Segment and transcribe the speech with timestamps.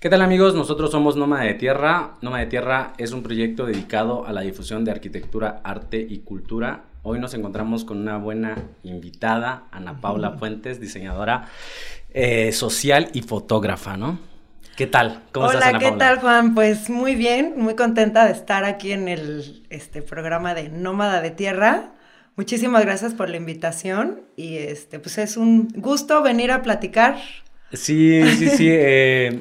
[0.00, 0.54] ¿Qué tal amigos?
[0.54, 2.12] Nosotros somos Nómada de Tierra.
[2.22, 6.84] Nómada de Tierra es un proyecto dedicado a la difusión de arquitectura, arte y cultura.
[7.02, 11.48] Hoy nos encontramos con una buena invitada, Ana Paula Fuentes, diseñadora
[12.10, 14.20] eh, social y fotógrafa, ¿no?
[14.76, 15.24] ¿Qué tal?
[15.32, 16.54] ¿Cómo Hola, estás, Ana ¿qué tal, Juan?
[16.54, 21.32] Pues muy bien, muy contenta de estar aquí en el este, programa de Nómada de
[21.32, 21.90] Tierra.
[22.36, 27.16] Muchísimas gracias por la invitación y este, pues es un gusto venir a platicar.
[27.72, 28.68] Sí, sí, sí.
[28.70, 29.40] Eh,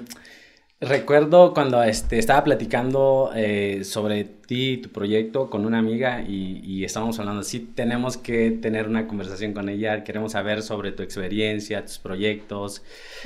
[0.79, 6.83] Recuerdo cuando este, estaba platicando eh, sobre ti y tu proyecto con una amiga y,
[6.83, 11.83] estábamos hablando, sí, tenemos que tener una conversación con ella, queremos saber sobre tu experiencia,
[11.83, 12.83] tus proyectos.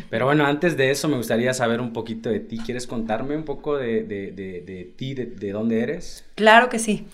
[0.09, 2.57] Pero bueno, antes de eso me gustaría saber un poquito de ti.
[2.57, 6.25] ¿Quieres contarme un poco de, de, de ti, de, dónde eres?
[6.35, 7.05] Claro que sí.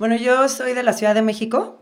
[0.00, 1.78] Bueno, yo soy de la Ciudad de México.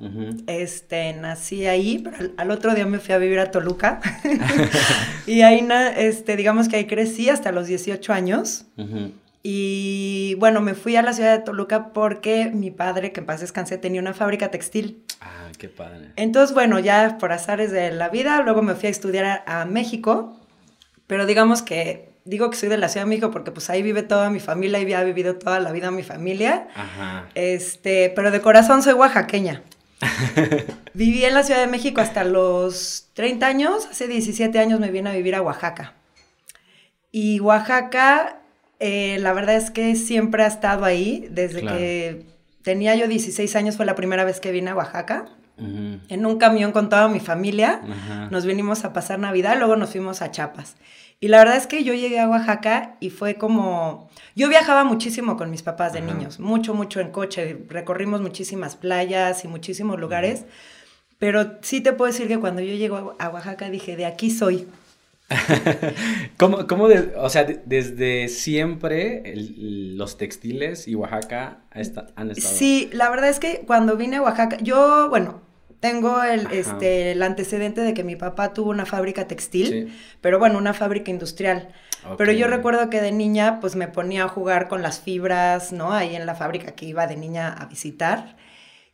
[0.49, 4.01] Este, nací ahí, pero al, otro día me fui a vivir a Toluca.
[5.29, 5.65] y ahí,
[5.97, 8.67] este, digamos que ahí crecí hasta los 18 años.
[9.45, 13.41] Y bueno, me fui a la ciudad de Toluca porque mi padre, que en paz
[13.41, 15.05] descansé, tenía una fábrica textil.
[15.21, 16.11] Ah, qué padre.
[16.17, 20.37] Entonces, bueno, ya por azares de la vida, luego me fui a estudiar a México.
[21.07, 24.03] Pero digamos que digo que soy de la Ciudad de México porque pues ahí vive
[24.03, 26.69] toda mi familia y ha vivido toda la vida mi familia.
[26.75, 27.29] Ajá.
[27.35, 29.63] Este, pero de corazón soy oaxaqueña.
[30.95, 35.11] Viví en la Ciudad de México hasta los 30 años, hace 17 años me vine
[35.11, 35.95] a vivir a Oaxaca.
[37.11, 38.41] Y Oaxaca,
[38.79, 42.27] eh, la verdad es que siempre ha estado ahí, desde que
[42.63, 45.27] tenía yo 16 años fue la primera vez que vine a Oaxaca.
[45.57, 47.81] En un camión con toda mi familia,
[48.31, 50.77] nos vinimos a pasar Navidad, luego nos fuimos a Chiapas.
[51.21, 54.09] Y la verdad es que yo llegué a Oaxaca y fue como...
[54.37, 59.45] Yo viajaba muchísimo con mis papás de niños, mucho, mucho en coche, recorrimos muchísimas playas
[59.45, 60.45] y muchísimos lugares,
[61.19, 64.69] pero sí te puedo decir que cuando yo llego a Oaxaca dije, de aquí soy.
[66.39, 71.59] ¿Cómo, cómo de, o sea, desde siempre los textiles y Oaxaca
[72.15, 72.55] han estado?
[72.55, 75.41] Sí, la verdad es que cuando vine a Oaxaca, yo, bueno,
[75.81, 80.59] tengo el, este, el antecedente de que mi papá tuvo una fábrica textil, pero bueno,
[80.59, 81.69] una fábrica industrial.
[82.17, 85.93] Pero yo recuerdo que de niña, pues me ponía a jugar con las fibras, ¿no?
[85.93, 88.37] Ahí en la fábrica que iba de niña a visitar.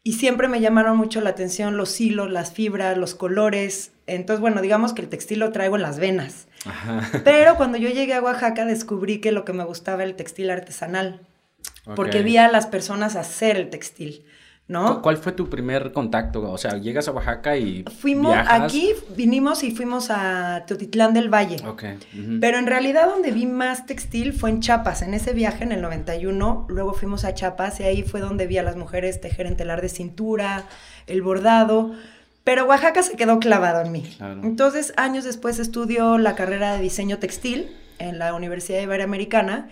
[0.02, 3.92] Y siempre me llamaron mucho la atención los hilos, las fibras, los colores.
[4.06, 6.46] Entonces, bueno, digamos que el textil lo traigo en las venas.
[7.24, 10.50] Pero cuando yo llegué a Oaxaca descubrí que lo que me gustaba era el textil
[10.50, 11.20] artesanal.
[11.96, 14.26] Porque vi a las personas hacer el textil.
[14.66, 15.02] ¿No?
[15.02, 16.50] ¿Cuál fue tu primer contacto?
[16.50, 21.56] O sea, llegas a Oaxaca y fuimos aquí vinimos y fuimos a Teotitlán del Valle.
[21.66, 21.98] Okay.
[22.40, 25.82] Pero en realidad donde vi más textil fue en Chiapas, en ese viaje en el
[25.82, 29.56] 91, luego fuimos a Chiapas y ahí fue donde vi a las mujeres tejer en
[29.56, 30.64] telar de cintura,
[31.06, 31.92] el bordado.
[32.42, 34.16] Pero Oaxaca se quedó clavado en mí.
[34.42, 39.68] Entonces, años después estudio la carrera de diseño textil en la Universidad Iberoamericana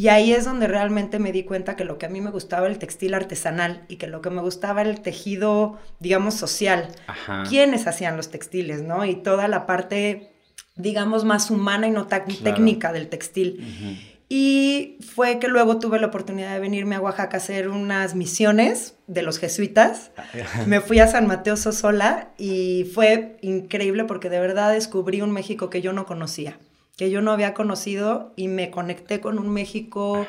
[0.00, 2.66] y ahí es donde realmente me di cuenta que lo que a mí me gustaba
[2.68, 6.88] el textil artesanal y que lo que me gustaba el tejido, digamos, social.
[7.06, 7.42] Ajá.
[7.46, 9.04] ¿Quiénes hacían los textiles, no?
[9.04, 10.32] Y toda la parte,
[10.74, 14.00] digamos, más humana y no técnica del textil.
[14.30, 18.94] Y fue que luego tuve la oportunidad de venirme a Oaxaca a hacer unas misiones
[19.06, 20.12] de los jesuitas.
[20.66, 25.68] Me fui a San Mateo Sosola y fue increíble porque de verdad descubrí un México
[25.68, 26.56] que yo no conocía
[27.00, 30.26] que yo no había conocido y me conecté con un México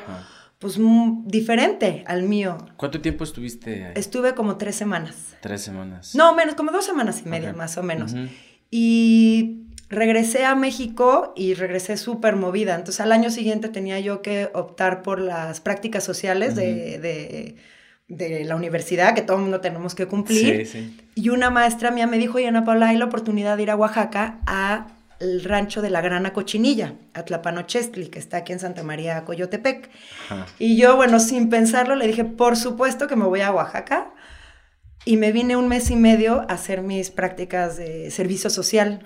[0.58, 0.78] pues
[1.26, 2.56] diferente al mío.
[2.78, 3.92] ¿Cuánto tiempo estuviste ahí?
[3.94, 5.36] Estuve como tres semanas.
[5.42, 6.14] Tres semanas.
[6.14, 8.14] No, menos, como dos semanas y media, más o menos.
[8.70, 12.74] Y regresé a México y regresé súper movida.
[12.74, 17.58] Entonces al año siguiente tenía yo que optar por las prácticas sociales de,
[18.08, 20.66] de, la universidad, que todo el mundo tenemos que cumplir.
[20.66, 21.00] Sí, sí.
[21.16, 23.76] Y una maestra mía me dijo, y Ana Paula, hay la oportunidad de ir a
[23.76, 24.86] Oaxaca a
[25.22, 29.90] el rancho de la Grana Cochinilla, Atlapanochestli, que está aquí en Santa María, Coyotepec.
[30.58, 34.12] Y yo, bueno, sin pensarlo, le dije, por supuesto que me voy a Oaxaca.
[35.04, 39.00] Y me vine un mes y medio a hacer mis prácticas de servicio social.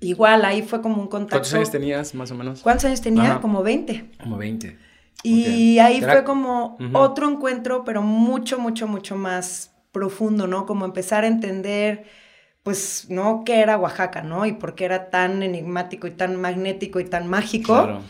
[0.00, 1.36] Igual, ahí fue como un contacto.
[1.36, 2.60] ¿Cuántos años tenías, más o menos?
[2.60, 3.40] ¿Cuántos años tenía?
[3.40, 4.10] Como 20.
[4.20, 4.78] Como 20.
[5.22, 10.66] Y ahí fue como otro encuentro, pero mucho, mucho, mucho más profundo, ¿no?
[10.66, 12.04] Como empezar a entender
[12.62, 13.42] pues, ¿no?
[13.44, 14.46] ¿Qué era Oaxaca, no?
[14.46, 18.00] Y por qué era tan enigmático y tan magnético y tan mágico.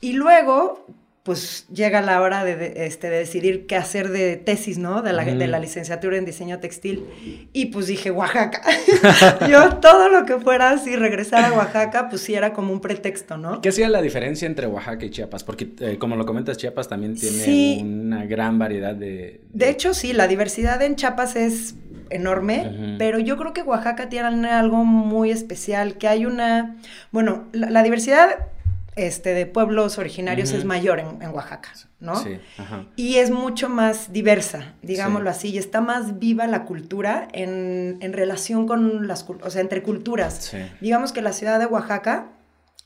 [0.00, 0.86] Y luego,
[1.22, 5.02] pues, llega la hora de, este, de decidir qué hacer de tesis, ¿no?
[5.02, 7.04] De la, de la licenciatura en diseño textil.
[7.52, 8.62] Y pues dije, Oaxaca.
[9.48, 13.36] Yo todo lo que fuera así, regresar a Oaxaca, pues sí era como un pretexto,
[13.36, 13.60] ¿no?
[13.60, 15.44] ¿Qué hacía la diferencia entre Oaxaca y Chiapas?
[15.44, 19.40] Porque, eh, como lo comentas, Chiapas también tiene una gran variedad de, de...
[19.52, 21.74] De hecho, sí, la diversidad en Chiapas es
[22.12, 26.76] enorme, pero yo creo que Oaxaca tiene algo muy especial, que hay una,
[27.10, 28.46] bueno, la, diversidad
[28.94, 32.16] este, de pueblos originarios es mayor en, Oaxaca, ¿no?
[32.16, 32.86] Sí, ajá.
[32.96, 38.12] Y es mucho más diversa, digámoslo así, y está más viva la cultura en, en
[38.12, 40.34] relación con las, o sea, entre culturas.
[40.50, 40.58] Sí.
[40.80, 42.32] Digamos que la ciudad de Oaxaca,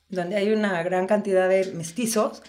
[0.09, 2.43] donde hay una gran cantidad de mestizos,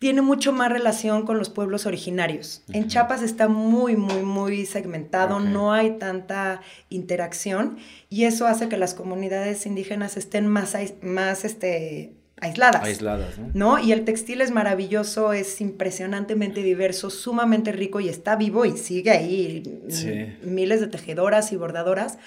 [0.00, 2.62] tiene mucho más relación con los pueblos originarios.
[2.72, 7.76] En Chiapas está muy, muy, muy segmentado, no hay tanta interacción
[8.08, 12.82] y eso hace que las comunidades indígenas estén más, más este, aisladas.
[12.82, 13.78] Aisladas, ¿no?
[13.78, 19.10] Y el textil es maravilloso, es impresionantemente diverso, sumamente rico y está vivo y sigue
[19.10, 19.62] ahí
[20.42, 22.18] miles de tejedoras y bordadoras,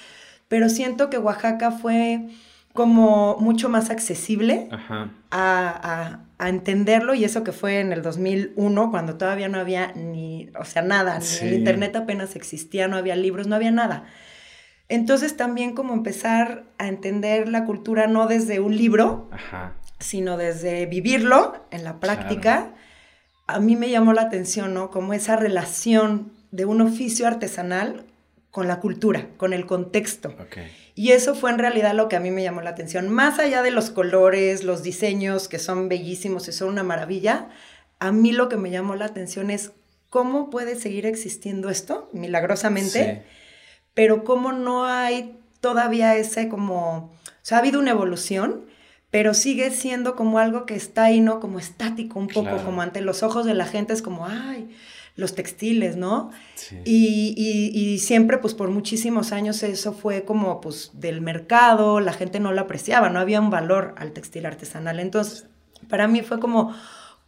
[0.47, 2.27] pero siento que Oaxaca fue
[2.73, 4.67] como mucho más accesible
[5.31, 10.65] A, entenderlo y eso que fue en el 2001 cuando todavía no había ni, o
[10.65, 14.05] sea, nada, ni el internet apenas existía, no había libros, no había nada.
[14.89, 19.29] Entonces también como empezar a entender la cultura no desde un libro,
[20.03, 22.73] sino desde vivirlo en la práctica,
[23.47, 24.91] a mí me llamó la atención, ¿no?
[24.91, 28.05] Como esa relación de un oficio artesanal
[28.51, 30.35] con la cultura, con el contexto.
[30.93, 33.09] Y eso fue en realidad lo que a mí me llamó la atención.
[33.09, 37.49] Más allá de los colores, los diseños, que son bellísimos y son una maravilla,
[37.99, 39.71] a mí lo que me llamó la atención es
[40.09, 43.23] cómo puede seguir existiendo esto, milagrosamente,
[43.95, 47.11] pero cómo no hay todavía ese como, o
[47.41, 48.65] sea, ha habido una evolución,
[49.13, 51.39] pero sigue siendo como algo que está ahí, ¿no?
[51.39, 54.75] Como estático un poco, como ante los ojos de la gente es como, ay,
[55.15, 56.31] los textiles, ¿no?
[56.55, 56.81] Sí.
[56.83, 62.53] Y, siempre, pues por muchísimos años eso fue como, pues, del mercado, la gente no
[62.53, 64.99] lo apreciaba, no había un valor al textil artesanal.
[64.99, 65.45] Entonces,
[65.89, 66.75] para mí fue como,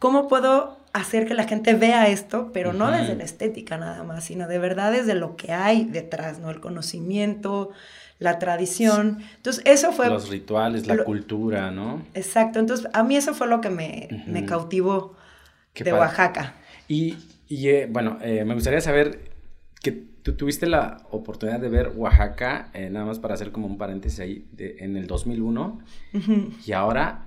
[0.00, 4.24] ¿cómo puedo hacer que la gente vea esto, pero no desde la estética nada más,
[4.24, 6.50] sino de verdad desde lo que hay detrás, ¿no?
[6.50, 7.70] El conocimiento,
[8.18, 9.18] la tradición.
[9.36, 10.08] Entonces, eso fue...
[10.08, 12.02] Los rituales, la cultura, ¿no?
[12.14, 12.58] Exacto.
[12.58, 15.16] Entonces, a mí eso fue lo que me, cautivó
[15.74, 16.54] de Oaxaca.
[16.88, 17.16] Y
[17.48, 19.30] y eh, bueno, eh, me gustaría saber
[19.82, 23.78] que tú tuviste la oportunidad de ver Oaxaca, eh, nada más para hacer como un
[23.78, 25.80] paréntesis ahí, en el 2001.
[26.66, 27.26] Y ahora,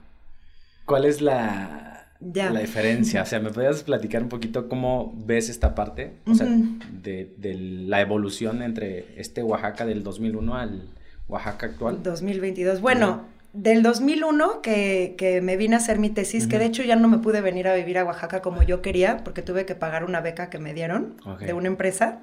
[0.85, 3.23] ¿cuál es la, la diferencia?
[3.23, 6.13] O sea, ¿me podrías platicar un poquito cómo ves esta parte?
[6.25, 10.89] O sea, de, de, la evolución entre este Oaxaca del 2001 al
[11.27, 12.03] Oaxaca actual.
[12.03, 12.81] 2022.
[12.81, 16.95] Bueno del 2001 que, que, me vine a hacer mi tesis, que de hecho ya
[16.95, 20.03] no me pude venir a vivir a Oaxaca como yo quería, porque tuve que pagar
[20.03, 22.19] una beca que me dieron de una empresa,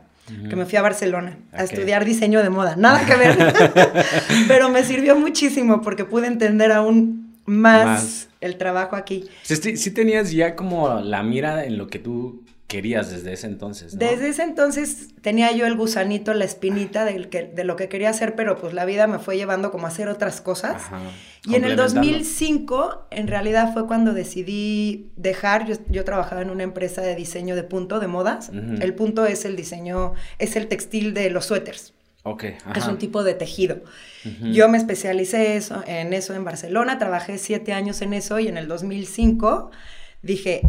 [0.48, 2.76] que me fui a Barcelona a estudiar diseño de moda.
[2.76, 3.36] Nada que ver,
[4.48, 9.28] pero me sirvió muchísimo porque pude entender aún más, el trabajo aquí.
[9.42, 13.94] Sí, sí tenías ya como la mira en lo que tú querías desde ese entonces.
[13.94, 14.00] ¿no?
[14.00, 18.34] Desde ese entonces tenía yo el gusanito, la espinita que, de lo que quería hacer,
[18.34, 20.82] pero pues la vida me fue llevando como a hacer otras cosas.
[21.44, 27.02] y en el 2005, en realidad fue cuando decidí dejar, yo, trabajaba en una empresa
[27.02, 28.50] de diseño de punto, de modas.
[28.52, 31.95] El punto es el diseño, es el textil de los suéteres.
[32.74, 33.82] Es un tipo de tejido.
[34.42, 38.56] Yo me especialicé eso, en eso en Barcelona, trabajé siete años en eso y en
[38.56, 39.70] el 2005
[40.22, 40.62] dije,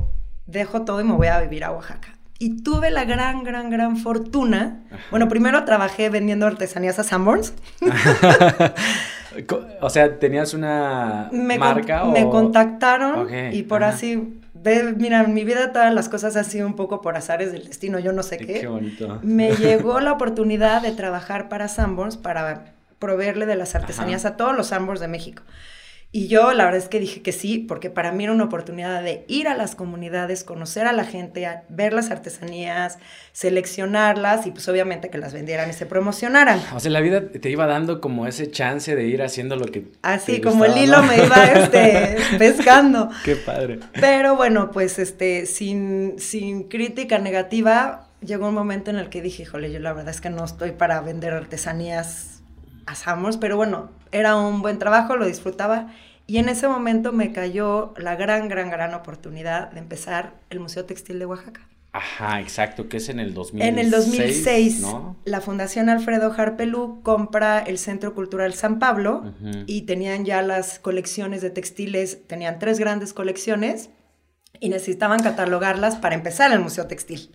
[0.45, 2.13] dejo todo y me voy a vivir a Oaxaca.
[2.39, 4.83] Y tuve la gran, gran, gran fortuna.
[5.09, 7.54] Bueno, primero trabajé vendiendo artesanías a Sanborns.
[9.81, 12.12] o sea, ¿tenías una marca o...?
[12.12, 14.42] Me contactaron y por así...
[14.98, 17.99] mira, en mi vida todas las cosas han sido un poco por azares del destino,
[17.99, 18.61] yo no sé qué.
[18.61, 19.19] Qué bonito.
[19.23, 24.56] Me llegó la oportunidad de trabajar para Sanborns para proveerle de las artesanías a todos
[24.56, 25.44] los Sanborns de México.
[26.18, 29.04] Y yo la verdad es que dije que sí, porque para mí era una oportunidad
[29.04, 32.97] de ir a las comunidades, conocer a la gente, ver las artesanías,
[33.33, 36.59] seleccionarlas y pues obviamente que las vendieran y se promocionaran.
[36.74, 39.92] O sea, la vida te iba dando como ese chance de ir haciendo lo que...
[40.02, 43.12] Así, como el hilo me iba este, pescando.
[43.24, 43.81] Qué padre.
[43.94, 49.44] Pero bueno, pues este, sin, sin crítica negativa, llegó un momento en el que dije,
[49.44, 52.38] híjole, yo la verdad es que no estoy para vender artesanías
[52.88, 55.94] asamos, pero bueno, era un buen trabajo, lo disfrutaba.
[56.27, 60.83] Y en ese momento me cayó la gran, gran, gran oportunidad de empezar el Museo
[60.83, 61.61] Textil de Oaxaca.
[61.93, 63.69] Ajá, exacto, que es en el 2006.
[63.69, 64.83] En el 2006,
[65.23, 69.33] la Fundación Alfredo Harpelú compra el Centro Cultural San Pablo
[69.65, 73.89] y tenían ya las colecciones de textiles, tenían tres grandes colecciones
[74.59, 77.31] y necesitaban catalogarlas para empezar el Museo Textil.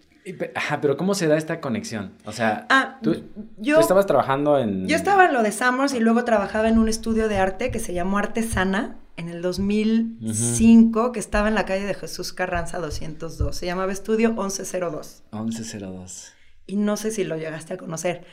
[0.55, 2.13] Ajá, pero ¿cómo se da esta conexión?
[2.25, 3.25] O sea, ah, tú,
[3.59, 4.87] yo, estabas trabajando en...
[4.87, 7.81] Yo estaba en lo de Summers y luego trabajaba en un estudio de arte que
[7.81, 13.57] se llamó Artesana en el 2005, que estaba en la calle de Jesús Carranza 202.
[13.57, 15.25] Se llamaba Estudio 1102.
[15.33, 16.33] 1102.
[16.67, 18.25] Y no sé si lo llegaste a conocer.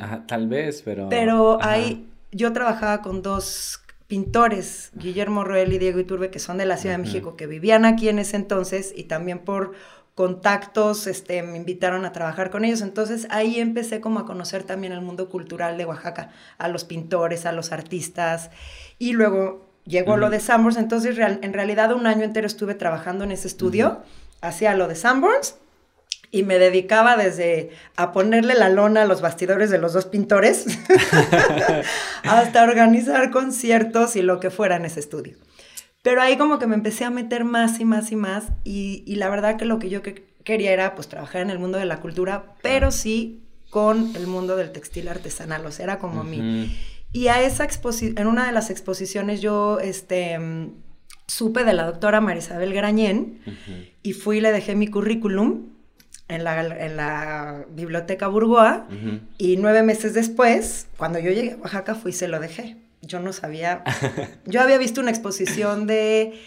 [0.00, 1.08] Ajá, tal vez, pero...
[1.08, 6.66] Pero ahí yo trabajaba con dos pintores, Guillermo Roel y Diego Iturbe, que son de
[6.66, 9.72] la Ciudad de México, que vivían aquí en ese entonces y también por
[10.14, 12.82] contactos, este, me invitaron a trabajar con ellos.
[12.82, 17.46] Entonces ahí empecé como a conocer también el mundo cultural de Oaxaca, a los pintores,
[17.46, 18.50] a los artistas.
[18.98, 20.76] Y luego llegó lo de Sanborns.
[20.76, 24.02] Entonces en realidad un año entero estuve trabajando en ese estudio,
[24.40, 25.56] hacía lo de Sanborns
[26.30, 30.66] y me dedicaba desde a ponerle la lona a los bastidores de los dos pintores
[32.24, 35.36] hasta organizar conciertos y lo que fuera en ese estudio.
[36.02, 39.30] Pero ahí como que me empecé a meter más y más y más y, la
[39.30, 40.02] verdad que lo que yo
[40.44, 44.56] quería era pues trabajar en el mundo de la cultura, pero sí con el mundo
[44.56, 46.76] del textil artesanal, o sea, era como a mí.
[47.12, 50.38] Y a esa exposición, en una de las exposiciones yo, este,
[51.26, 53.38] supe de la doctora Marisabel Grañén
[54.02, 55.68] y fui y le dejé mi currículum
[56.28, 58.88] en la, en la biblioteca Burgoa
[59.38, 63.20] y nueve meses después, cuando yo llegué a Oaxaca, fui y se lo dejé yo
[63.20, 63.82] no sabía.
[64.46, 66.38] Yo había visto una exposición de,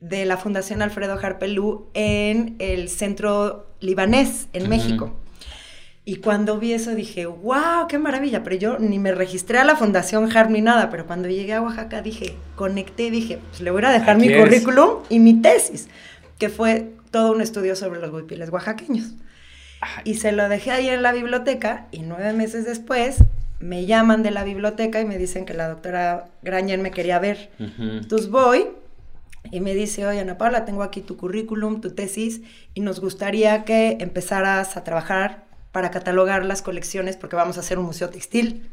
[0.00, 5.16] la Fundación Alfredo Harpelú en el centro libanés, en México.
[6.04, 8.42] Y cuando vi eso dije, wow, qué maravilla.
[8.42, 10.90] Pero yo ni me registré a la Fundación Harp ni nada.
[10.90, 15.04] Pero cuando llegué a Oaxaca dije, conecté, dije, pues le voy a dejar mi currículum
[15.08, 15.88] y mi tesis,
[16.38, 19.12] que fue todo un estudio sobre los huipiles oaxaqueños.
[20.04, 23.18] Y se lo dejé ahí en la biblioteca y nueve meses después
[23.60, 27.50] me llaman de la biblioteca y me dicen que la doctora Grañer me quería ver.
[27.58, 28.68] Entonces voy
[29.50, 32.40] y me dice, oye Ana Paula, tengo aquí tu currículum, tu tesis,
[32.74, 37.78] y nos gustaría que empezaras a trabajar para catalogar las colecciones porque vamos a hacer
[37.78, 38.70] un museo textil.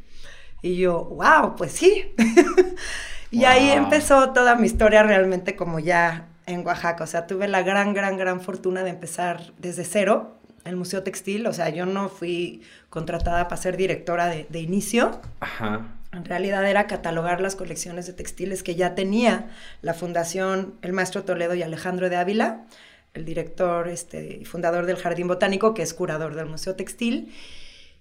[0.61, 2.15] Y yo, wow, pues sí.
[3.31, 7.03] y ahí empezó toda mi historia realmente como ya en Oaxaca.
[7.03, 10.36] O sea, tuve la gran, gran, gran fortuna de empezar desde cero
[10.67, 15.19] el Museo Textil, o sea, yo no fui contratada para ser directora de, inicio.
[15.39, 15.87] Ajá.
[16.11, 19.49] En realidad era catalogar las colecciones de textiles que ya tenía
[19.81, 22.65] la Fundación El Maestro Toledo y Alejandro de Ávila,
[23.13, 27.33] el director este, y fundador del Jardín Botánico, que es curador del Museo Textil.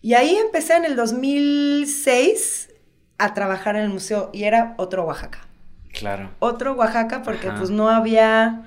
[0.03, 2.71] Y ahí empecé en el 2006
[3.19, 5.41] a trabajar en el museo y era otro Oaxaca.
[5.93, 6.31] Claro.
[6.39, 8.67] Otro Oaxaca porque pues no había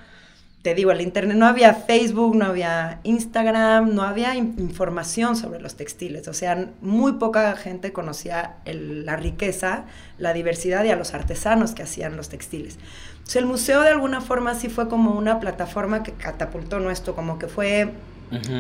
[0.61, 5.75] te digo, el internet no había Facebook, no había Instagram, no había información sobre los
[5.75, 6.27] textiles.
[6.27, 9.85] O sea, muy poca gente conocía la riqueza,
[10.17, 12.77] la diversidad y a los artesanos que hacían los textiles.
[13.11, 17.39] Entonces, el museo de alguna forma sí fue como una plataforma que catapultó nuestro, como
[17.39, 17.93] que fue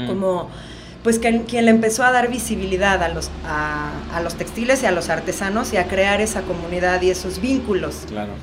[0.07, 0.49] como
[1.03, 4.85] pues que, quien le empezó a dar visibilidad a los, a, a los textiles y
[4.85, 8.03] a los artesanos y a crear esa comunidad y esos vínculos.
[8.07, 8.33] Claro.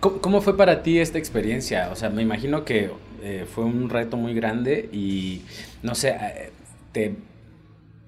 [0.00, 1.90] ¿Cómo, fue para ti esta experiencia?
[1.92, 2.90] O sea, me imagino que
[3.22, 5.42] eh, fue un reto muy grande y,
[5.82, 6.52] no sé, eh,
[6.92, 7.16] te,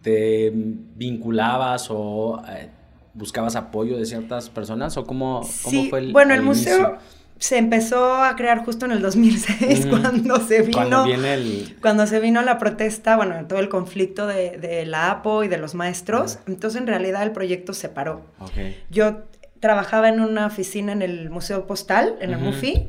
[0.00, 2.70] te vinculabas o eh,
[3.12, 6.96] buscabas apoyo de ciertas personas o cómo, cómo fue el Bueno, el, museo
[7.38, 11.76] se empezó a crear justo en el 2006 cuando se vino cuando, viene el...
[11.82, 15.58] cuando se vino la protesta, bueno, todo el conflicto de, de la APO y de
[15.58, 18.22] los maestros, entonces en realidad el proyecto se paró.
[18.38, 18.80] Okay.
[18.88, 19.24] Yo
[19.62, 22.88] trabajaba en una oficina en el Museo Postal, en el MUFI,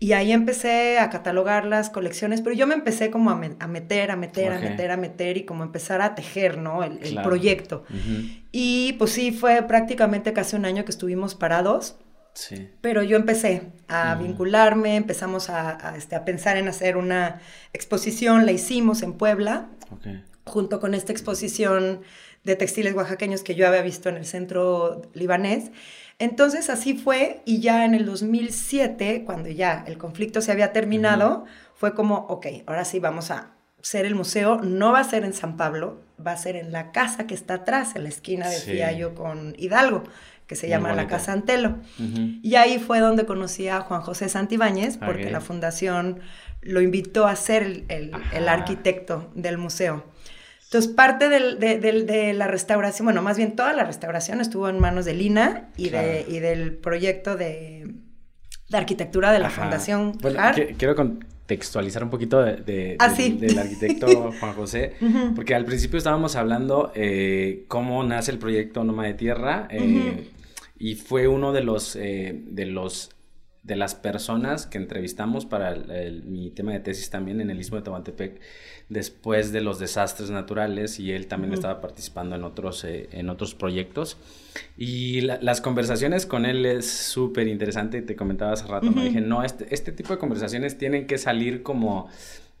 [0.00, 4.16] y ahí empecé a catalogar las colecciones, pero yo me empecé como a, meter, a
[4.16, 6.82] meter, a meter, a meter y como empezar a tejer, ¿no?
[6.82, 7.84] El, proyecto.
[8.52, 11.96] Y pues sí, fue prácticamente casi un año que estuvimos parados.
[12.32, 12.70] Sí.
[12.80, 17.42] Pero yo empecé a vincularme, empezamos a, este, a, pensar en hacer una
[17.74, 19.66] exposición, la hicimos en Puebla,
[20.46, 22.00] junto con esta exposición
[22.48, 25.70] de textiles oaxaqueños que yo había visto en el centro libanés.
[26.18, 31.44] Entonces así fue y ya en el 2007, cuando ya el conflicto se había terminado,
[31.74, 35.32] fue como, ok, ahora sí vamos a ser el museo, no va a ser en
[35.32, 38.90] San Pablo, va a ser en la casa que está atrás, en la esquina, decía
[38.92, 40.02] yo, con Hidalgo,
[40.48, 41.76] que se llama la Casa Antelo.
[42.42, 46.20] Y ahí fue donde conocí a Juan José Santibáñez, porque la fundación
[46.62, 50.02] lo invitó a ser el arquitecto del museo.
[50.68, 55.14] Entonces, parte de, la restauración, bueno, más bien toda la restauración estuvo en manos de
[55.14, 57.94] Lina y, del proyecto de,
[58.70, 60.42] arquitectura de la Fundación bueno,
[60.76, 64.92] quiero contextualizar un poquito de, ah, del arquitecto Juan José,
[65.34, 70.28] porque al principio estábamos hablando eh, cómo nace el proyecto Noma de Tierra eh,
[70.78, 73.08] y fue uno de los, eh, de los
[73.68, 75.76] de las personas que entrevistamos para
[76.24, 78.40] mi tema de tesis también en el Istmo de Tehuantepec
[78.88, 83.54] después de los desastres naturales y él también estaba participando en otros, eh, en otros
[83.54, 84.16] proyectos.
[84.78, 89.44] Y las conversaciones con él es súper interesante, te comentaba hace rato, me dije, no,
[89.44, 92.08] este, este tipo de conversaciones tienen que salir como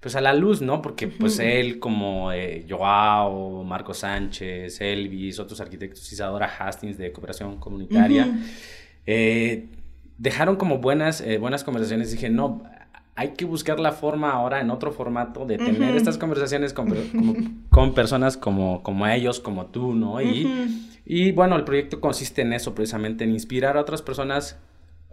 [0.00, 0.80] pues a la luz, ¿no?
[0.82, 7.56] Porque pues él como eh, Joao, Marco Sánchez, Elvis, otros arquitectos, Isadora Hastings de Cooperación
[7.56, 8.28] Comunitaria,
[9.06, 9.66] eh,
[10.18, 12.12] dejaron como buenas, eh, buenas conversaciones.
[12.12, 12.62] Dije, no,
[13.14, 16.88] hay que buscar la forma ahora en otro formato de tener estas conversaciones con,
[17.70, 20.20] con, personas como, como ellos, como tú, ¿no?
[20.20, 24.58] Y, y bueno, el proyecto consiste en eso, precisamente, en inspirar a otras personas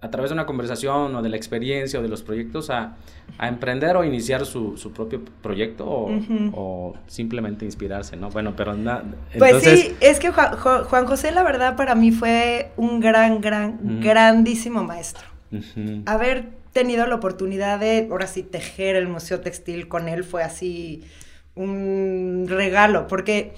[0.06, 2.96] a través de una conversación o de la experiencia o de los proyectos a,
[3.40, 6.12] a emprender o iniciar su, su propio proyecto o,
[6.54, 8.30] o, simplemente inspirarse, ¿no?
[8.30, 9.04] Bueno, pero nada.
[9.38, 14.00] Pues sí, es que Juan, Juan, José, la verdad, para mí fue un gran, gran,
[14.00, 15.26] grandísimo maestro.
[16.06, 21.04] Haber tenido la oportunidad de, ahora sí, tejer el Museo Textil con él fue así
[21.56, 23.54] un regalo, porque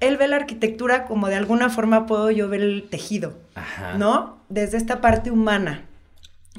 [0.00, 3.38] él ve la arquitectura como de alguna forma puedo yo ver el tejido,
[3.96, 4.39] ¿no?
[4.50, 5.86] Desde esta parte humana.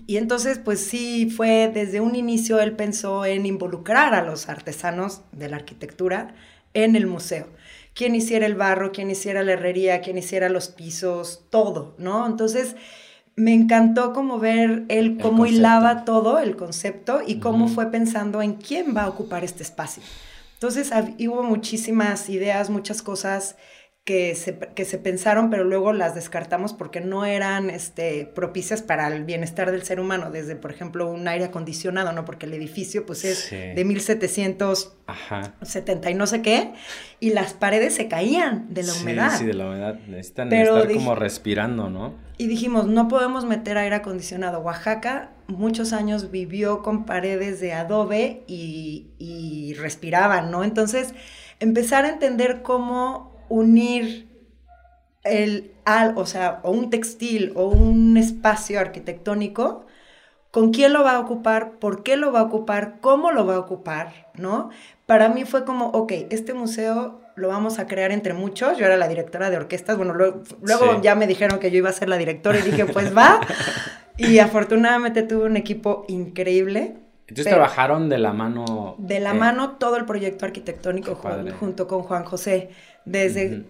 [0.08, 5.22] Y entonces, pues sí, fue desde un inicio él pensó en involucrar a los artesanos
[5.32, 6.34] de la arquitectura
[6.74, 7.48] en el museo.
[7.94, 12.26] Quien hiciera el barro, quien hiciera la herrería, quien hiciera los pisos, todo, ¿no?
[12.26, 12.76] Entonces,
[13.36, 18.54] me encantó como ver él cómo hilaba todo el concepto y cómo fue pensando en
[18.54, 20.04] quién va a ocupar este espacio.
[20.54, 20.92] Entonces
[21.28, 23.56] hubo muchísimas ideas, muchas cosas
[24.04, 29.08] que se, que se pensaron, pero luego las descartamos porque no eran este, propicias para
[29.08, 32.26] el bienestar del ser humano, desde, por ejemplo, un aire acondicionado, ¿no?
[32.26, 36.74] Porque el edificio, pues, es de 1770 y no sé qué,
[37.20, 39.38] y las paredes se caían de la humedad.
[39.38, 40.00] Sí, de la humedad.
[40.08, 42.16] Necesitan estar como respirando, ¿no?
[42.38, 44.62] Y dijimos, no podemos meter aire acondicionado.
[44.62, 50.64] Oaxaca muchos años vivió con paredes de adobe y, respiraban, ¿no?
[50.64, 51.14] Entonces,
[51.60, 54.28] empezar a entender cómo unir
[55.24, 59.86] el al, o sea, o un textil o un espacio arquitectónico,
[60.52, 63.56] con quién lo va a ocupar, por qué lo va a ocupar, cómo lo va
[63.56, 64.70] a ocupar, ¿no?
[65.06, 68.78] Para mí fue como, ok, este museo lo vamos a crear entre muchos.
[68.78, 71.94] Yo era la directora de orquestas, bueno, luego, ya me dijeron que yo iba a
[71.94, 73.40] ser la directora y dije, pues va.
[74.18, 76.98] Y afortunadamente tuve un equipo increíble.
[77.28, 78.96] Entonces trabajaron de la mano.
[79.00, 81.16] De la mano todo el proyecto arquitectónico
[81.60, 82.70] junto con Juan José.
[83.06, 83.66] Desde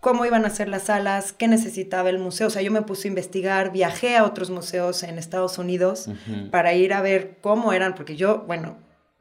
[0.00, 2.48] cómo iban a ser las salas, qué necesitaba el museo.
[2.48, 6.08] O sea, yo me puse a investigar, viajé a otros museos en Estados Unidos
[6.50, 8.76] para ir a ver cómo eran, porque yo, bueno,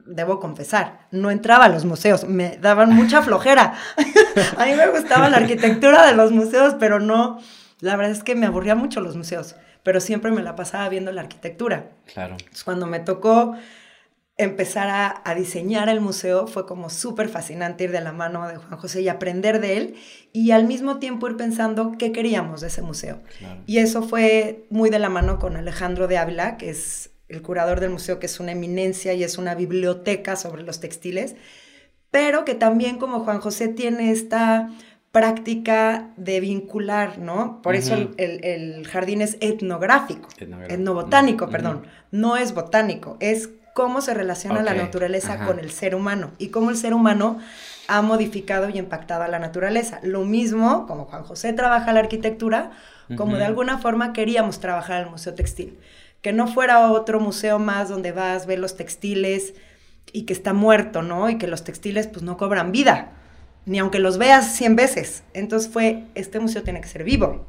[0.06, 3.74] debo confesar, no entraba a los museos, me daban mucha flojera.
[4.58, 7.40] a mí me gustaba la arquitectura de los museos, pero no,
[7.80, 11.12] la verdad es que me aburría mucho los museos pero siempre me la pasaba viendo
[11.12, 11.92] la arquitectura.
[12.12, 12.38] Claro.
[12.66, 13.56] cuando me tocó
[14.38, 18.80] empezar a, diseñar el museo, fue como súper fascinante ir de la mano de Juan
[18.80, 19.96] José y aprender de él
[20.32, 23.22] y al mismo tiempo ir pensando qué queríamos de ese museo.
[23.68, 27.80] Y eso fue muy de la mano con Alejandro de Ávila, que es el curador
[27.80, 31.36] del museo, que es una eminencia y es una biblioteca sobre los textiles,
[32.10, 34.70] pero que también como Juan José tiene esta
[35.12, 37.62] práctica de vincular, ¿no?
[37.62, 44.62] Por eso el, jardín es etnográfico, etnobotánico, perdón, no es botánico, es cómo se relaciona
[44.62, 47.40] la naturaleza con el ser humano y cómo el ser humano
[47.88, 50.00] ha modificado y impactado a la naturaleza.
[50.04, 52.72] Lo mismo, como Juan José trabaja la arquitectura,
[53.18, 55.78] como de alguna forma queríamos trabajar el Museo Textil.
[56.22, 59.54] Que no fuera otro museo más donde vas, ves los textiles
[60.14, 61.30] y que está muerto, ¿no?
[61.30, 63.12] Y que los textiles pues no cobran vida
[63.66, 65.24] ni aunque los veas 100 veces.
[65.34, 67.46] Entonces fue, este museo tiene que ser vivo.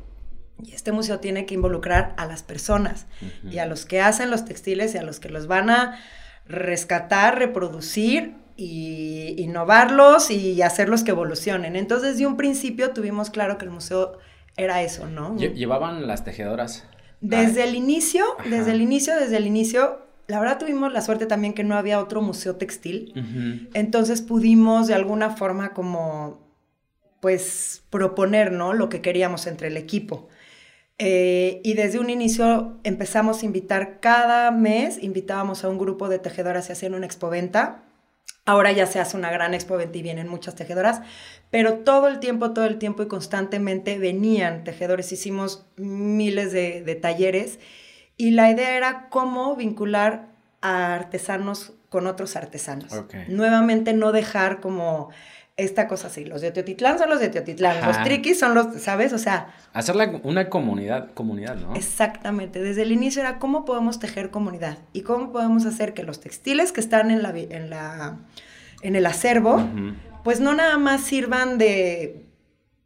[0.63, 3.07] Y este museo tiene que involucrar a las personas
[3.51, 5.99] y a los que hacen los textiles y a los que los van a
[6.47, 11.77] rescatar, reproducir y innovarlos y hacerlos que evolucionen.
[11.77, 14.19] Entonces, desde un principio tuvimos claro que el museo
[14.57, 15.37] era eso, ¿no?
[15.37, 16.85] ¿Llevaban las tejedoras?
[17.21, 21.55] Desde el inicio, desde el inicio, desde el inicio, la verdad tuvimos la suerte también
[21.55, 23.13] que no había otro museo textil.
[23.75, 26.47] Entonces pudimos de alguna forma como,
[27.21, 28.73] pues, proponer, ¿no?
[28.73, 30.29] Lo que queríamos entre el equipo.
[30.99, 36.19] Eh, y desde un inicio empezamos a invitar cada mes, invitábamos a un grupo de
[36.19, 37.83] tejedoras y hacían una expoventa.
[38.47, 41.01] Ahora ya se hace una gran expoventa y vienen muchas tejedoras,
[41.51, 45.11] pero todo el tiempo, todo el tiempo y constantemente venían tejedores.
[45.13, 47.59] Hicimos miles de, de talleres
[48.17, 52.93] y la idea era cómo vincular a artesanos con otros artesanos.
[53.29, 55.11] Nuevamente no dejar como
[55.57, 59.13] esta cosa así, los de Teotitlán son los de Teotitlán, los triquis son los, ¿sabes?
[59.13, 59.55] O sea...
[59.73, 61.77] Hacerla una comunidad, comunidad, ¿no?
[61.77, 66.21] Exactamente, desde el inicio era cómo podemos tejer comunidad y cómo podemos hacer que los
[66.21, 68.19] textiles que están en, la, en, la,
[68.83, 69.65] en el acervo,
[70.25, 72.27] pues no nada más sirvan de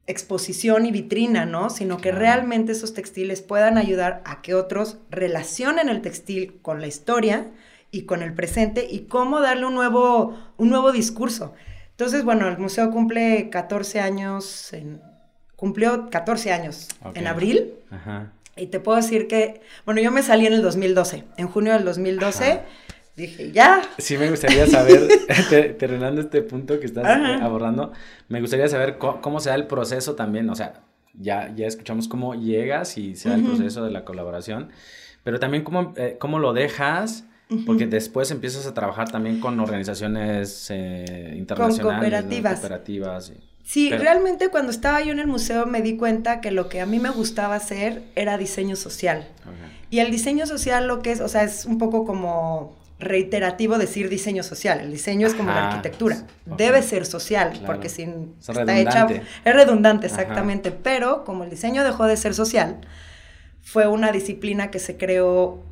[0.06, 1.70] exposición y vitrina, ¿no?
[1.70, 6.86] Sino que realmente esos textiles puedan ayudar a que otros relacionen el textil con la
[6.86, 7.46] historia
[7.90, 11.54] y con el presente y cómo darle un nuevo, un nuevo discurso.
[11.98, 15.00] Entonces, bueno, el museo cumple 14 años, en,
[15.56, 17.72] cumplió 14 años en abril.
[18.56, 21.84] Y te puedo decir que, bueno, yo me salí en el 2012, en junio del
[21.84, 22.60] 2012.
[23.16, 23.82] Dije, ya.
[23.98, 25.08] Sí, me gustaría saber,
[25.80, 27.04] terminando este punto que estás
[27.42, 27.90] abordando,
[28.28, 30.82] me gustaría saber cómo, se da el proceso también, o sea,
[31.14, 34.70] ya, ya escuchamos cómo llegas y se da el proceso de la colaboración,
[35.24, 37.24] pero también cómo, eh, cómo lo dejas,
[37.64, 41.80] porque después empiezas a trabajar también con organizaciones eh, internacionales.
[41.80, 42.60] Con cooperativas.
[42.60, 43.32] cooperativas
[43.68, 46.86] Sí, realmente cuando estaba yo en el museo me di cuenta que lo que a
[46.86, 49.28] mí me gustaba hacer era diseño social.
[49.90, 54.08] Y el diseño social lo que es, o sea, es un poco como reiterativo decir
[54.08, 54.80] diseño social.
[54.80, 56.26] El diseño es como la arquitectura.
[56.46, 58.08] Debe ser social, porque si
[58.40, 59.06] está hecha.
[59.44, 60.70] Es redundante, exactamente.
[60.70, 62.80] Pero como el diseño dejó de ser social,
[63.60, 65.62] fue una disciplina que se creó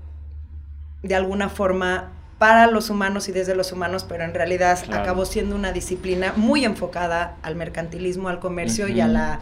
[1.06, 5.56] de alguna forma para los humanos y desde los humanos, pero en realidad acabó siendo
[5.56, 9.40] una disciplina muy enfocada al mercantilismo, al comercio y a la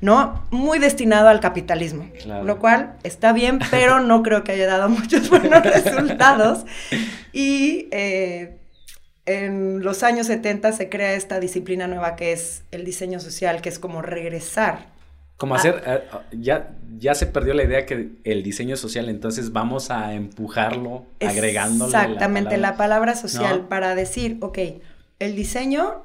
[0.00, 0.46] ¿no?
[0.50, 2.10] Muy destinado al capitalismo,
[2.44, 6.66] lo cual está bien, pero no creo que haya dado muchos buenos resultados.
[7.32, 8.58] Y eh,
[9.24, 13.68] en los años 70 se crea esta disciplina nueva que es el diseño social, que
[13.68, 14.95] es como regresar.
[15.36, 19.90] Como hacer, eh, ya, ya se perdió la idea que el diseño social, entonces vamos
[19.90, 21.90] a empujarlo, agregándole.
[21.90, 24.58] Exactamente, la palabra, social para decir, ok,
[25.18, 26.04] el diseño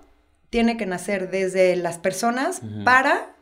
[0.50, 3.36] tiene que nacer desde las personas para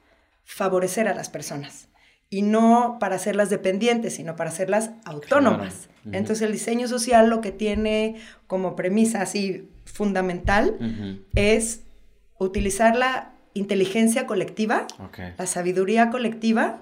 [0.45, 1.89] favorecer a las personas
[2.29, 5.89] y no para hacerlas dependientes, sino para hacerlas autónomas.
[6.11, 10.77] Entonces el diseño social lo que tiene como premisa así fundamental
[11.33, 11.81] es
[12.37, 14.87] utilizar la inteligencia colectiva,
[15.37, 16.81] la sabiduría colectiva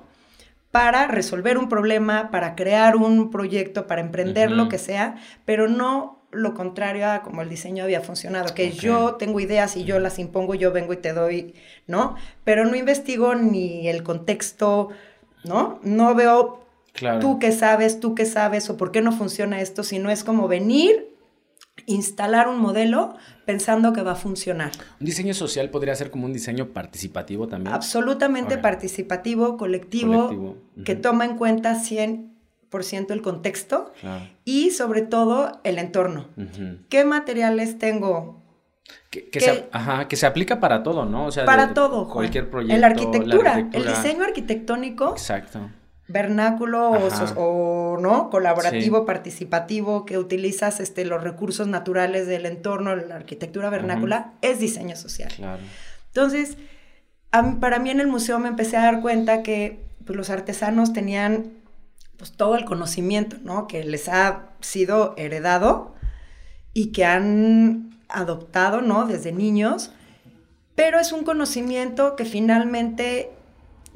[0.71, 6.17] para resolver un problema, para crear un proyecto, para emprender lo que sea, pero no
[6.31, 10.19] lo contrario a como el diseño había funcionado, que yo tengo ideas y yo las
[10.19, 11.55] impongo, yo vengo y te doy,
[11.87, 12.15] ¿no?
[12.43, 14.89] Pero no investigo ni el contexto,
[15.45, 15.79] ¿no?
[15.83, 16.65] No veo
[17.21, 20.47] tú qué sabes, tú qué sabes o por qué no funciona esto, sino es como
[20.47, 21.16] venir,
[21.87, 24.71] instalar un modelo pensando que va a funcionar.
[24.99, 27.73] ¿Un diseño social podría ser como un diseño participativo también?
[27.73, 32.37] Absolutamente participativo, colectivo, que toma en cuenta 100
[32.69, 33.93] por ciento el contexto
[34.45, 36.27] y sobre todo el entorno.
[36.89, 38.43] ¿Qué materiales tengo?
[39.09, 41.25] Que, se, ajá, que se aplica para todo, ¿no?
[41.25, 42.07] O sea, para todo.
[42.07, 42.75] Cualquier proyecto.
[42.75, 45.11] En la arquitectura, el diseño arquitectónico.
[45.11, 45.69] Exacto.
[46.07, 46.91] Vernáculo
[47.35, 54.33] o, no, colaborativo, participativo, que utilizas este, los recursos naturales del entorno, la arquitectura vernácula,
[54.41, 55.33] es diseño social.
[55.35, 55.61] Claro.
[56.07, 56.57] Entonces,
[57.59, 61.51] para mí en el museo me empecé a dar cuenta que pues, los artesanos tenían
[62.17, 63.67] pues todo el conocimiento, ¿no?
[63.67, 65.93] Que les ha sido heredado
[66.73, 69.05] y que han adoptado, ¿no?
[69.05, 69.91] Desde niños,
[70.75, 73.31] pero es un conocimiento que finalmente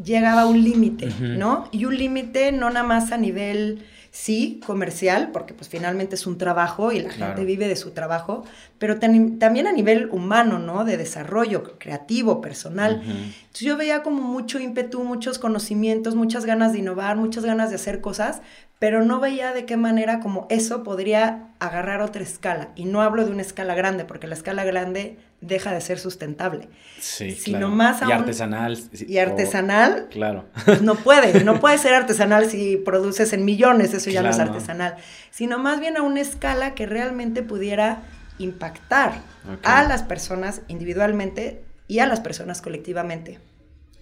[0.04, 1.68] llegaba a un límite, ¿no?
[1.72, 6.38] Y un límite no nada más a nivel sí, comercial, porque pues finalmente es un
[6.38, 8.44] trabajo y la gente vive de su trabajo,
[8.78, 10.84] pero también a nivel humano, ¿no?
[10.84, 13.02] De desarrollo creativo, personal.
[13.04, 17.76] Entonces yo veía como mucho ímpetu, muchos conocimientos, muchas ganas de innovar, muchas ganas de
[17.76, 18.42] hacer cosas,
[18.82, 22.70] pero no veía de qué manera como eso podría agarrar otra escala.
[22.76, 26.68] Y no hablo de una escala grande, porque la escala grande deja de ser sustentable.
[27.00, 28.80] Sí, sino más Y artesanal.
[28.92, 30.08] Y artesanal.
[30.10, 30.46] claro.
[30.82, 34.96] No puede, no puede ser artesanal si produces en millones, eso ya no es artesanal.
[35.30, 38.02] Sino más bien a una escala que realmente pudiera
[38.40, 39.22] impactar
[39.62, 43.38] a las personas individualmente y a las personas colectivamente,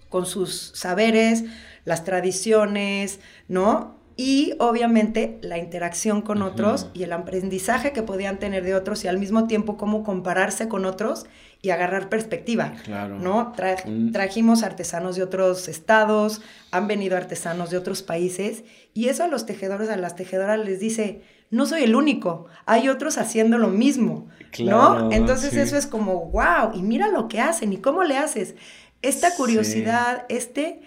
[0.08, 1.44] con sus saberes,
[1.84, 3.99] las tradiciones, ¿no?
[4.22, 9.08] Y obviamente la interacción con otros y el aprendizaje que podían tener de otros y
[9.08, 11.24] al mismo tiempo cómo compararse con otros
[11.62, 12.74] y agarrar perspectiva.
[12.84, 13.18] Claro.
[13.18, 13.54] ¿no?
[14.12, 19.46] Trajimos artesanos de otros estados, han venido artesanos de otros países y eso a los
[19.46, 24.28] tejedores, a las tejedoras les dice, no soy el único, hay otros haciendo lo mismo,
[24.62, 25.10] ¿no?
[25.12, 28.54] Entonces eso es como, wow, y mira lo que hacen y cómo le haces.
[29.00, 30.82] Esta curiosidad, este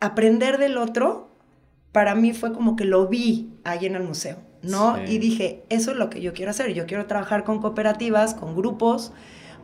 [0.00, 1.31] aprender del otro,
[1.92, 4.96] para mí fue como que lo vi ahí en el museo, ¿no?
[5.06, 8.56] Y dije, eso es lo que yo quiero hacer, yo quiero trabajar con cooperativas, con
[8.56, 9.12] grupos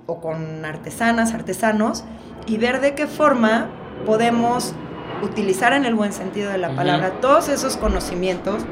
[0.06, 2.04] o con artesanas, artesanos,
[2.46, 3.70] y ver de qué forma
[4.04, 4.74] podemos
[5.22, 8.62] utilizar en el buen sentido de la palabra todos esos conocimientos,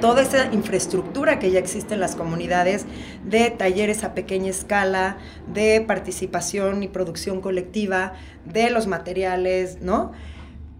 [0.00, 2.86] toda esa infraestructura que ya existe en las comunidades
[3.24, 5.16] de talleres a pequeña escala,
[5.52, 8.12] de participación y producción colectiva,
[8.44, 10.12] de los materiales, ¿no?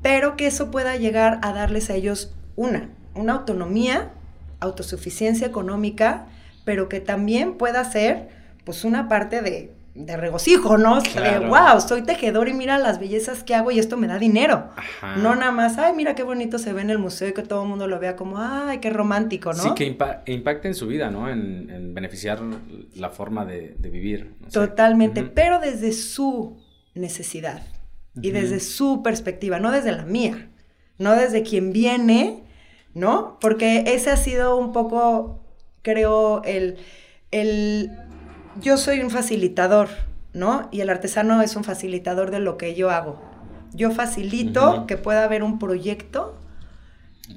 [0.02, 4.12] Pero que eso pueda llegar a darles a ellos una, una autonomía,
[4.60, 6.26] autosuficiencia económica,
[6.64, 8.28] pero que también pueda ser
[8.64, 11.00] pues una parte de de regocijo, ¿no?
[11.02, 14.70] De, wow, soy tejedor y mira las bellezas que hago y esto me da dinero.
[15.18, 17.62] No nada más, ay, mira qué bonito se ve en el museo y que todo
[17.62, 19.62] el mundo lo vea como, ay, qué romántico, ¿no?
[19.62, 21.28] Sí, que impacte en su vida, ¿no?
[21.28, 22.40] En, beneficiar
[22.96, 24.34] la forma de, vivir.
[24.50, 26.56] Totalmente, pero desde su
[26.94, 27.62] necesidad
[28.20, 30.50] y desde su perspectiva, no desde la mía,
[30.98, 32.42] no desde quien viene,
[32.94, 33.38] ¿no?
[33.40, 35.40] Porque ese ha sido un poco,
[35.82, 36.76] creo, el,
[37.30, 37.90] el
[38.60, 39.88] yo soy un facilitador,
[40.32, 40.68] ¿no?
[40.70, 43.20] Y el artesano es un facilitador de lo que yo hago.
[43.72, 46.38] Yo facilito que pueda haber un proyecto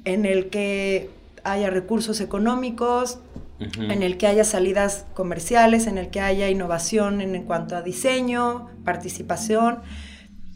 [0.04, 1.10] en el que
[1.44, 3.20] haya recursos económicos,
[3.58, 8.68] en el que haya salidas comerciales, en el que haya innovación en, cuanto a diseño,
[8.84, 9.78] participación,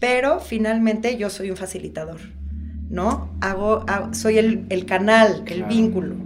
[0.00, 2.20] pero finalmente yo soy un facilitador,
[2.88, 3.30] ¿no?
[3.40, 6.16] Hago, soy el, canal, el vínculo,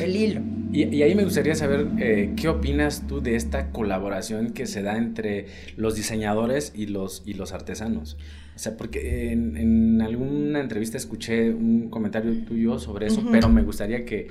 [0.00, 0.40] el hilo.
[0.72, 4.96] Y, ahí me gustaría saber eh, qué opinas tú de esta colaboración que se da
[4.96, 8.16] entre los diseñadores y los, y los artesanos.
[8.56, 14.04] O sea, porque en, alguna entrevista escuché un comentario tuyo sobre eso, pero me gustaría
[14.04, 14.28] que,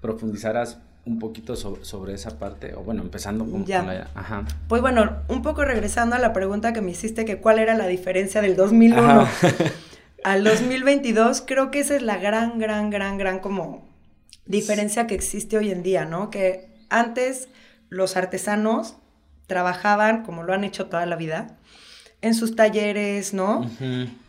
[0.00, 4.10] profundizaras un poquito sobre, esa parte, o bueno, empezando con, ya.
[4.14, 4.44] Ajá.
[4.68, 7.86] Pues bueno, un poco regresando a la pregunta que me hiciste, que cuál era la
[7.86, 9.28] diferencia del 2001
[10.24, 13.86] al 2022, creo que esa es la gran, gran, gran, gran como
[14.46, 16.30] diferencia que existe hoy en día, ¿no?
[16.30, 17.48] Que antes
[17.90, 18.96] los artesanos
[19.46, 21.58] trabajaban, como lo han hecho toda la vida,
[22.22, 23.70] en sus talleres, ¿no?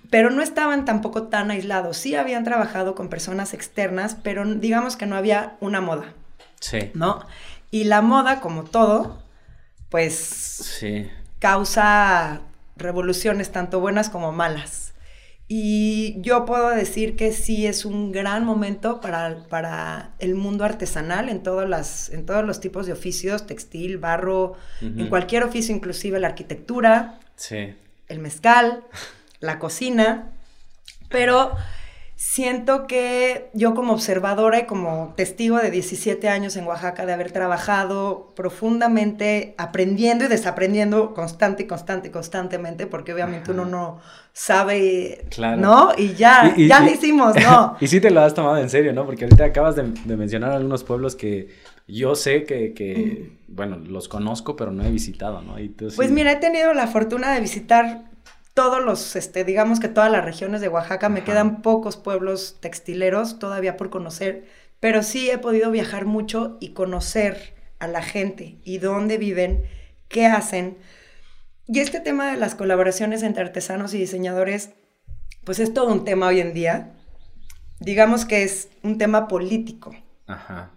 [0.09, 1.97] Pero no estaban tampoco tan aislados.
[1.97, 6.13] Sí habían trabajado con personas externas, pero digamos que no había una moda.
[6.65, 6.91] Sí.
[6.93, 7.25] ¿No?
[7.69, 9.21] Y la moda, como todo,
[9.89, 11.10] pues sí.
[11.39, 12.41] causa
[12.75, 14.93] revoluciones tanto buenas como malas.
[15.47, 21.30] Y yo puedo decir que sí es un gran momento para, para el mundo artesanal
[21.30, 26.19] en, todas las, en todos los tipos de oficios, textil, barro, en cualquier oficio, inclusive
[26.19, 27.19] la arquitectura,
[28.08, 28.86] el mezcal,
[29.39, 30.32] la cocina.
[31.10, 31.56] Pero
[32.15, 37.32] siento que yo como observadora y como testigo de 17 años en Oaxaca, de haber
[37.32, 43.99] trabajado profundamente, aprendiendo y desaprendiendo constante y constante y constantemente, porque obviamente uno no
[44.32, 45.25] sabe,
[45.58, 45.91] ¿no?
[45.97, 47.75] Y ya, ya lo hicimos, ¿no?
[47.82, 49.06] y sí te lo has tomado en serio, ¿no?
[49.06, 49.84] Porque ahorita acabas de,
[50.15, 51.49] mencionar algunos pueblos que
[51.86, 55.56] yo sé que, bueno, los conozco, pero no he visitado, ¿no?
[55.97, 58.14] Pues mira, he tenido la fortuna de visitar
[58.55, 63.37] todos los, este, digamos que todas las regiones de Oaxaca, me quedan pocos pueblos textileros
[63.37, 64.47] todavía por conocer,
[64.79, 69.65] pero sí he podido viajar mucho y conocer a la gente y dónde viven,
[70.07, 70.77] qué hacen.
[71.67, 74.69] Y este tema de las colaboraciones entre artesanos y diseñadores,
[75.43, 76.93] pues es todo un tema hoy en día.
[77.81, 79.93] Digamos que es un tema político.
[80.27, 80.71] Ajá.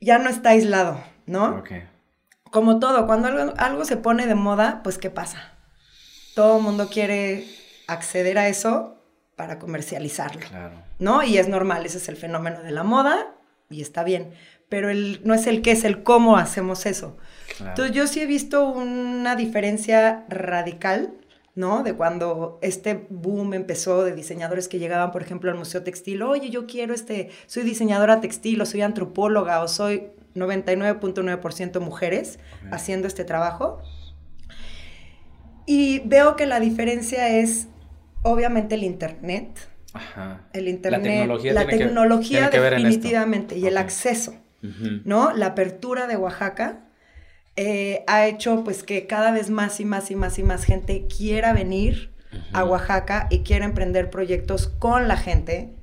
[0.00, 1.62] Ya no está aislado, ¿no?
[2.50, 5.51] Como todo, cuando algo, algo se pone de moda, pues ¿qué pasa?
[6.34, 7.46] Todo el mundo quiere
[7.86, 8.96] acceder a eso
[9.36, 10.40] para comercializarlo.
[10.48, 10.74] Claro.
[10.98, 11.22] ¿No?
[11.22, 13.34] Y es normal, ese es el fenómeno de la moda
[13.70, 14.32] y está bien.
[14.68, 17.16] Pero el, no es el qué, es el cómo hacemos eso.
[17.60, 21.12] Entonces yo sí he visto una diferencia radical,
[21.54, 21.82] ¿no?
[21.82, 26.48] De cuando este boom empezó de diseñadores que llegaban, por ejemplo, al Museo Textil, oye,
[26.48, 32.38] yo quiero este, soy diseñadora textil o soy antropóloga o soy 99.9% mujeres
[32.70, 33.82] haciendo este trabajo
[35.66, 37.68] y veo que la diferencia es,
[38.22, 39.68] obviamente, el Internet.
[39.92, 40.48] Ajá.
[40.52, 41.28] El Internet.
[41.52, 43.58] La tecnología, definitivamente.
[43.58, 44.34] Y el acceso,
[45.04, 45.32] ¿no?
[45.32, 46.88] La apertura de Oaxaca
[47.56, 51.06] eh, ha hecho, pues, que cada vez más y más y más y más gente
[51.06, 52.12] quiera venir
[52.52, 55.76] a Oaxaca y quiera emprender proyectos con la gente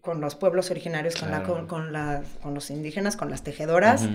[0.00, 4.08] con los pueblos originarios, con, la, con, con, los indígenas, con las tejedoras.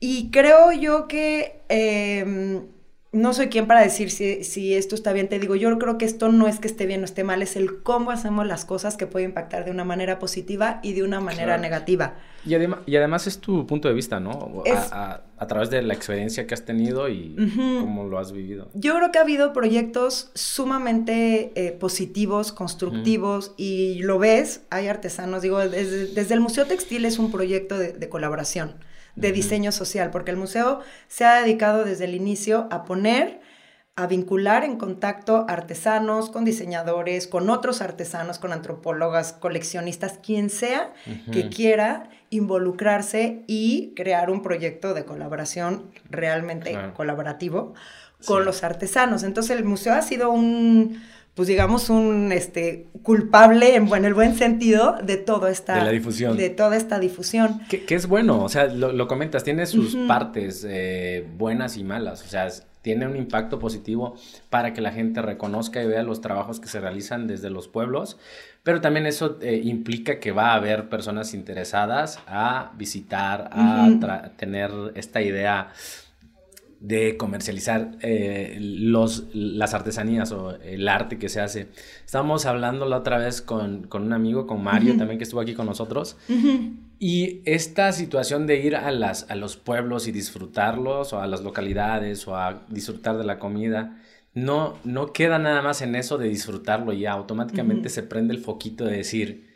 [0.00, 2.66] Y creo yo que em,
[3.12, 6.30] no soy quien para decir si, esto está bien, te digo, yo creo que esto
[6.30, 9.06] no es que esté bien o esté mal, es el cómo hacemos las cosas que
[9.06, 12.14] puede impactar de una manera positiva y de una manera negativa.
[12.44, 14.62] Y, además, y además es tu punto de vista, ¿no?
[14.92, 17.36] A, través de la experiencia que has tenido y
[17.80, 18.68] cómo lo has vivido.
[18.74, 25.42] Yo creo que ha habido proyectos sumamente eh, positivos, constructivos, y lo ves, hay artesanos,
[25.42, 28.74] digo, desde, el Museo Textil es un proyecto de colaboración
[29.16, 33.40] de diseño social, porque el museo se ha dedicado desde el inicio a poner,
[33.96, 40.92] a vincular en contacto artesanos con diseñadores, con otros artesanos, con antropólogas, coleccionistas, quien sea
[41.32, 47.72] que quiera involucrarse y crear un proyecto de colaboración realmente colaborativo
[48.26, 49.22] con los artesanos.
[49.22, 51.02] Entonces el museo ha sido un
[51.36, 55.74] pues digamos, un este, culpable en, el buen sentido de toda esta...
[55.74, 56.34] De la difusión.
[56.34, 57.60] De toda esta difusión.
[57.68, 62.26] Que, es bueno, o sea, lo, comentas, tiene sus partes eh, buenas y malas, o
[62.26, 62.48] sea,
[62.80, 64.16] tiene un impacto positivo
[64.48, 68.16] para que la gente reconozca y vea los trabajos que se realizan desde los pueblos,
[68.62, 74.70] pero también eso eh, implica que va a haber personas interesadas a visitar, a tener
[74.94, 75.68] esta idea
[76.80, 81.68] de comercializar eh, los, las artesanías o el arte que se hace.
[82.04, 85.66] Estábamos hablando la otra vez con, un amigo, con Mario también, que estuvo aquí con
[85.66, 86.16] nosotros.
[86.98, 91.42] Y esta situación de ir a, las, a los pueblos y disfrutarlos, o a las
[91.42, 94.00] localidades, o a disfrutar de la comida,
[94.34, 97.12] no, no queda nada más en eso de disfrutarlo ya.
[97.12, 99.46] Automáticamente se prende el foquito de decir,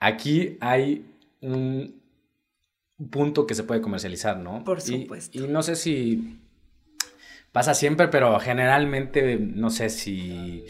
[0.00, 1.06] aquí hay
[1.40, 2.03] un
[3.10, 4.64] punto que se puede comercializar, ¿no?
[4.64, 5.38] Por supuesto.
[5.38, 6.38] Y, no sé si
[7.52, 10.64] pasa siempre, pero generalmente no sé si,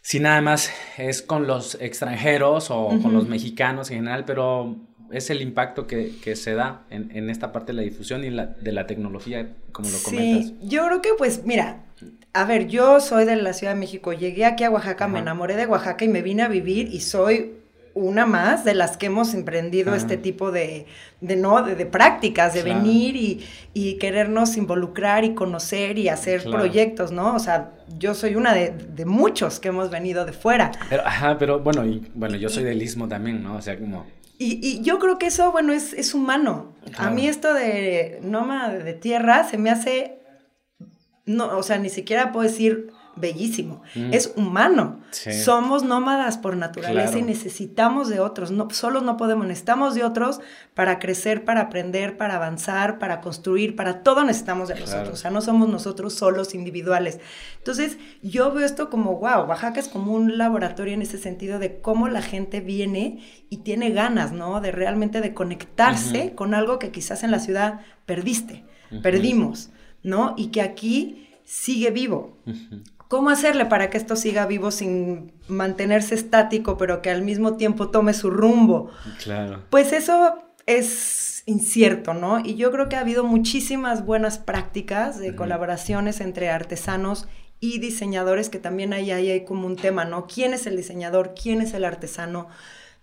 [0.00, 4.76] si nada más es con los extranjeros o con los mexicanos en general, pero
[5.10, 8.72] es el impacto que, se da en, esta parte de la difusión y la, de
[8.72, 10.46] la tecnología, como lo comentas.
[10.46, 11.84] Sí, yo creo que pues mira,
[12.32, 15.56] a ver, yo soy de la Ciudad de México, llegué aquí a Oaxaca, me enamoré
[15.56, 17.57] de Oaxaca y me vine a vivir y soy
[17.98, 20.86] una más de las que hemos emprendido este tipo de,
[21.20, 27.12] de no, de, prácticas, de venir y, y, querernos involucrar y conocer y hacer proyectos,
[27.12, 27.34] ¿no?
[27.34, 30.70] O sea, yo soy una de, de, muchos que hemos venido de fuera.
[30.88, 33.56] Pero, ajá, pero bueno, y, bueno, yo soy del istmo también, ¿no?
[33.56, 34.06] O sea, como...
[34.38, 36.74] Y, y yo creo que eso, bueno, es, es humano.
[36.96, 40.20] A mí esto de nómada de tierra se me hace,
[41.26, 43.82] no, o sea, ni siquiera puedo decir bellísimo.
[43.94, 44.12] Mm.
[44.12, 45.00] Es humano.
[45.10, 48.50] Somos nómadas por naturaleza y necesitamos de otros.
[48.50, 50.40] No, solos no podemos, necesitamos de otros
[50.74, 55.10] para crecer, para aprender, para avanzar, para construir, para todo necesitamos de nosotros.
[55.10, 57.20] O sea, no somos nosotros solos individuales.
[57.58, 61.80] Entonces, yo veo esto como, wow, Oaxaca es como un laboratorio en ese sentido de
[61.80, 64.60] cómo la gente viene y tiene ganas, ¿no?
[64.60, 68.64] De realmente de conectarse con algo que quizás en la ciudad perdiste,
[69.02, 69.70] perdimos,
[70.02, 70.34] ¿no?
[70.36, 72.38] Y que aquí sigue vivo.
[73.08, 77.88] ¿Cómo hacerle para que esto siga vivo sin mantenerse estático, pero que al mismo tiempo
[77.88, 78.90] tome su rumbo?
[79.22, 79.62] Claro.
[79.70, 82.40] Pues eso es incierto, ¿no?
[82.40, 87.26] Y yo creo que ha habido muchísimas buenas prácticas de colaboraciones entre artesanos
[87.60, 90.26] y diseñadores, que también ahí, ahí hay como un tema, ¿no?
[90.26, 91.34] ¿Quién es el diseñador?
[91.40, 92.48] ¿Quién es el artesano?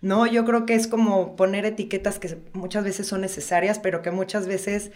[0.06, 0.28] ¿No?
[0.28, 4.46] Yo creo que es como poner etiquetas que muchas veces son necesarias, pero que muchas
[4.46, 4.92] veces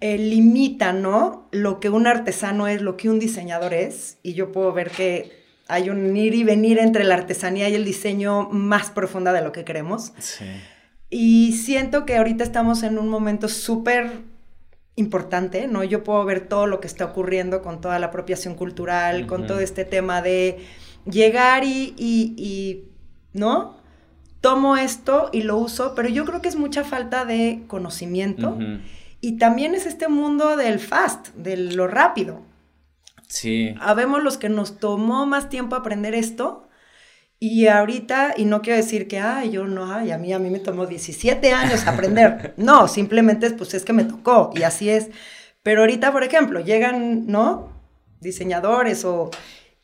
[0.00, 1.48] eh, limitan, ¿no?
[1.50, 5.32] Lo que un artesano es, lo que un diseñador es, y yo puedo ver que
[5.66, 9.50] hay un ir y venir entre la artesanía y el diseño más profunda de lo
[9.50, 10.12] que queremos.
[10.18, 10.44] Sí.
[11.10, 14.20] Y siento que ahorita estamos en un momento súper
[14.94, 15.82] importante, ¿no?
[15.82, 19.58] Yo puedo ver todo lo que está ocurriendo con toda la apropiación cultural, con todo
[19.58, 20.58] este tema de
[21.04, 22.84] llegar y, y
[23.32, 23.75] ¿no?
[24.40, 28.56] Tomo esto y lo uso, pero yo creo que es mucha falta de conocimiento.
[29.20, 32.42] Y también es este mundo del fast, de lo rápido.
[33.28, 33.74] Sí.
[33.80, 36.68] Habemos los que nos tomó más tiempo aprender esto.
[37.38, 40.48] Y ahorita, y no quiero decir que, ay, yo no, ay, a mí, a mí
[40.48, 42.54] me tomó 17 años aprender.
[42.56, 45.08] no, simplemente pues es que me tocó y así es.
[45.62, 47.72] Pero ahorita, por ejemplo, llegan, ¿no?
[48.20, 49.30] Diseñadores o,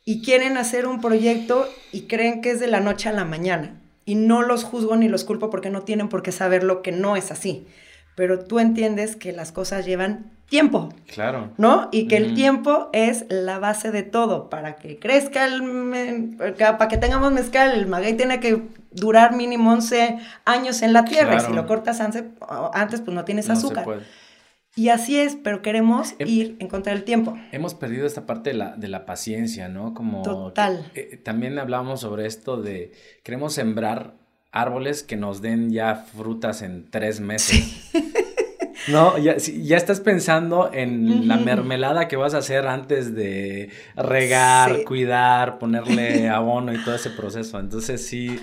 [0.03, 3.82] y quieren hacer un proyecto y creen que es de la noche a la mañana
[4.05, 6.91] y no los juzgo ni los culpo porque no tienen por qué saber lo que
[6.91, 7.67] no es así.
[8.15, 10.89] Pero tú entiendes que las cosas llevan tiempo.
[11.11, 11.49] Claro.
[11.57, 11.89] ¿No?
[11.91, 14.49] Y que el tiempo es la base de todo.
[14.49, 16.37] Para que crezca el.
[16.57, 18.61] para que tengamos mezcal, el maguey tiene que
[18.91, 21.37] durar mínimo 11 años en la tierra.
[21.37, 22.25] Y si lo cortas antes,
[22.73, 23.85] antes pues no tienes azúcar.
[24.75, 27.37] Y así es, pero queremos ir en contra del tiempo.
[27.51, 29.93] Hemos perdido esta parte de la, de la paciencia, ¿no?
[29.93, 30.89] Como Total.
[30.95, 34.15] Eh, también hablábamos sobre esto de queremos sembrar
[34.51, 37.91] árboles que nos den ya frutas en tres meses.
[38.87, 44.83] No, ya, ya, estás pensando en la mermelada que vas a hacer antes de regar,
[44.83, 47.59] cuidar, ponerle abono y todo ese proceso.
[47.59, 48.39] Entonces sí,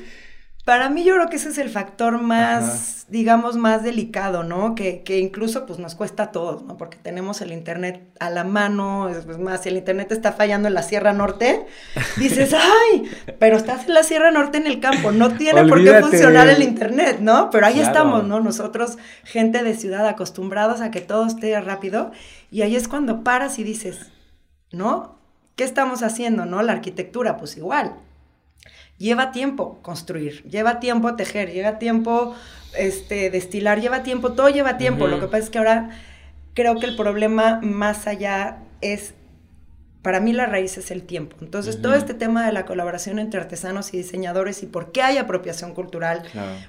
[0.64, 4.74] para mí yo creo que ese es el factor más, digamos, más delicado, ¿no?
[4.74, 6.76] Que, que, incluso pues nos cuesta a todos, ¿no?
[6.76, 10.74] Porque tenemos el internet a la mano, es más, si el internet está fallando en
[10.74, 11.66] la Sierra Norte,
[12.18, 15.94] dices, ay, pero estás en la Sierra Norte en el campo, no tiene por qué
[16.00, 17.48] funcionar el internet, ¿no?
[17.50, 18.40] Pero ahí estamos, ¿no?
[18.40, 22.12] Nosotros, gente de ciudad, acostumbrados a que todo esté rápido,
[22.50, 24.10] y ahí es cuando paras y dices,
[24.72, 25.18] ¿no?
[25.56, 26.62] ¿Qué estamos haciendo, no?
[26.62, 27.94] La arquitectura, pues igual
[29.00, 32.36] lleva tiempo construir, lleva tiempo tejer, lleva tiempo
[32.76, 35.08] este, destilar, lleva tiempo, todo lleva tiempo.
[35.08, 35.90] Lo que pasa es que ahora
[36.54, 39.14] creo que el problema más allá es
[40.02, 41.36] para mí la raíz es el tiempo.
[41.40, 45.18] Entonces, todo este tema de la colaboración entre artesanos y diseñadores y por qué hay
[45.18, 46.22] apropiación cultural,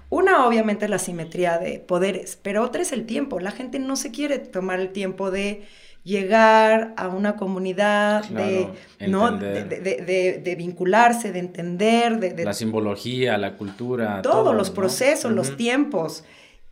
[0.09, 3.39] una obviamente es la simetría de poderes, pero otra es el tiempo.
[3.39, 5.65] La gente no se quiere tomar el tiempo de
[6.03, 8.69] llegar a una comunidad, de,
[9.07, 9.31] ¿no?
[9.37, 14.21] De, vincularse, de entender, de, La simbología, la cultura.
[14.21, 16.23] Todos los procesos, los tiempos.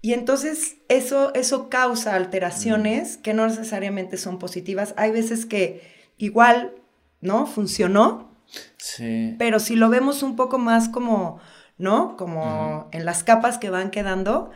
[0.01, 4.93] Y entonces eso, eso causa alteraciones que no necesariamente son positivas.
[4.97, 5.81] Hay veces que
[6.17, 6.73] igual,
[7.21, 7.45] ¿no?
[7.45, 8.29] Funcionó.
[8.77, 9.35] Sí.
[9.37, 11.39] Pero si lo vemos un poco más como,
[11.77, 12.15] ¿no?
[12.17, 14.51] Como en las capas que van quedando,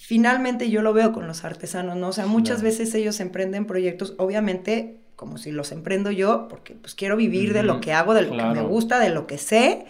[0.00, 2.08] finalmente yo lo veo con los artesanos, ¿no?
[2.08, 6.94] O sea, muchas veces ellos emprenden proyectos, obviamente, como si los emprendo yo, porque pues
[6.94, 9.84] quiero vivir de lo que hago, de lo que me gusta, de lo que sé,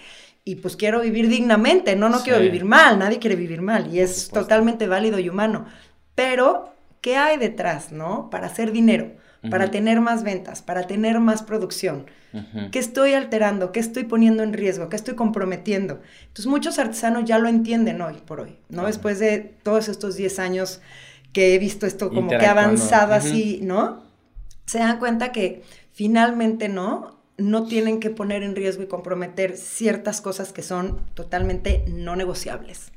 [0.45, 4.01] y pues quiero vivir dignamente, no, no quiero vivir mal, nadie quiere vivir mal, y
[4.01, 5.67] es totalmente válido y humano.
[6.17, 8.31] Pero, ¿qué hay detrás, no?
[8.31, 9.13] Para hacer dinero
[9.49, 12.07] para tener más ventas, para tener más producción.
[12.71, 13.73] ¿Qué estoy alterando?
[13.73, 14.89] ¿Qué estoy poniendo en riesgo?
[14.89, 16.01] ¿Qué estoy comprometiendo?
[16.23, 18.87] Entonces muchos artesanos ya lo entienden hoy por hoy, ¿no?
[18.87, 20.81] Después de todos estos 10 años
[21.33, 24.03] que he visto esto como que avanzado así, ¿no?
[24.67, 25.63] Se dan cuenta que
[25.93, 27.19] finalmente, ¿no?
[27.37, 32.93] No tienen que poner en riesgo y comprometer ciertas cosas que son totalmente no negociables.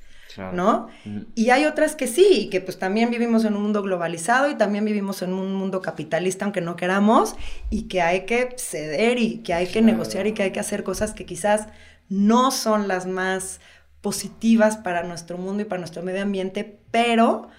[0.54, 0.88] ¿No?
[1.36, 4.86] Y hay otras que sí, que pues también vivimos en un mundo globalizado y también
[4.86, 7.36] vivimos en un mundo capitalista, aunque no queramos,
[7.70, 10.84] y que hay que ceder y que hay que negociar y que hay que hacer
[10.84, 11.68] cosas que quizás
[12.10, 13.60] no son las más
[14.02, 17.50] positivas para nuestro mundo y para nuestro medio ambiente, pero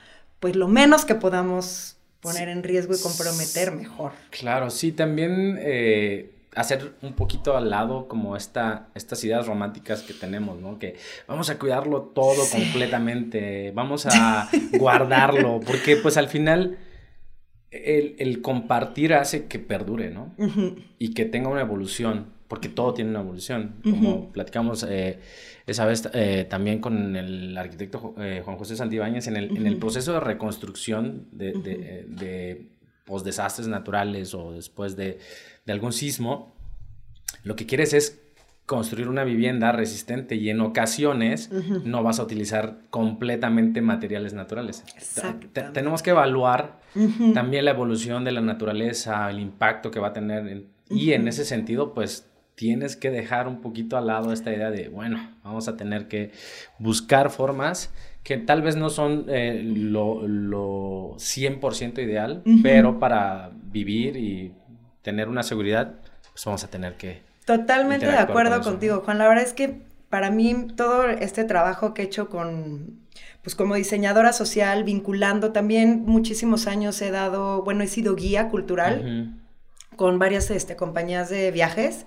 [0.40, 4.12] pues lo menos que podamos poner en riesgo y comprometer mejor.
[4.30, 10.14] Claro, sí, también eh, hacer un poquito al lado como esta, estas ideas románticas que
[10.14, 10.78] tenemos, ¿no?
[10.78, 10.96] Que
[11.26, 14.48] vamos a cuidarlo todo completamente, vamos a
[14.78, 16.78] guardarlo, porque pues al final
[17.70, 20.34] el, compartir hace que perdure, ¿no?
[20.98, 25.18] Y que tenga una evolución, porque todo tiene una evolución, como platicamos eh,
[25.66, 29.78] esa vez eh, también con el arquitecto eh, Juan José Santibáñez en el, en el
[29.78, 32.68] proceso de reconstrucción de, de, de
[33.24, 35.18] desastres naturales o después de
[35.66, 36.54] de algún sismo,
[37.42, 38.20] lo que quieres es
[38.66, 41.50] construir una vivienda resistente y en ocasiones
[41.84, 44.84] no vas a utilizar completamente materiales naturales.
[45.72, 46.80] Tenemos que evaluar
[47.34, 51.44] también la evolución de la naturaleza, el impacto que va a tener y en ese
[51.44, 55.76] sentido pues tienes que dejar un poquito al lado esta idea de, bueno, vamos a
[55.76, 56.30] tener que
[56.78, 57.92] buscar formas
[58.22, 64.54] que tal vez no son eh, lo, lo 100% ideal, pero para vivir y
[65.04, 65.92] tener una seguridad,
[66.32, 67.22] pues vamos a tener que...
[67.44, 69.18] Totalmente de acuerdo contigo, Juan.
[69.18, 73.00] La verdad es que para mí todo este trabajo que he hecho con,
[73.42, 79.36] pues como diseñadora social, vinculando también muchísimos años he dado, bueno, he sido guía cultural
[79.94, 82.06] con varias este, compañías de viajes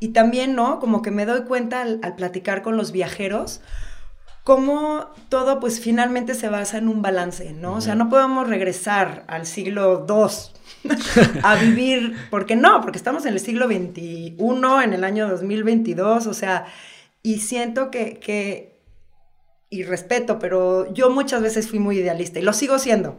[0.00, 0.80] y también, ¿no?
[0.80, 3.60] Como que me doy cuenta al, al platicar con los viajeros,
[4.44, 7.74] cómo todo pues finalmente se basa en un balance, ¿no?
[7.74, 10.90] O sea, no podemos regresar al siglo II
[11.42, 14.36] a vivir, porque no, porque estamos en el siglo XXI,
[14.84, 16.66] en el año 2022, o sea,
[17.22, 18.80] y siento que, que,
[19.68, 23.18] y respeto, pero yo muchas veces fui muy idealista y lo sigo siendo.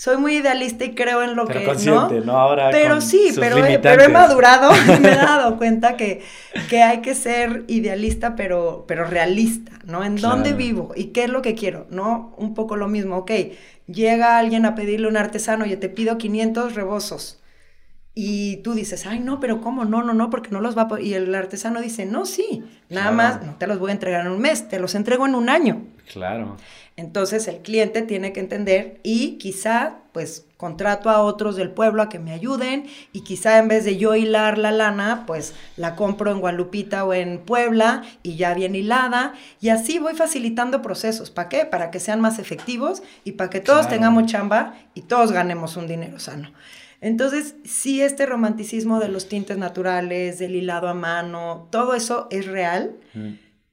[0.00, 2.38] Soy muy idealista y creo en lo pero que consciente, ¿no?
[2.38, 6.22] Ahora pero sí, pero he, pero he, madurado y me he dado cuenta que,
[6.70, 10.02] que hay que ser idealista, pero, pero realista, ¿no?
[10.02, 12.34] En dónde vivo y qué es lo que quiero, ¿no?
[12.38, 13.30] Un poco lo mismo, ok,
[13.88, 17.42] llega alguien a pedirle a un artesano, oye, te pido 500 rebozos.
[18.14, 19.84] Y tú dices, ay, no, pero ¿cómo?
[19.84, 21.00] No, no, no, porque no los va a...
[21.00, 24.32] Y el artesano dice, no, sí, nada más, no te los voy a entregar en
[24.32, 25.82] un mes, te los entrego en un año.
[26.10, 26.56] Claro.
[27.00, 32.10] Entonces el cliente tiene que entender y quizá, pues, contrato a otros del pueblo a
[32.10, 32.84] que me ayuden
[33.14, 37.14] y quizá en vez de yo hilar la lana, pues la compro en Gualupita o
[37.14, 39.32] en Puebla y ya bien hilada
[39.62, 41.30] y así voy facilitando procesos.
[41.30, 41.64] ¿Para qué?
[41.64, 45.86] Para que sean más efectivos y para que todos tengamos chamba y todos ganemos un
[45.86, 46.52] dinero sano.
[47.00, 52.46] Entonces, sí, este romanticismo de los tintes naturales, del hilado a mano, todo eso es
[52.46, 52.94] real,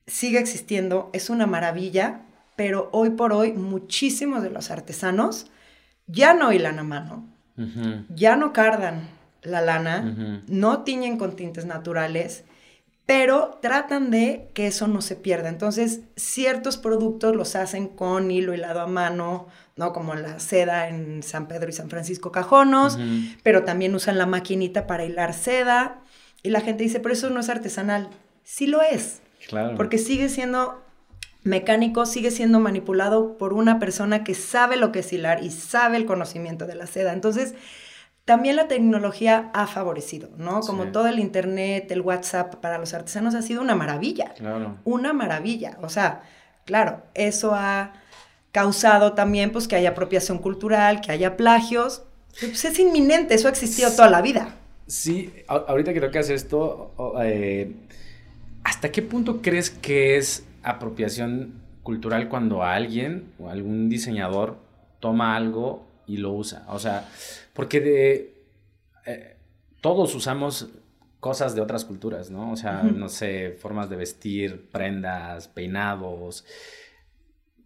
[0.05, 2.21] sigue existiendo, es una maravilla,
[2.57, 5.49] pero hoy por hoy muchísimos de los artesanos
[6.07, 7.25] ya no hilan a mano,
[8.09, 9.07] ya no cardan
[9.43, 12.43] la lana, no tiñen con tintes naturales,
[13.05, 15.47] pero tratan de que eso no se pierda.
[15.47, 19.47] Entonces, ciertos productos los hacen con hilo hilado a mano,
[19.77, 19.93] ¿no?
[19.93, 22.99] Como la seda en San Pedro y San Francisco Cajonos,
[23.43, 26.01] pero también usan la maquinita para hilar seda.
[26.43, 28.09] Y la gente dice, pero eso no es artesanal.
[28.43, 29.21] Sí lo es.
[29.47, 29.77] Claro.
[29.77, 30.83] Porque sigue siendo
[31.47, 35.97] mecánico, sigue siendo manipulado por una persona que sabe lo que es hilar y sabe
[35.97, 37.13] el conocimiento de la seda.
[37.13, 37.55] Entonces,
[38.25, 40.59] también la tecnología ha favorecido, ¿no?
[40.59, 44.33] Como todo el internet, el WhatsApp para los artesanos ha sido una maravilla.
[44.35, 44.77] Claro.
[44.83, 45.77] Una maravilla.
[45.81, 46.23] O sea,
[46.65, 47.93] claro, eso ha
[48.51, 52.03] causado también pues que haya apropiación cultural, que haya plagios.
[52.39, 54.55] Pues es inminente, eso ha existido toda la vida.
[54.87, 57.73] Sí, ahorita que tocas esto, eh,
[58.63, 64.57] ¿hasta qué punto crees que es apropiación cultural cuando alguien o algún diseñador
[64.99, 66.65] toma algo y lo usa?
[66.69, 67.07] O sea,
[67.53, 68.43] porque de,
[69.05, 69.37] eh,
[69.81, 70.69] todos usamos
[71.19, 72.51] cosas de otras culturas, ¿no?
[72.51, 76.45] O sea, no sé, formas de vestir, prendas, peinados,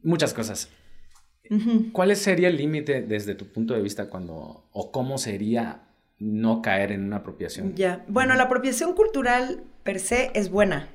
[0.03, 0.69] muchas cosas.
[1.91, 5.81] ¿Cuál sería el límite desde tu punto de vista cuando, o cómo sería
[6.17, 7.75] no caer en una apropiación?
[7.75, 10.87] Ya, bueno, la apropiación cultural per se es buena.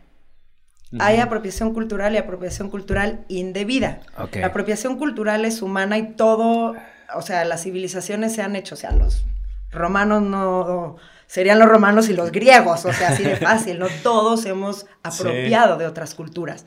[0.98, 4.00] Hay apropiación cultural y apropiación cultural indebida.
[4.32, 6.74] La apropiación cultural es humana y todo
[7.14, 9.24] o sea, las civilizaciones se han hecho, o sea, los
[9.70, 13.86] romanos no serían los romanos y los griegos, o sea, así de fácil, ¿no?
[14.02, 16.66] Todos hemos apropiado de otras culturas.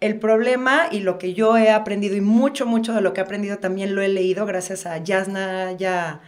[0.00, 3.24] El problema y lo que yo he aprendido y mucho, mucho de lo que he
[3.24, 6.20] aprendido también lo he leído gracias a Yasna ya,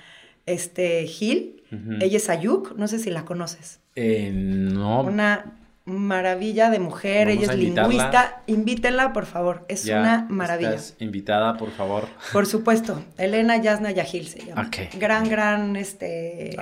[0.47, 1.55] este, Gil.
[2.01, 3.81] Ella es Ayuk, no sé si la conoces.
[3.95, 5.03] Eh, no.
[5.03, 5.59] Una
[5.89, 8.43] maravilla de mujer, ella es lingüista.
[8.47, 10.75] Invítenla, por favor, es una maravilla.
[10.75, 12.09] Estás invitada, por favor.
[12.33, 14.71] Por supuesto, Elena Yasna Yahil se llama.
[14.99, 16.57] Gran, gran este,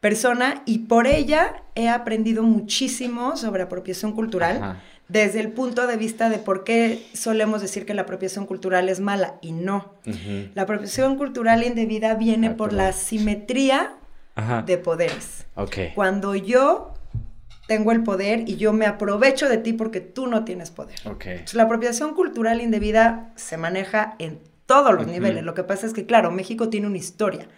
[0.00, 4.80] persona y por ella he aprendido muchísimo sobre apropiación cultural.
[5.08, 8.98] Desde el punto de vista de por qué solemos decir que la apropiación cultural es
[9.00, 9.94] mala y no.
[10.54, 13.94] La apropiación cultural indebida viene por la simetría
[14.66, 15.46] de poderes.
[15.94, 16.91] Cuando yo
[17.72, 20.94] tengo el poder y yo me aprovecho de ti porque tú no tienes poder.
[21.54, 25.42] la apropiación cultural indebida se maneja en todos los niveles.
[25.42, 27.48] Lo que pasa es que, claro, México tiene una historia.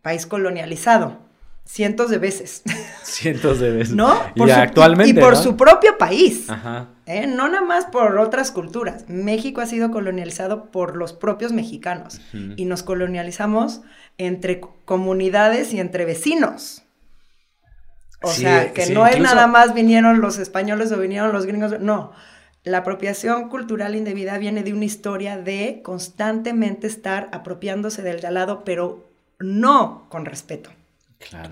[0.00, 1.18] País colonializado.
[1.66, 2.62] Cientos de veces.
[3.02, 3.94] Cientos de veces.
[3.94, 4.18] ¿No?
[4.34, 5.10] y actualmente.
[5.10, 6.46] Y, por su propio país.
[7.04, 7.26] ¿eh?
[7.26, 9.04] No nada más por otras culturas.
[9.08, 12.22] México ha sido colonializado por los propios mexicanos.
[12.56, 13.82] Y nos colonializamos
[14.16, 16.85] entre comunidades y entre vecinos.
[18.22, 22.12] O sea, que no es nada más vinieron los españoles o vinieron los gringos, no.
[22.64, 28.34] La apropiación cultural indebida viene de una historia de constantemente estar apropiándose del de al
[28.34, 29.08] lado, pero
[29.38, 30.70] no con respeto.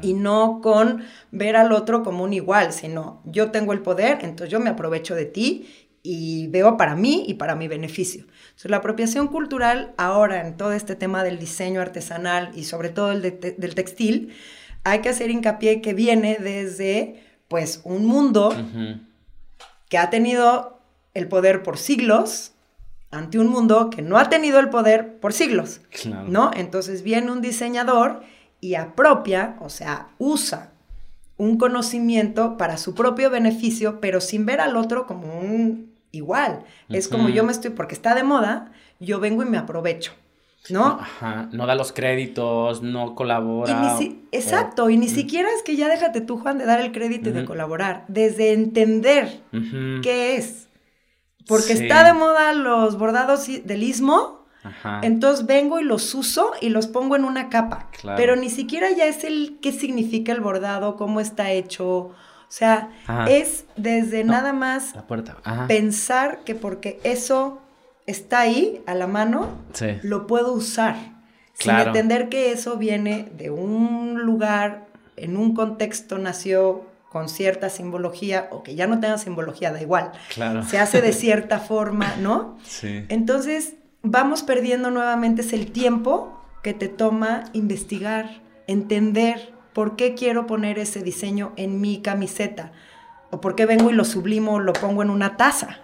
[0.02, 4.50] Y no con ver al otro como un igual, sino yo tengo el poder, entonces
[4.50, 5.68] yo me aprovecho de ti
[6.02, 8.24] y veo para mí y para mi beneficio.
[8.48, 13.10] Entonces, la apropiación cultural ahora en todo este tema del diseño artesanal y sobre todo
[13.10, 14.34] el del textil,
[14.84, 18.54] hay que hacer hincapié que viene desde, pues, un mundo
[19.88, 20.80] que ha tenido
[21.14, 22.52] el poder por siglos
[23.10, 25.80] ante un mundo que no ha tenido el poder por siglos,
[26.28, 26.50] ¿no?
[26.54, 28.22] Entonces viene un diseñador
[28.60, 30.72] y apropia, o sea, usa
[31.36, 36.64] un conocimiento para su propio beneficio, pero sin ver al otro como un igual.
[36.88, 40.12] Es como yo me estoy, porque está de moda, yo vengo y me aprovecho.
[40.70, 40.98] ¿No?
[41.00, 43.98] Ajá, no da los créditos, no colabora.
[44.32, 47.32] exacto, y ni siquiera es que ya déjate tú, Juan, de dar el crédito y
[47.32, 49.40] de colaborar, desde entender
[50.02, 50.68] qué es.
[51.46, 54.46] Porque está de moda los bordados del istmo,
[55.02, 57.90] entonces vengo y los uso y los pongo en una capa.
[58.16, 62.14] Pero ni siquiera ya es el qué significa el bordado, cómo está hecho.
[62.54, 62.90] O sea,
[63.28, 64.94] es desde nada más
[65.66, 67.60] pensar que porque eso
[68.06, 69.58] está ahí a la mano,
[70.02, 70.96] lo puedo usar.
[71.54, 74.86] Sin entender que eso viene de un lugar,
[75.16, 80.10] en un contexto nació con cierta simbología o que ya no tenga simbología, da igual.
[80.68, 82.58] Se hace de cierta forma, ¿no?
[82.64, 83.04] Sí.
[83.08, 90.46] Entonces, vamos perdiendo nuevamente es el tiempo que te toma investigar, entender por qué quiero
[90.46, 92.72] poner ese diseño en mi camiseta
[93.34, 95.80] ¿O por qué vengo y lo sublimo, lo pongo en una taza?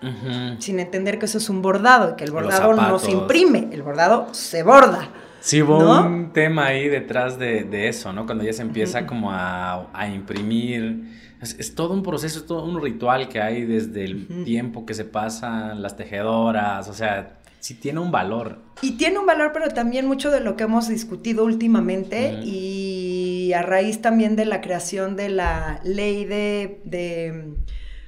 [0.61, 4.29] Sin entender que eso es un bordado, que el bordado no se imprime, el bordado
[4.33, 5.09] se borda.
[5.41, 8.25] Sí, hubo un tema ahí detrás de, eso, ¿no?
[8.25, 11.03] Cuando ya se empieza como a, imprimir.
[11.43, 15.05] Es, todo un proceso, es todo un ritual que hay desde el tiempo que se
[15.05, 18.59] pasan las tejedoras, o sea, sí tiene un valor.
[18.81, 23.10] Y tiene un valor, pero también mucho de lo que hemos discutido últimamente y
[23.53, 27.55] a raíz también de la creación de la ley de,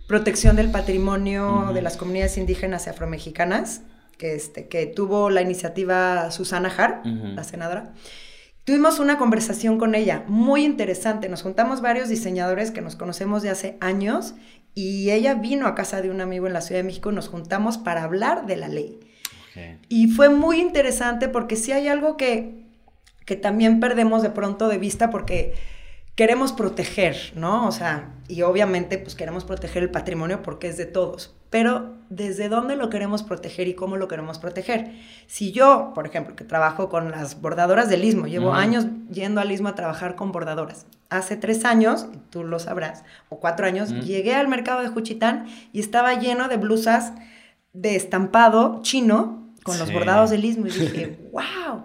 [0.07, 3.83] protección del patrimonio de las comunidades indígenas y afromexicanas,
[4.19, 7.95] que, este, que tuvo la iniciativa Susana Har, la senadora.
[8.65, 11.29] Tuvimos una conversación con ella muy interesante.
[11.29, 14.35] Nos juntamos varios diseñadores que nos conocemos de hace años
[14.75, 17.29] y ella vino a casa de un amigo en la Ciudad de México y nos
[17.29, 19.01] juntamos para hablar de la ley.
[19.89, 22.62] Y fue muy interesante porque si hay algo que
[23.25, 25.55] que también perdemos de pronto de vista porque
[26.15, 27.67] queremos proteger, ¿no?
[27.67, 32.49] O sea, y obviamente pues queremos proteger el patrimonio porque es de todos, pero ¿desde
[32.49, 34.93] dónde lo queremos proteger y cómo lo queremos proteger?
[35.27, 39.51] Si yo, por ejemplo, que trabajo con las bordadoras del Istmo, llevo años yendo al
[39.51, 40.87] Istmo a trabajar con bordadoras.
[41.09, 45.81] Hace tres años, tú lo sabrás, o cuatro años, llegué al mercado de Juchitán y
[45.81, 47.13] estaba lleno de blusas
[47.73, 51.85] de estampado chino con los bordados del Istmo y dije, wow,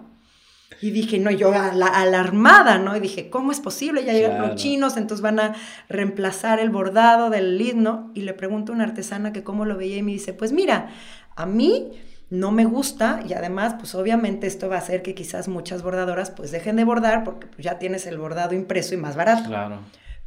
[0.80, 2.96] y dije, no, yo alarmada, ¿no?
[2.96, 4.04] Y dije, ¿cómo es posible?
[4.04, 5.54] Ya llegan los chinos, entonces van a
[5.88, 8.12] reemplazar el bordado del himno.
[8.14, 10.90] Y le pregunto a una artesana que cómo lo veía y me dice, pues mira,
[11.34, 11.92] a mí
[12.30, 16.30] no me gusta y además, pues obviamente esto va a hacer que quizás muchas bordadoras
[16.30, 19.48] pues dejen de bordar porque pues, ya tienes el bordado impreso y más barato.
[19.48, 19.78] Claro.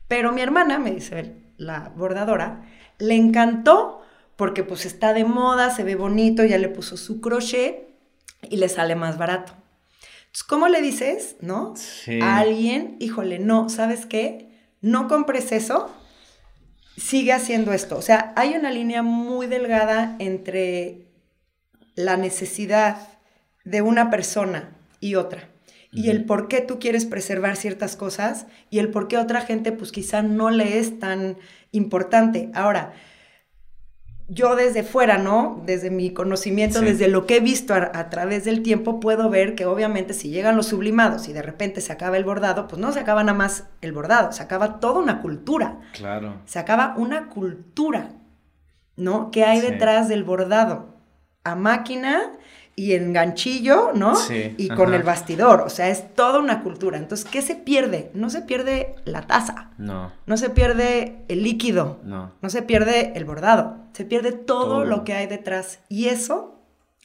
[0.08, 2.64] Pero mi hermana, me dice la bordadora,
[2.98, 4.02] le encantó
[4.36, 7.88] porque pues está de moda, se ve bonito, ya le puso su crochet
[8.50, 9.54] y le sale más barato.
[10.48, 11.74] ¿Cómo le dices, no?
[12.22, 14.50] A alguien, híjole, no, ¿sabes qué?
[14.82, 15.90] No compres eso,
[16.98, 17.98] sigue haciendo esto.
[17.98, 21.08] O sea, hay una línea muy delgada entre
[21.96, 23.10] la necesidad
[23.64, 25.50] de una persona y otra.
[25.94, 29.74] Y el por qué tú quieres preservar ciertas cosas y el por qué otra gente
[29.74, 31.36] pues quizá no le es tan
[31.74, 32.50] importante.
[32.54, 32.94] Ahora,
[34.34, 35.62] yo desde fuera, ¿no?
[35.66, 39.66] Desde mi conocimiento, desde lo que he visto a, través del tiempo, puedo ver que
[39.66, 43.02] obviamente si llegan los sublimados y de repente se acaba el bordado, pues no se
[43.02, 45.80] acaba nada más el bordado, se acaba toda una cultura.
[45.92, 46.36] Claro.
[46.46, 48.12] Se acaba una cultura,
[48.96, 49.32] ¿no?
[49.32, 50.96] Que hay detrás del bordado.
[51.44, 52.32] A máquina
[52.82, 54.16] y en ganchillo, ¿no?
[54.16, 56.98] Sí, y con el bastidor, o sea, es toda una cultura.
[56.98, 58.10] Entonces, ¿qué se pierde?
[58.16, 59.70] No se pierde la taza.
[59.78, 60.12] No.
[60.26, 62.00] No se pierde el líquido.
[62.04, 62.32] No.
[62.42, 63.78] No se pierde el bordado.
[63.94, 65.78] Se pierde todo, lo que hay detrás.
[65.90, 66.60] Y eso,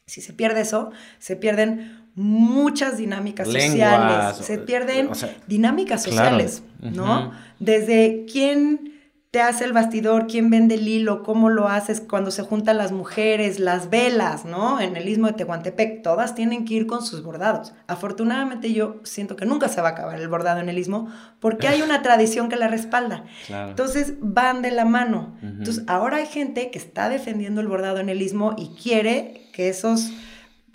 [0.06, 4.36] si se pierde eso, se pierden muchas dinámicas sociales.
[4.36, 5.10] Se pierden
[5.46, 7.32] dinámicas sociales, ¿no?
[7.58, 8.95] Desde quién
[9.37, 12.91] te hace el bastidor, quién vende el hilo, cómo lo haces cuando se juntan las
[12.91, 14.80] mujeres, las velas, ¿no?
[14.80, 17.74] En el istmo de Tehuantepec, todas tienen que ir con sus bordados.
[17.87, 21.68] Afortunadamente yo siento que nunca se va a acabar el bordado en el istmo porque
[21.68, 23.24] hay una tradición que la respalda.
[23.51, 25.37] Entonces van de la mano.
[25.43, 29.68] Entonces ahora hay gente que está defendiendo el bordado en el istmo y quiere que
[29.68, 30.12] esos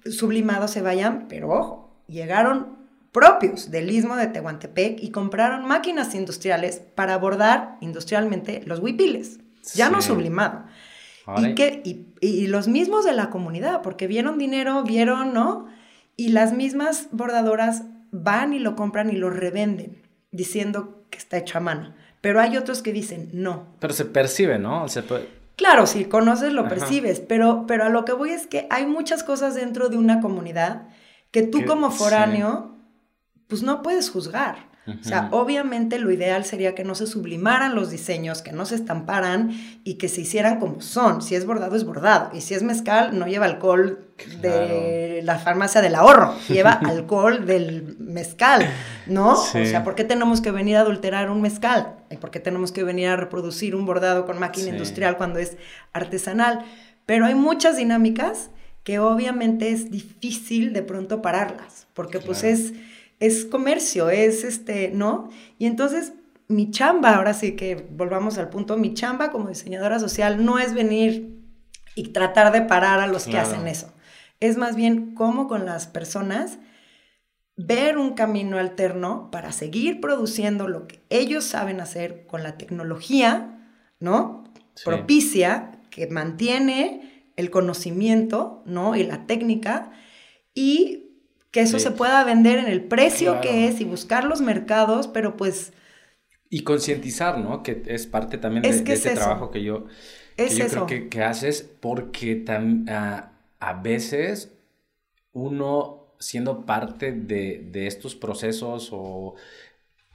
[0.06, 2.81] sublimados se vayan, pero ojo, llegaron
[3.12, 9.40] propios del istmo de Tehuantepec y compraron máquinas industriales para bordar industrialmente los huipiles,
[9.74, 10.66] ya no sublimado.
[11.38, 15.68] Y, que, y, los mismos de la comunidad, porque vieron dinero, vieron, ¿no?
[16.18, 20.02] Y las mismas bordadoras van y lo compran y lo revenden,
[20.32, 21.94] diciendo que está hecho a mano.
[22.22, 23.68] Pero hay otros que dicen no.
[23.80, 24.84] Pero se percibe, ¿no?
[25.56, 29.24] Claro, si conoces lo percibes, pero, pero a lo que voy es que hay muchas
[29.24, 30.88] cosas dentro de una comunidad
[31.30, 32.71] que tú como foráneo
[33.52, 34.72] pues no puedes juzgar.
[34.88, 38.76] O sea, obviamente lo ideal sería que no se sublimaran los diseños, que no se
[38.76, 39.52] estamparan
[39.84, 41.22] y que se hicieran como son.
[41.22, 42.30] Si es bordado, es bordado.
[42.34, 44.08] Y si es mezcal, no lleva alcohol
[44.42, 48.66] de la farmacia del ahorro, lleva alcohol del mezcal,
[49.06, 49.34] ¿no?
[49.34, 51.98] O sea, ¿por qué tenemos que venir a adulterar un mezcal?
[52.10, 55.58] ¿Y por qué tenemos que venir a reproducir un bordado con máquina industrial cuando es
[55.92, 56.64] artesanal?
[57.06, 58.50] Pero hay muchas dinámicas
[58.86, 62.74] que obviamente es difícil de pronto pararlas, porque pues es
[63.22, 65.30] es comercio, es este, ¿no?
[65.60, 66.14] Y entonces
[66.48, 70.74] mi chamba, ahora sí que volvamos al punto, mi chamba como diseñadora social no es
[70.74, 71.40] venir
[71.96, 73.94] y tratar de parar a los que hacen eso.
[74.40, 76.58] Es más bien cómo con las personas
[77.56, 83.70] ver un camino alterno para seguir produciendo lo que ellos saben hacer con la tecnología,
[84.00, 84.46] ¿no?
[84.84, 88.96] Propicia, que mantiene el conocimiento, ¿no?
[88.96, 89.92] Y la técnica,
[90.56, 91.01] y
[91.52, 95.36] que eso se pueda vender en el precio que es y buscar los mercados, pero
[95.36, 95.74] pues...
[96.50, 97.62] Y concientizar, ¿no?
[97.62, 99.86] Que es parte también de, ese trabajo que yo,
[100.36, 102.44] creo que, haces, porque
[102.88, 104.54] a, veces
[105.34, 109.36] uno siendo parte de, de estos procesos o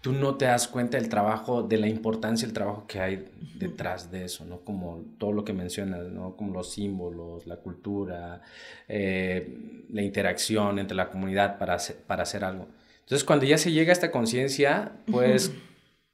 [0.07, 3.25] tú no te das cuenta del trabajo, de la importancia del trabajo que hay
[3.59, 4.61] detrás de eso, ¿no?
[4.61, 6.37] Como todo lo que mencionas, ¿no?
[6.37, 8.41] Como los símbolos, la cultura,
[8.87, 12.69] eh, la interacción entre la comunidad para hacer, para hacer algo.
[13.01, 15.53] Entonces, cuando ya se llega a esta conciencia, pues...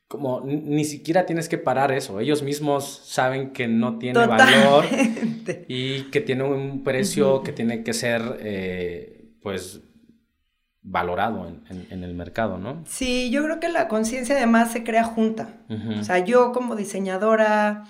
[0.09, 2.19] como ni siquiera tienes que parar eso.
[2.19, 4.87] Ellos mismos saben que no tiene valor
[5.69, 9.83] y que tiene un precio que tiene que ser, eh, pues,
[10.83, 12.83] valorado en, el mercado, ¿no?
[12.87, 15.49] Sí, yo creo que la conciencia además se crea junta.
[15.99, 17.85] O sea, yo como diseñadora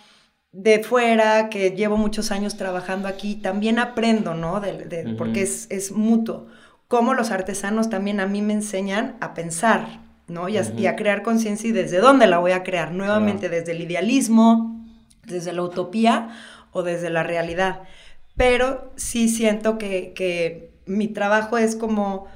[0.53, 4.61] de fuera, que llevo muchos años trabajando aquí, también aprendo, ¿no?
[4.61, 6.47] De, Porque es, es mutuo.
[6.89, 10.51] cómo los artesanos también a mí me enseñan a pensar, ¿no?
[10.51, 14.85] Y a, crear conciencia y desde dónde la voy a crear, nuevamente desde el idealismo,
[15.27, 16.29] desde la utopía
[16.73, 17.83] o desde la realidad.
[18.37, 22.27] Pero sí siento que, mi trabajo es como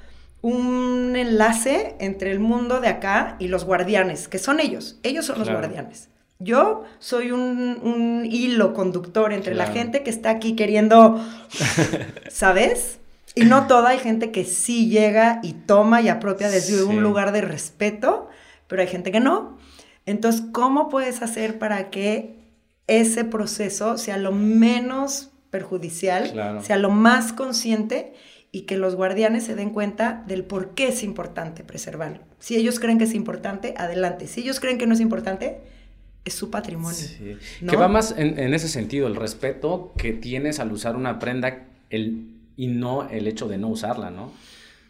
[0.47, 5.40] un enlace entre el mundo de acá y los guardianes, que son ellos, ellos son
[5.40, 6.09] los guardianes.
[6.38, 11.20] Yo soy un, hilo conductor entre la gente que está aquí queriendo,
[12.30, 13.01] ¿sabes?
[13.34, 17.32] Y no toda, hay gente que sí llega y toma y apropia desde un lugar
[17.32, 18.28] de respeto,
[18.68, 19.59] pero hay gente que no.
[20.05, 22.36] Entonces, ¿cómo puedes hacer para que
[22.86, 28.14] ese proceso sea lo menos perjudicial, sea lo más consciente
[28.53, 32.20] y que los guardianes se den cuenta del por qué es importante preservarlo?
[32.38, 34.26] Si ellos creen que es importante, adelante.
[34.26, 35.59] Si ellos creen que no es importante,
[36.24, 36.99] es su patrimonio.
[36.99, 37.36] Sí.
[37.66, 41.66] Que va más en, en, ese sentido, el respeto que tienes al usar una prenda
[41.90, 44.32] el, y no el hecho de no usarla, ¿no?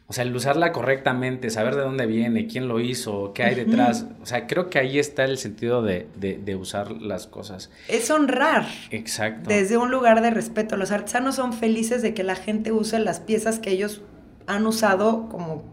[0.09, 4.07] O sea, el usarla correctamente, saber de dónde viene, quién lo hizo, qué hay detrás.
[4.23, 7.71] O sea, creo que ahí está el sentido de, de, usar las cosas.
[7.89, 8.67] Es honrar.
[8.93, 9.49] Exacto.
[9.49, 10.77] Desde un lugar de respeto.
[10.77, 14.03] Los artesanos son felices de que la gente use las piezas que ellos
[14.47, 15.65] han usado como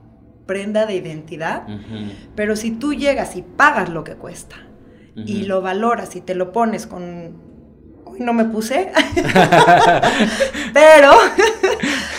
[0.48, 1.68] prenda de identidad.
[2.36, 4.56] Pero si tú llegas y pagas lo que cuesta
[5.16, 7.54] y lo valoras y te lo pones con...
[8.06, 8.92] Hoy no me puse.
[10.74, 11.12] pero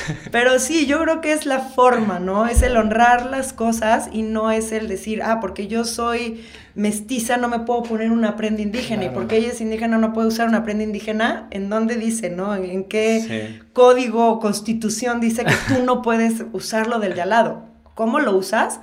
[0.31, 2.47] pero sí, yo creo que es la forma, ¿no?
[2.47, 6.45] Es el honrar las cosas y no es el decir, ah, porque yo soy
[6.75, 10.29] mestiza no me puedo poner una prenda indígena y porque ella es indígena no puede
[10.29, 12.55] usar una prenda indígena, ¿en dónde dice, no?
[12.55, 17.65] ¿En qué código o constitución dice que tú no puedes usarlo del de al lado?
[17.95, 18.81] ¿Cómo lo usas?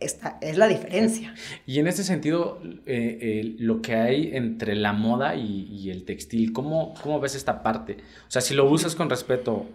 [0.00, 1.34] Esta es la diferencia.
[1.66, 6.04] Y en ese sentido, eh, eh, lo que hay entre la moda y, y el
[6.04, 7.96] textil, ¿cómo, ¿cómo, ves esta parte?
[8.28, 9.66] O sea, si lo usas con respeto,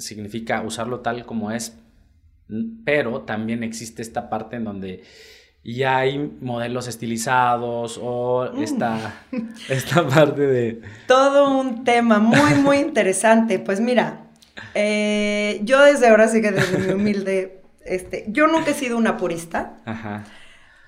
[0.00, 1.78] significa usarlo tal como es,
[2.84, 5.02] pero también existe esta parte en donde
[5.64, 8.62] ya hay modelos estilizados o mm.
[8.62, 9.24] esta,
[9.68, 10.82] esta parte de...
[11.08, 13.58] Todo un tema muy, muy interesante.
[13.58, 14.26] Pues mira,
[14.74, 19.16] eh, yo desde ahora sí que desde mi humilde, este, yo nunca he sido una
[19.16, 19.78] purista.
[19.84, 20.24] Ajá.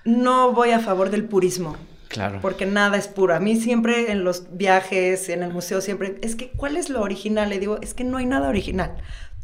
[0.05, 1.75] No voy a favor del purismo.
[2.09, 2.39] Claro.
[2.41, 3.33] Porque nada es puro.
[3.33, 7.01] A mí siempre en los viajes, en el museo, siempre, es que, ¿cuál es lo
[7.01, 7.49] original?
[7.49, 8.97] Le digo, es que no hay nada original.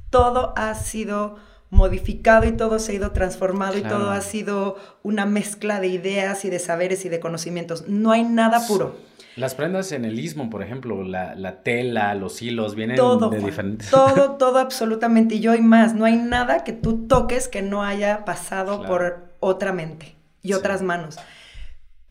[0.09, 1.37] Todo ha sido
[1.69, 6.45] modificado y todo se ha ido transformado y todo ha sido una mezcla de ideas
[6.45, 7.87] y de saberes y de conocimientos.
[7.87, 8.95] No hay nada puro.
[9.35, 13.91] Las prendas en el istmo, por ejemplo, la, tela, los hilos, vienen de diferentes...
[13.91, 15.35] Todo, todo absolutamente.
[15.35, 15.93] Y yo hay más.
[15.93, 20.81] No hay nada que tú toques que no haya pasado por otra mente y otras
[20.81, 21.17] manos.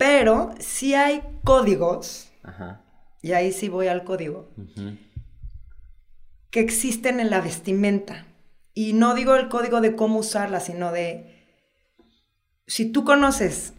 [0.06, 2.28] Pero sí hay códigos,
[3.22, 4.50] y ahí sí voy al código,
[6.50, 8.26] que existen en la vestimenta.
[8.74, 11.46] Y no digo el código de cómo usarla, sino de,
[12.66, 13.72] si tú conoces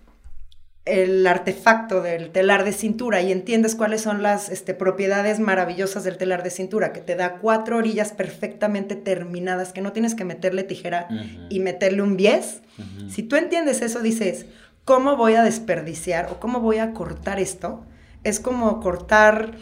[0.85, 6.17] el artefacto del telar de cintura y entiendes cuáles son las este, propiedades maravillosas del
[6.17, 10.63] telar de cintura, que te da cuatro orillas perfectamente terminadas, que no tienes que meterle
[10.63, 11.07] tijera
[11.49, 12.61] y meterle un bies,
[13.09, 14.47] si tú entiendes eso, dices,
[14.85, 17.83] ¿cómo voy a desperdiciar o cómo voy a cortar esto?
[18.23, 19.55] Es como cortar,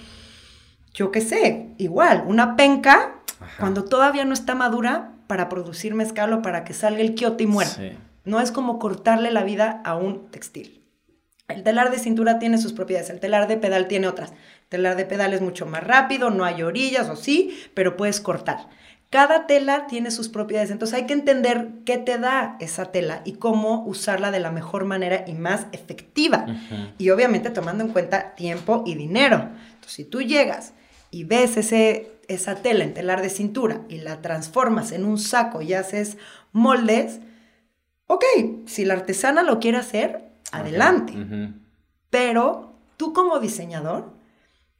[0.94, 3.16] yo qué sé, igual, una penca
[3.60, 7.48] cuando todavía no está madura para producir mezcal o para que salga el quiote y
[7.48, 7.72] muera.
[8.26, 10.82] No es como cortarle la vida a un textil.
[11.50, 14.32] El telar de cintura tiene sus propiedades, el telar de pedal tiene otras.
[14.32, 18.22] El telar de pedal es mucho más rápido, no hay orillas o sí, pero puedes
[18.22, 18.70] cortar.
[19.14, 23.34] Cada tela tiene sus propiedades, entonces hay que entender qué te da esa tela y
[23.34, 26.48] cómo usarla de la mejor manera y más efectiva.
[26.98, 29.52] Y obviamente tomando en cuenta tiempo y dinero.
[29.66, 30.74] Entonces, si tú llegas
[31.12, 35.62] y ves ese, esa tela en telar de cintura y la transformas en un saco
[35.62, 36.18] y haces
[36.52, 37.20] moldes,
[38.08, 38.26] ok,
[38.66, 41.14] si la artesana lo quiere hacer, adelante.
[42.10, 44.12] Pero tú como diseñador,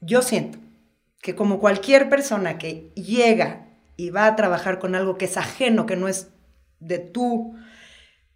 [0.02, 0.58] yo siento
[1.22, 5.86] que como cualquier persona que llega y va a trabajar con algo que es ajeno,
[5.86, 6.30] que no es
[6.80, 7.56] de tú,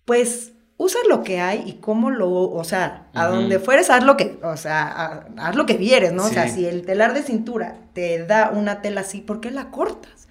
[0.06, 4.16] pues usa lo que hay y cómo lo, o sea, a donde fueres, haz lo
[4.16, 6.26] que, o sea, haz lo que vieres, ¿no?
[6.26, 9.72] O sea, si el telar de cintura te da una tela así, ¿por qué la
[9.72, 10.28] cortas?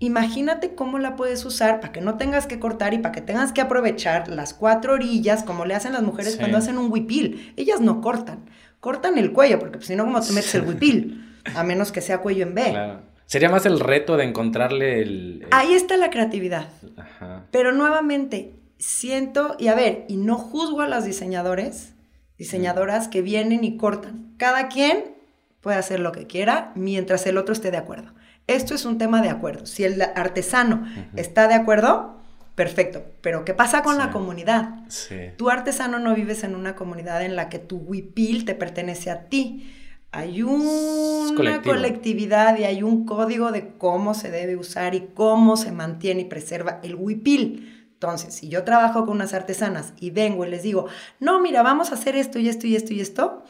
[0.00, 3.52] Imagínate cómo la puedes usar para que no tengas que cortar y para que tengas
[3.52, 7.52] que aprovechar las cuatro orillas, como le hacen las mujeres cuando hacen un huipil.
[7.56, 8.46] Ellas no cortan,
[8.80, 11.24] cortan el cuello, porque pues, si no, ¿cómo te metes el huipil?
[11.54, 12.62] A menos que sea cuello en B.
[12.70, 13.00] Claro.
[13.28, 15.46] Sería más el reto de encontrarle el...
[15.50, 16.70] Ahí está la creatividad.
[16.96, 17.44] Ajá.
[17.50, 21.92] Pero nuevamente, siento, y a ver, y no juzgo a las diseñadores,
[22.38, 24.32] diseñadoras que vienen y cortan.
[24.38, 25.14] Cada quien
[25.60, 28.14] puede hacer lo que quiera mientras el otro esté de acuerdo.
[28.46, 29.66] Esto es un tema de acuerdo.
[29.66, 32.22] Si el artesano está de acuerdo,
[32.54, 33.04] perfecto.
[33.20, 34.70] Pero ¿qué pasa con la comunidad?
[34.88, 35.16] Sí.
[35.36, 39.28] Tu artesano no vives en una comunidad en la que tu huipil te pertenece a
[39.28, 39.70] ti.
[40.10, 45.70] Hay una colectividad y hay un código de cómo se debe usar y cómo se
[45.70, 47.90] mantiene y preserva el huipil.
[47.92, 50.86] Entonces, si yo trabajo con unas artesanas y vengo y les digo,
[51.20, 53.42] no, mira, vamos a hacer esto y esto y esto y esto,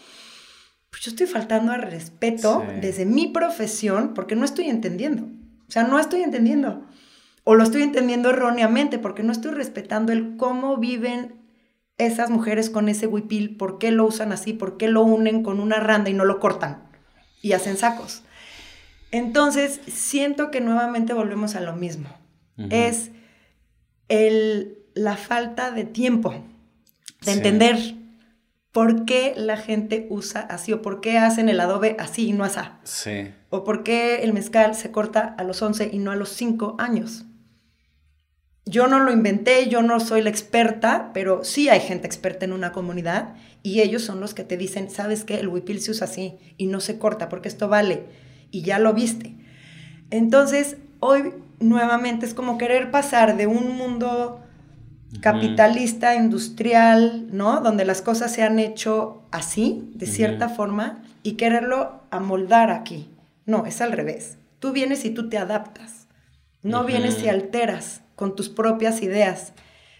[0.90, 5.24] pues yo estoy faltando al respeto desde mi profesión porque no estoy entendiendo.
[5.68, 6.86] O sea, no estoy entendiendo
[7.44, 11.37] o lo estoy entendiendo erróneamente porque no estoy respetando el cómo viven
[11.98, 15.60] esas mujeres con ese huipil, por qué lo usan así, por qué lo unen con
[15.60, 16.88] una randa y no lo cortan
[17.42, 18.22] y hacen sacos.
[19.10, 22.08] Entonces, siento que nuevamente volvemos a lo mismo.
[22.70, 23.12] Es
[24.08, 26.34] el, la falta de tiempo,
[27.24, 27.94] de entender
[28.72, 32.42] por qué la gente usa así o por qué hacen el adobe así y no
[32.42, 32.60] así.
[32.82, 33.32] Sí.
[33.48, 36.74] O por qué el mezcal se corta a los 11 y no a los 5
[36.78, 37.27] años
[38.68, 42.52] yo no lo inventé, yo no soy la experta, pero sí hay gente experta en
[42.52, 45.40] una comunidad y ellos son los que te dicen, ¿sabes qué?
[45.40, 48.04] El huipil se usa así y no se corta porque esto vale
[48.50, 49.34] y ya lo viste.
[50.10, 54.42] Entonces, hoy nuevamente es como querer pasar de un mundo
[55.20, 57.60] capitalista, industrial, ¿no?
[57.60, 63.08] Donde las cosas se han hecho así, de cierta forma, y quererlo amoldar aquí.
[63.46, 64.36] No, es al revés.
[64.58, 66.08] Tú vienes y tú te adaptas.
[66.62, 69.52] No vienes y alteras con tus propias ideas.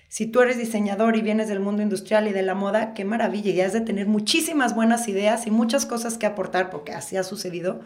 [0.08, 3.52] Si tú eres diseñador y vienes del mundo industrial y de la moda, qué maravilla,
[3.52, 7.22] y has de tener muchísimas buenas ideas y muchas cosas que aportar, porque así ha
[7.22, 7.80] sucedido,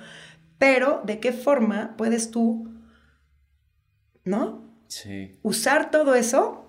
[0.56, 2.72] pero ¿de qué forma puedes tú,
[4.24, 4.74] ¿no?
[4.88, 5.38] Sí.
[5.42, 6.66] Usar todo eso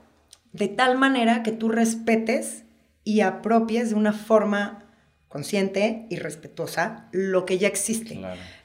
[0.51, 2.66] de tal manera que tú respetes
[3.05, 4.93] y apropies de una forma
[5.30, 8.20] consciente y respetuosa lo que ya existe.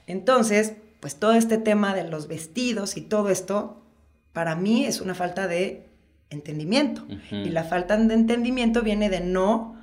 [0.08, 3.84] Entonces, pues todo este tema de los vestidos y todo esto
[4.38, 5.88] para mí es una falta de
[6.30, 7.04] entendimiento.
[7.32, 9.74] Y la falta de entendimiento viene de no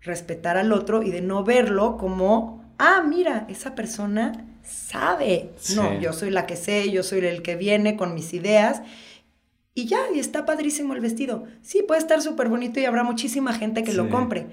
[0.00, 5.50] respetar al otro y de no verlo como, ah, mira, esa persona sabe.
[5.76, 8.80] No, yo soy la que sé, yo soy el que viene con mis ideas.
[9.74, 11.44] Y ya, y está padrísimo el vestido.
[11.60, 14.46] Sí, puede estar súper bonito y habrá muchísima gente que lo compre.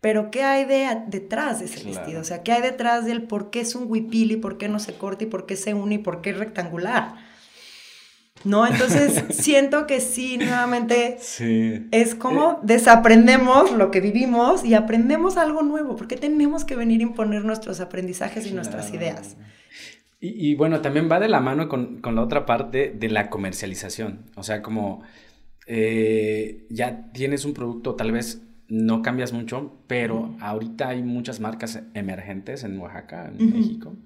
[0.00, 2.20] Pero ¿qué hay de, detrás de ese vestido?
[2.20, 4.78] O sea, ¿qué hay detrás del por qué es un huipil y por qué no
[4.78, 7.28] se corta y por qué se une y por qué es rectangular?
[8.44, 8.66] ¿No?
[8.66, 11.18] Entonces siento que sí, nuevamente
[11.90, 12.56] es como eh.
[12.62, 17.80] desaprendemos lo que vivimos y aprendemos algo nuevo, porque tenemos que venir a imponer nuestros
[17.80, 19.36] aprendizajes y nuestras ideas.
[20.22, 24.42] Y, bueno, también va de la mano con, la otra parte de la comercialización, o
[24.42, 25.02] sea, como
[25.66, 31.80] eh, ya tienes un producto, tal vez no cambias mucho, pero ahorita hay muchas marcas
[31.94, 33.96] emergentes en Oaxaca, en México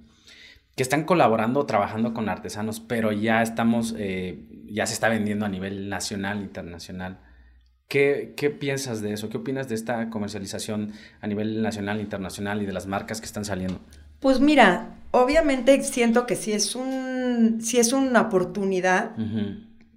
[0.77, 5.49] que están colaborando, trabajando con artesanos, pero ya estamos, eh, ya se está vendiendo a
[5.49, 7.21] nivel nacional, internacional.
[7.87, 9.29] ¿Qué, ¿Qué, piensas de eso?
[9.29, 13.45] ¿Qué opinas de esta comercialización a nivel nacional, internacional y de las marcas que están
[13.45, 13.81] saliendo?
[14.19, 19.13] Pues mira, obviamente siento que si es, un, si es una oportunidad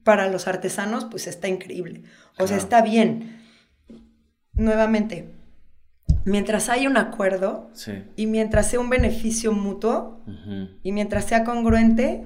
[0.04, 2.04] para los artesanos, pues está increíble.
[2.38, 3.42] O sea, está bien.
[4.54, 5.37] Nuevamente,
[6.28, 7.72] mientras haya un acuerdo
[8.18, 10.20] y mientras sea un beneficio mutuo
[10.84, 12.26] y mientras sea congruente,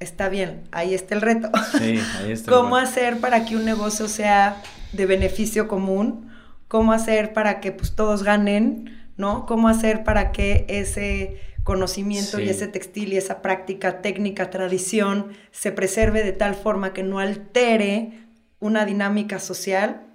[0.00, 1.50] está bien, ahí está el reto.
[1.78, 6.30] Sí, ahí está ¿Cómo hacer para que un negocio sea de beneficio común?
[6.66, 9.12] ¿Cómo hacer para que pues, todos ganen?
[9.18, 9.44] ¿No?
[9.44, 15.72] ¿Cómo hacer para que ese conocimiento y ese textil y esa práctica, técnica, tradición se
[15.72, 18.24] preserve de tal forma que no altere
[18.60, 20.13] una dinámica social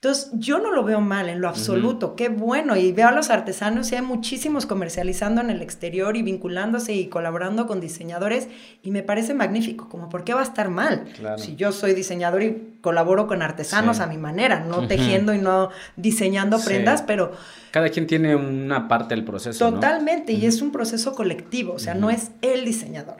[0.00, 3.30] entonces, yo no lo veo mal en lo absoluto, qué bueno, y veo a los
[3.30, 8.46] artesanos y hay muchísimos comercializando en el exterior y vinculándose y colaborando con diseñadores
[8.84, 12.44] y me parece magnífico, como por qué va a estar mal si yo soy diseñador
[12.44, 17.32] y colaboro con artesanos a mi manera, no tejiendo y no diseñando prendas, pero...
[17.72, 19.68] Cada quien tiene una parte del proceso.
[19.68, 23.16] Totalmente, y es un proceso colectivo, o sea, no es el diseñador.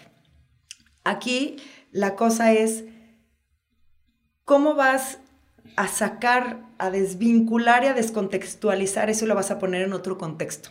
[1.03, 1.57] Aquí
[1.91, 2.85] la cosa es
[4.45, 5.19] cómo vas
[5.77, 10.71] a sacar, a desvincular y a descontextualizar eso lo vas a poner en otro contexto.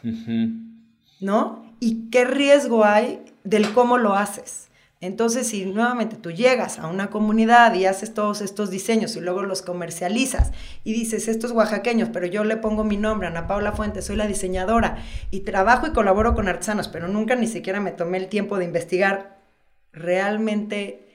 [1.19, 1.65] ¿No?
[1.79, 4.67] ¿Y qué riesgo hay del cómo lo haces?
[4.99, 9.43] Entonces, si nuevamente tú llegas a una comunidad y haces todos estos diseños y luego
[9.43, 14.05] los comercializas y dices, estos oaxaqueños, pero yo le pongo mi nombre, Ana Paula Fuentes,
[14.05, 14.97] soy la diseñadora
[15.29, 18.65] y trabajo y colaboro con artesanos, pero nunca ni siquiera me tomé el tiempo de
[18.65, 19.37] investigar,
[19.93, 21.07] ¿realmente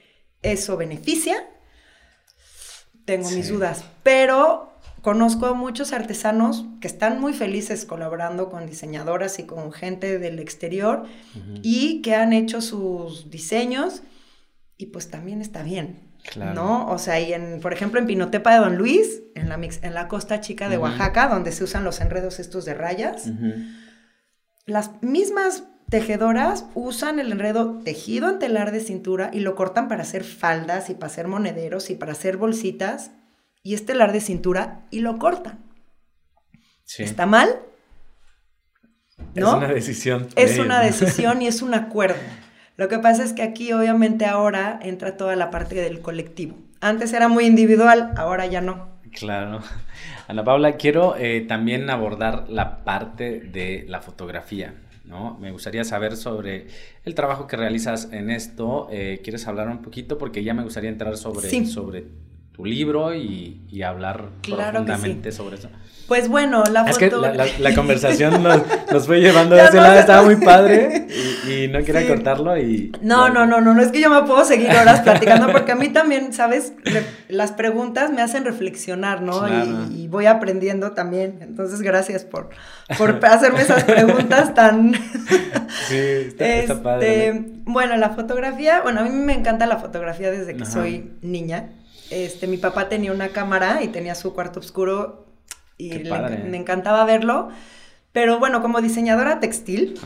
[0.43, 1.35] eso beneficia?
[3.05, 9.37] Tengo mis dudas, pero conozco a muchos artesanos que están muy felices colaborando con diseñadoras
[9.39, 11.03] y con gente del exterior
[11.61, 14.01] y que han hecho sus diseños
[14.77, 16.11] y pues también está bien.
[16.37, 16.87] ¿No?
[16.89, 20.07] O sea, y en, por ejemplo, en Pinotepa de Don Luis, en la, en la
[20.07, 23.29] costa chica de Oaxaca, donde se usan los enredos estos de rayas,
[24.65, 30.03] las mismas tejedoras usan el enredo tejido en telar de cintura y lo cortan para
[30.03, 33.11] hacer faldas y para hacer monederos y para hacer bolsitas
[33.63, 35.59] y es telar de cintura y lo cortan.
[36.97, 37.49] ¿Está mal?
[39.35, 39.49] ¿No?
[39.49, 40.27] Es una decisión.
[40.35, 42.19] Es una decisión y es un acuerdo.
[42.75, 46.57] Lo que pasa es que aquí obviamente ahora entra toda la parte del colectivo.
[46.81, 48.89] Antes era muy individual, ahora ya no.
[49.11, 49.61] Claro.
[50.27, 54.73] Ana Paula, quiero eh, también abordar la parte de la fotografía.
[55.03, 55.37] ¿No?
[55.39, 56.67] Me gustaría saber sobre
[57.03, 58.87] el trabajo que realizas en esto.
[58.91, 60.17] Eh, ¿Quieres hablar un poquito?
[60.17, 62.05] Porque ya me gustaría entrar sobre, sobre
[62.53, 65.69] tu libro y, hablar profundamente sobre eso.
[66.07, 67.25] Pues bueno, la foto...
[67.25, 68.43] Es que la, conversación
[68.91, 71.07] nos, fue llevando de ese lado, estaba muy padre
[71.49, 72.91] y, no quería cortarlo y...
[73.01, 75.75] No, no, no, no, no es que yo me puedo seguir horas platicando porque a
[75.75, 76.73] mí también, ¿sabes?
[77.29, 79.47] las preguntas me hacen reflexionar, ¿no?
[79.89, 81.39] Y, voy aprendiendo también.
[81.41, 82.49] Entonces, gracias por,
[82.99, 84.93] por hacerme esas preguntas tan...
[85.87, 87.29] sí, está, padre.
[87.29, 91.71] Este, bueno, la fotografía, bueno, a mí me encanta la fotografía desde que soy niña.
[92.13, 95.25] Este, mi papá tenía una cámara y tenía su cuarto oscuro
[95.77, 97.49] y me encantaba verlo.
[98.11, 99.99] Pero bueno, como diseñadora textil,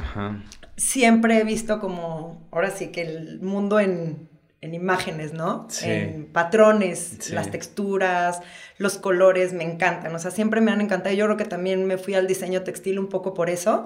[0.77, 4.29] siempre he visto como, ahora sí que el mundo en,
[4.61, 5.67] imágenes, ¿no?
[5.81, 8.41] En patrones, las texturas,
[8.77, 10.13] los colores, me encantan.
[10.13, 11.15] O sea, siempre me han encantado.
[11.15, 13.85] Yo creo que también me fui al diseño textil un poco por eso.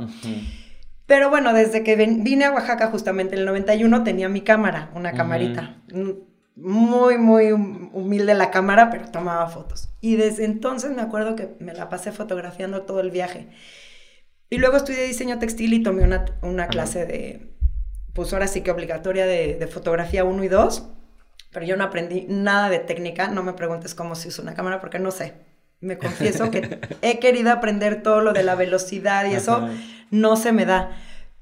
[1.06, 5.12] Pero bueno, desde que vine a Oaxaca justamente en el 91 tenía mi cámara, una
[5.12, 5.78] camarita
[6.56, 9.90] muy, muy humilde la cámara, pero tomaba fotos.
[10.02, 13.48] Y desde entonces me acuerdo que me la pasé fotografiando todo el viaje.
[14.50, 17.54] Y luego estudié diseño textil y tomé una, clase de,
[18.14, 20.90] pues ahora sí que obligatoria de, fotografía 1 y 2,
[21.52, 24.82] pero yo no aprendí nada de técnica, no me preguntes cómo se usa una cámara
[24.82, 25.34] porque no sé.
[25.80, 29.68] Me confieso que he querido aprender todo lo de la velocidad y eso
[30.12, 30.92] no se me da.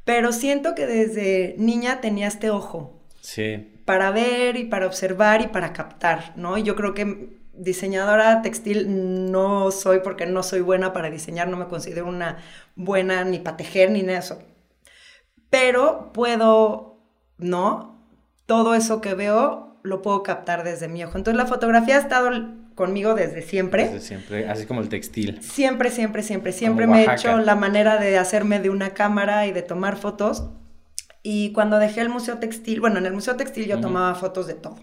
[0.05, 3.03] Pero siento que desde niña tenía este ojo.
[3.21, 6.59] Sí para ver y para observar y para captar, ¿no?
[6.59, 11.57] Y yo creo que diseñadora textil no soy porque no soy buena para diseñar, no
[11.57, 12.37] me considero una
[12.75, 14.43] buena ni para tejer ni nada eso.
[15.49, 16.99] Pero puedo,
[17.39, 17.99] ¿no?
[18.45, 21.17] Todo eso que veo lo puedo captar desde mi ojo.
[21.17, 22.29] Entonces la fotografía ha estado
[22.75, 23.85] conmigo desde siempre.
[23.85, 25.41] Desde siempre, así como el textil.
[25.41, 29.51] Siempre, siempre, siempre, siempre me he hecho la manera de hacerme de una cámara y
[29.51, 30.43] de tomar fotos
[31.21, 34.53] y cuando dejé el Museo Textil, bueno, en el Museo Textil yo tomaba fotos de
[34.53, 34.77] todo.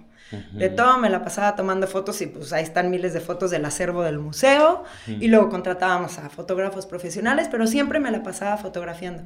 [0.52, 3.64] De todo me la pasaba tomando fotos y pues ahí están miles de fotos del
[3.64, 9.22] acervo del museo y luego contratábamos a fotógrafos profesionales, pero siempre me la pasaba fotografiando.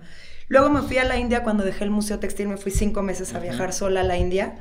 [0.48, 3.34] Luego me fui a la India cuando dejé el Museo Textil, me fui cinco meses
[3.34, 4.56] a viajar sola a la India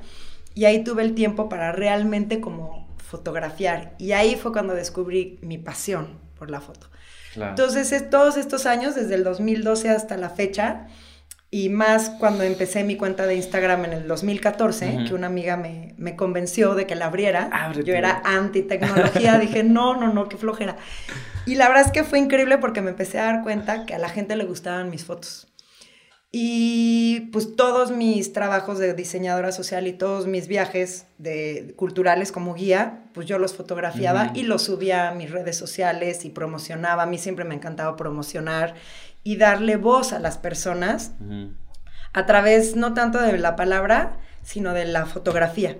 [0.56, 5.58] y ahí tuve el tiempo para realmente como fotografiar y ahí fue cuando descubrí mi
[5.58, 6.88] pasión por la foto.
[7.36, 10.88] Entonces, es, todos estos años, desde el 2012 hasta la fecha,
[11.52, 15.95] y más cuando empecé mi cuenta de Instagram en el 2014, que una amiga me,
[15.97, 17.72] me, convenció de que la abriera.
[17.84, 20.78] Yo era anti-tecnología, dije, no, no, no, qué flojera.
[21.47, 23.97] Y la verdad es que fue increíble porque me empecé a dar cuenta que a
[23.97, 25.50] la gente le gustaban mis fotos.
[26.32, 32.54] Y pues todos mis trabajos de diseñadora social y todos mis viajes de, culturales como
[32.54, 37.04] guía, pues yo los fotografiaba y los subía a mis redes sociales y promocionaba.
[37.04, 38.76] A mí siempre me ha encantado promocionar
[39.24, 41.11] y darle voz a las personas
[42.13, 45.78] a través no tanto de la palabra, sino de la fotografía.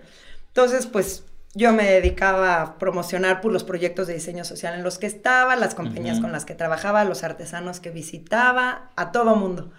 [0.48, 1.24] Entonces, pues
[1.56, 5.56] yo me dedicaba a promocionar por los proyectos de diseño social en los que estaba,
[5.56, 9.72] las compañías con las que trabajaba, los artesanos que visitaba, a todo mundo.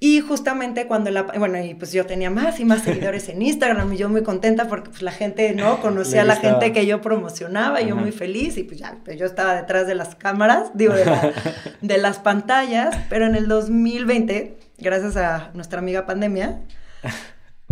[0.00, 3.92] Y justamente cuando la, bueno, y pues yo tenía más y más seguidores en Instagram
[3.92, 5.80] y yo muy contenta porque pues la gente, ¿no?
[5.82, 9.18] Conocía a la gente que yo promocionaba y yo muy feliz y pues ya, pues
[9.18, 11.04] yo estaba detrás de las cámaras, digo, de,
[11.80, 16.60] de las pantallas, pero en el 2020, gracias a nuestra amiga pandemia,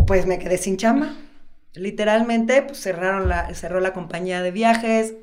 [0.04, 1.14] pues me quedé sin chamba.
[1.74, 5.14] Literalmente, pues cerraron la, cerró la compañía de viajes,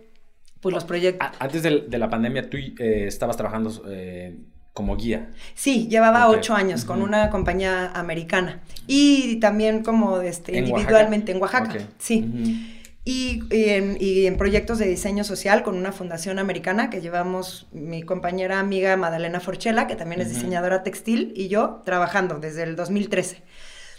[0.61, 1.27] pues los proyectos...
[1.39, 3.83] Antes de, la pandemia, tú eh, estabas trabajando...
[3.89, 4.37] Eh
[4.73, 5.29] como guía.
[5.53, 11.87] Sí, llevaba ocho años con una compañía americana y también como este, individualmente en Oaxaca.
[11.99, 12.79] Sí.
[13.05, 18.97] y, en, proyectos de diseño social con una fundación americana que llevamos mi compañera amiga
[18.97, 23.43] Madalena Forchela, que también es diseñadora textil, y yo trabajando desde el 2013.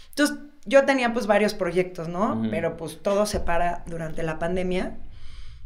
[0.09, 2.41] Entonces, yo tenía pues varios proyectos, ¿no?
[2.49, 4.97] Pero pues todo se para durante la pandemia.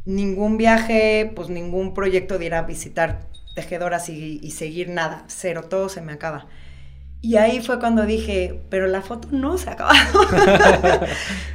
[0.04, 3.28] ningún viaje, pues ningún proyecto de ir a visitar
[3.60, 6.46] tejedoras y, y seguir nada, cero, todo se me acaba.
[7.22, 9.98] Y ahí fue cuando dije, pero la foto no se ha acabado.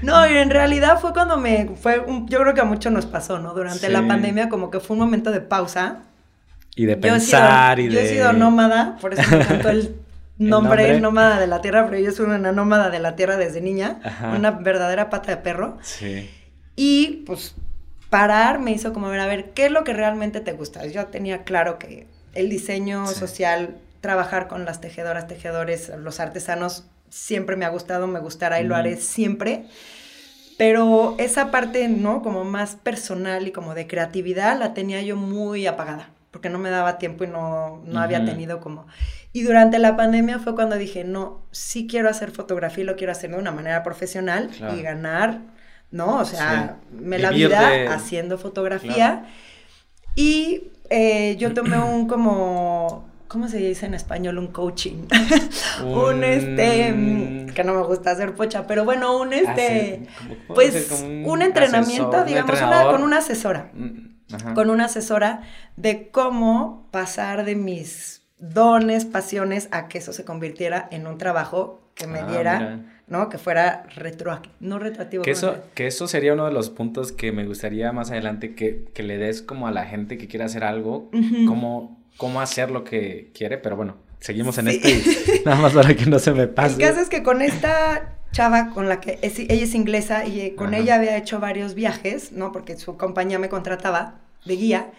[0.03, 3.39] no, y en realidad fue cuando me, fue, yo creo que a muchos nos pasó,
[3.39, 3.53] ¿no?
[3.55, 6.03] Durante la pandemia como que fue un momento de pausa.
[6.75, 7.93] Y de pensar y de...
[7.93, 9.95] Yo he sido nómada, por eso me encantó el
[10.37, 13.59] nombre, ¿El nómada de la tierra, pero yo soy una nómada de la tierra desde
[13.59, 13.99] niña,
[14.35, 15.79] una verdadera pata de perro.
[15.81, 16.29] Sí.
[16.75, 17.55] Y pues
[18.15, 20.85] parar me hizo como ver, a ver, ¿qué es lo que realmente te gusta?
[20.85, 27.57] Yo tenía claro que el diseño social trabajar con las tejedoras, tejedores, los artesanos, siempre
[27.57, 29.65] me ha gustado, me gustará y lo haré siempre.
[30.57, 32.21] Pero esa parte, ¿no?
[32.21, 36.69] Como más personal y como de creatividad, la tenía yo muy apagada, porque no me
[36.69, 38.87] daba tiempo y no, no había tenido como...
[39.33, 43.11] Y durante la pandemia fue cuando dije, no, sí quiero hacer fotografía y lo quiero
[43.11, 45.41] hacer de una manera profesional y ganar,
[45.91, 46.19] ¿no?
[46.19, 49.25] O sea, me la vida haciendo fotografía.
[50.15, 54.37] Y eh, yo tomé un como ¿cómo se dice en español?
[54.37, 55.07] Un coaching.
[55.83, 60.07] un, este, que no me gusta hacer pocha, pero bueno, un ah, este,
[60.47, 63.71] pues un, entrenamiento, digamos, con una asesora.
[63.73, 65.41] Mm, con una asesora
[65.75, 71.91] de cómo pasar de mis dones, pasiones, a que eso se convirtiera en un trabajo
[71.93, 73.29] que me ah, diera, ¿no?
[73.29, 75.23] Que fuera retroactivo, no retroactivo.
[75.23, 78.85] Que eso, que eso sería uno de los puntos que me gustaría más adelante que,
[78.93, 81.09] que le des como a la gente que quiere hacer algo,
[81.47, 86.05] como cómo hacer lo que quiere, pero bueno, seguimos en este nada más para que
[86.05, 86.81] no se me pase.
[86.81, 90.73] El caso es que con esta chava con la que ella es inglesa y con
[90.73, 92.51] ella había hecho varios viajes, ¿no?
[92.51, 94.91] Porque su compañía me contrataba de guía.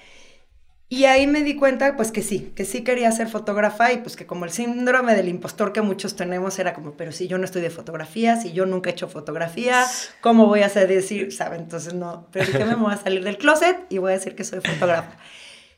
[0.89, 4.14] Y ahí me di cuenta, pues que sí, que sí quería ser fotógrafa y pues
[4.14, 7.45] que como el síndrome del impostor que muchos tenemos era como, pero si yo no
[7.45, 9.84] estudié fotografía, si yo nunca he hecho fotografía,
[10.20, 11.57] ¿cómo voy a hacer decir, sabe?
[11.57, 14.45] Entonces no, pero dije, me voy a salir del closet y voy a decir que
[14.45, 15.16] soy fotógrafa.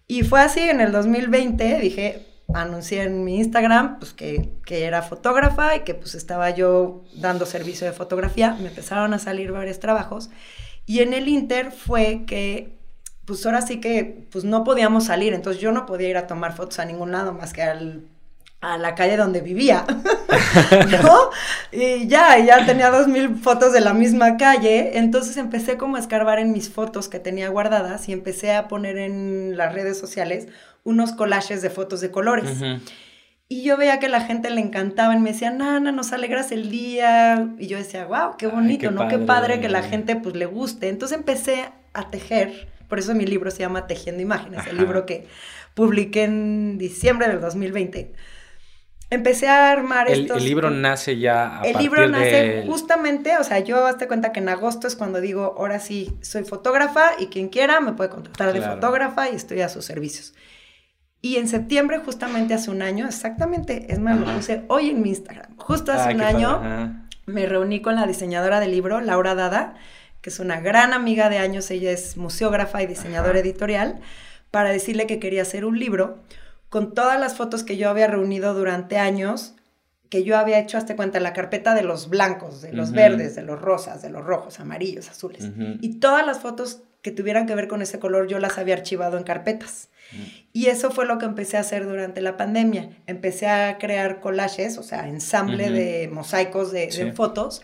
[0.07, 5.01] Y fue así, en el 2020 dije, anuncié en mi Instagram pues que, que, era
[5.01, 8.57] fotógrafa y que pues estaba yo dando servicio de fotografía.
[8.61, 10.29] Me empezaron a salir varios trabajos.
[10.85, 12.78] Y en el Inter fue que
[13.29, 16.57] pues ahora sí que pues no podíamos salir, entonces yo no podía ir a tomar
[16.57, 18.03] fotos a ningún lado más que al
[18.61, 19.85] a la calle donde vivía,
[21.03, 21.31] ¿no?
[21.71, 26.01] Y ya, ya tenía dos mil fotos de la misma calle, entonces empecé como a
[26.01, 30.49] escarbar en mis fotos que tenía guardadas y empecé a poner en las redes sociales
[30.83, 32.59] unos collages de fotos de colores.
[33.51, 36.69] Y yo veía que la gente le encantaba y me decía, Nana, nos alegras el
[36.71, 37.49] día.
[37.59, 39.09] Y yo decía, wow, qué bonito, ¿no?
[39.09, 40.89] Qué padre que la gente pues le guste.
[40.89, 45.27] Entonces empecé a tejer, por eso mi libro se llama Tejiendo Imágenes, el libro que
[45.75, 48.13] publiqué en diciembre del 2020
[49.11, 53.59] empecé a armar el, El libro nace ya a El libro nace justamente, o sea,
[53.61, 57.49] yo hazte cuenta que en agosto es cuando digo, ahora sí, soy fotógrafa y quien
[57.49, 60.35] quiera me puede contratar de fotógrafa y estoy a sus servicios.
[61.21, 65.09] Y en septiembre, justamente hace un año, exactamente, es más, lo puse hoy en mi
[65.09, 69.75] Instagram, justo hace ah, un año, me reuní con la diseñadora del libro, Laura Dada,
[70.21, 74.01] que es una gran amiga de años, ella es museógrafa y diseñadora editorial,
[74.51, 76.19] para decirle que quería hacer un libro
[76.69, 79.55] con todas las fotos que yo había reunido durante años,
[80.11, 83.43] que yo había hecho, hasta cuenta, la carpeta de los blancos, de los verdes, de
[83.43, 85.51] los rosas, de los rojos, amarillos, azules.
[85.81, 89.19] Y todas las fotos que tuvieran que ver con ese color, yo las había archivado
[89.19, 89.89] en carpetas.
[90.53, 92.91] Y eso fue lo que empecé a hacer durante la pandemia.
[93.07, 97.63] Empecé a crear collages, o sea, ensamble de mosaicos de, fotos.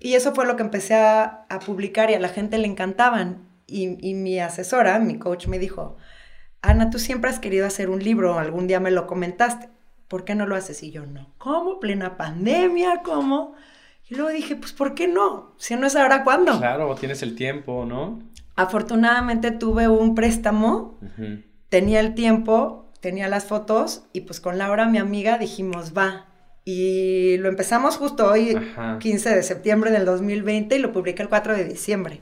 [0.00, 3.48] Y eso fue lo que empecé a, publicar y a la gente le encantaban.
[3.66, 5.96] Y, y mi asesora, mi coach, me dijo,
[6.62, 9.68] Ana, tú siempre has querido hacer un libro, algún día me lo comentaste,
[10.08, 10.82] ¿por qué no lo haces?
[10.82, 11.78] Y yo, no, ¿cómo?
[11.78, 13.54] Plena pandemia, ¿cómo?
[14.08, 15.54] Y luego dije, pues, ¿por qué no?
[15.56, 16.58] Si no es ahora, ¿cuándo?
[16.58, 18.18] Claro, tienes el tiempo, ¿no?
[18.56, 20.98] Afortunadamente tuve un préstamo,
[21.68, 26.26] tenía el tiempo, tenía las fotos y pues con Laura, mi amiga, dijimos, va.
[26.70, 28.56] Y lo empezamos justo hoy,
[29.00, 32.20] 15 de septiembre del 2020 y lo publiqué el 4 de diciembre.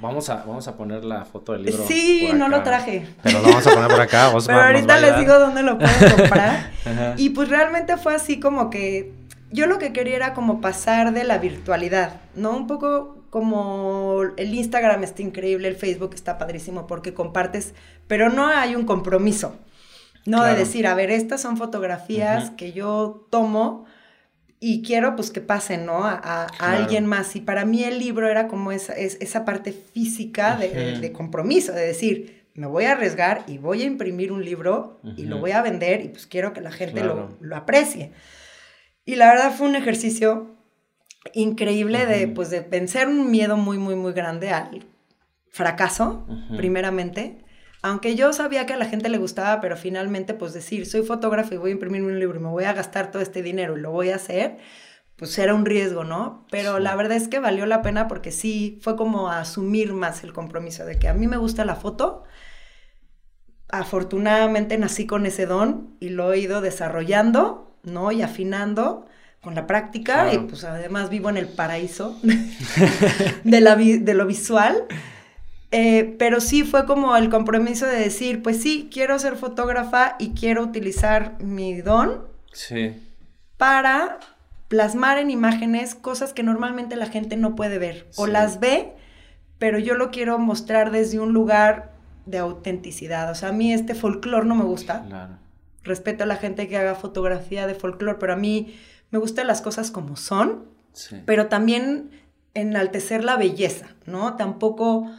[0.00, 1.84] Vamos a, vamos a poner la foto del libro.
[1.88, 3.06] Sí, no lo traje.
[3.22, 4.32] Pero lo vamos a poner por acá.
[4.46, 6.70] Pero ahorita les digo dónde lo pueden comprar.
[7.16, 9.12] y pues realmente fue así como que
[9.50, 12.50] yo lo que quería era como pasar de la virtualidad, ¿no?
[12.50, 17.74] Un poco como el Instagram está increíble, el Facebook está padrísimo porque compartes,
[18.06, 19.56] pero no hay un compromiso,
[20.26, 20.44] ¿no?
[20.44, 23.86] De decir, a ver, estas son fotografías que yo tomo
[24.58, 26.04] y quiero pues que pasen, ¿no?
[26.04, 27.36] A, alguien más.
[27.36, 32.46] Y para mí el libro era como esa, esa parte física de, compromiso, de decir,
[32.54, 36.00] me voy a arriesgar y voy a imprimir un libro y lo voy a vender
[36.00, 38.12] y pues quiero que la gente lo, aprecie.
[39.04, 40.56] Y la verdad fue un ejercicio
[41.34, 44.86] increíble de pues de pensar un miedo muy, muy, muy grande al
[45.50, 46.26] fracaso,
[46.56, 47.45] primeramente.
[47.86, 51.54] Aunque yo sabía que a la gente le gustaba, pero finalmente, pues decir, soy fotógrafo
[51.54, 53.80] y voy a imprimir un libro y me voy a gastar todo este dinero y
[53.80, 54.58] lo voy a hacer,
[55.14, 56.44] pues era un riesgo, ¿no?
[56.50, 60.32] Pero la verdad es que valió la pena porque sí fue como asumir más el
[60.32, 62.24] compromiso de que a mí me gusta la foto.
[63.68, 68.10] Afortunadamente nací con ese don y lo he ido desarrollando, ¿no?
[68.10, 69.06] Y afinando
[69.42, 72.18] con la práctica y pues además vivo en el paraíso
[73.44, 74.86] de, la, de lo visual.
[75.72, 80.30] Eh, pero sí fue como el compromiso de decir, pues sí, quiero ser fotógrafa y
[80.30, 82.94] quiero utilizar mi don sí.
[83.56, 84.18] para
[84.68, 88.92] plasmar en imágenes cosas que normalmente la gente no puede ver o las ve,
[89.58, 91.92] pero yo lo quiero mostrar desde un lugar
[92.26, 93.30] de autenticidad.
[93.30, 95.38] O sea, a mí este folclore no me gusta.
[95.82, 98.76] Respeto a la gente que haga fotografía de folclore, pero a mí
[99.10, 100.64] me gustan las cosas como son,
[101.24, 102.10] pero también
[102.54, 104.34] enaltecer la belleza, ¿no?
[104.34, 105.10] Tampoco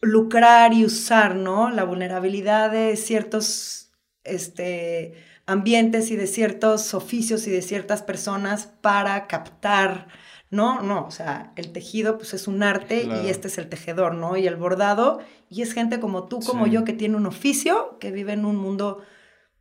[0.00, 1.70] lucrar y usar, ¿no?
[1.70, 3.92] La vulnerabilidad de ciertos,
[4.24, 5.14] este,
[5.46, 10.08] ambientes y de ciertos oficios y de ciertas personas para captar,
[10.50, 10.82] ¿no?
[10.82, 14.36] No, o sea, el tejido pues es un arte y este es el tejedor, ¿no?
[14.36, 18.10] Y el bordado, y es gente como tú, como yo, que tiene un oficio, que
[18.10, 19.02] vive en un mundo,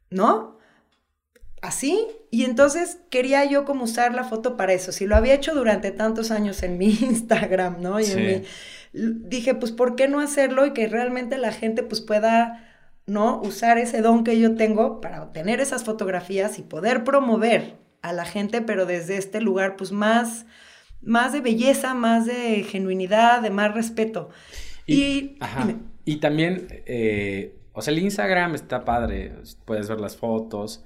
[0.10, 0.58] ¿no?
[1.62, 4.94] Así, y entonces quería yo como usar la foto para eso.
[4.94, 8.00] Si lo había hecho durante tantos años en mi Instagram, ¿no?
[8.00, 8.44] Y en mi,
[8.94, 10.66] dije, pues, ¿por qué no hacerlo?
[10.66, 12.66] Y que realmente la gente pues pueda
[13.10, 13.42] ¿no?
[13.42, 18.26] Usar ese don que yo tengo para obtener esas fotografías y poder promover a la
[18.26, 20.46] gente, pero desde este lugar, pues más,
[21.02, 24.30] más de belleza, más de genuinidad, de más respeto.
[24.86, 25.38] Y,
[26.06, 29.34] y, también, eh, o sea, el Instagram está padre,
[29.66, 30.84] puedes ver las fotos.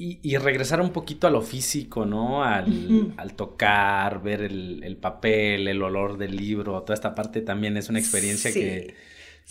[0.00, 2.44] Y, regresar un poquito a lo físico, ¿no?
[2.44, 7.98] Al, tocar, ver el, papel, el olor del libro, toda esta parte también es una
[7.98, 8.94] experiencia que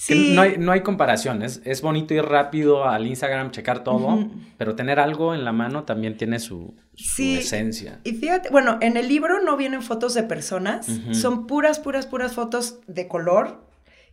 [0.09, 4.99] no, hay, no hay comparación, es, bonito ir rápido al Instagram, checar todo, pero tener
[4.99, 7.99] algo en la mano también tiene su, esencia.
[8.03, 12.33] Y fíjate, bueno, en el libro no vienen fotos de personas, son puras, puras, puras
[12.33, 13.66] fotos de color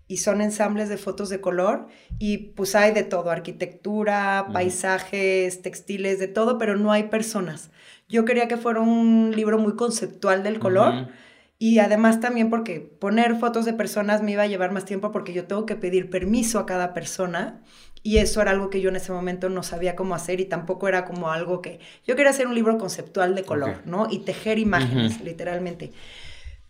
[0.07, 1.87] y son ensambles de fotos de color
[2.19, 7.71] y pues hay de todo, arquitectura, paisajes, textiles, de todo, pero no hay personas.
[8.09, 11.09] Yo quería que fuera un libro muy conceptual del color.
[11.57, 15.33] Y además también porque poner fotos de personas me iba a llevar más tiempo porque
[15.33, 17.63] yo tengo que pedir permiso a cada persona
[18.03, 20.89] y eso era algo que yo en ese momento no sabía cómo hacer y tampoco
[20.89, 24.09] era como algo que yo quería hacer un libro conceptual de color, ¿no?
[24.11, 25.93] Y tejer imágenes, literalmente.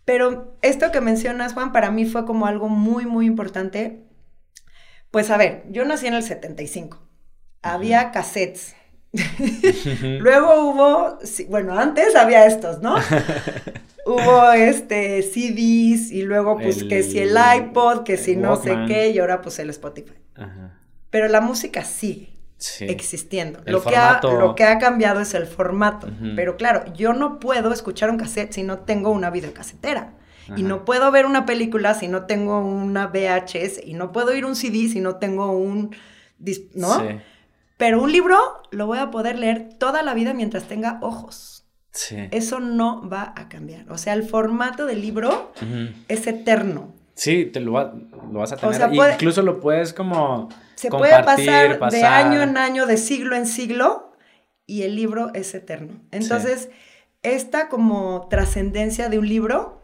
[0.05, 4.03] Pero esto que mencionas, Juan, para mí fue como algo muy, muy importante.
[5.09, 7.01] Pues a ver, yo nací en el 75.
[7.63, 8.75] Había cassettes.
[10.19, 11.17] Luego hubo,
[11.49, 12.95] bueno, antes había estos, ¿no?
[14.05, 19.09] hubo este CDs y luego pues que si el iPod, que si no sé qué
[19.09, 20.13] y ahora pues el Spotify.
[21.09, 22.34] Pero la música sigue
[22.81, 23.59] existiendo.
[23.65, 26.09] lo, que ha, lo que ha cambiado es el formato.
[26.35, 30.13] Pero claro, yo no puedo escuchar un cassette si no tengo una videocasetera.
[30.55, 33.81] Y no puedo ver una película si no tengo una VHS.
[33.83, 35.95] Y no puedo ir un CD si no tengo un...
[36.73, 37.03] ¿No?
[37.77, 38.37] Pero un libro
[38.71, 41.65] lo voy a poder leer toda la vida mientras tenga ojos.
[42.31, 43.89] Eso no va a cambiar.
[43.89, 45.51] O sea, el formato del libro
[46.07, 46.93] es eterno.
[47.15, 49.13] Sí, te lo, vas a tener.
[49.13, 50.49] Incluso lo puedes como.
[50.75, 54.13] Se puede pasar, de año en año, de siglo en siglo,
[54.65, 55.99] y el libro es eterno.
[56.11, 56.69] Entonces,
[57.23, 59.81] esta como trascendencia de un libro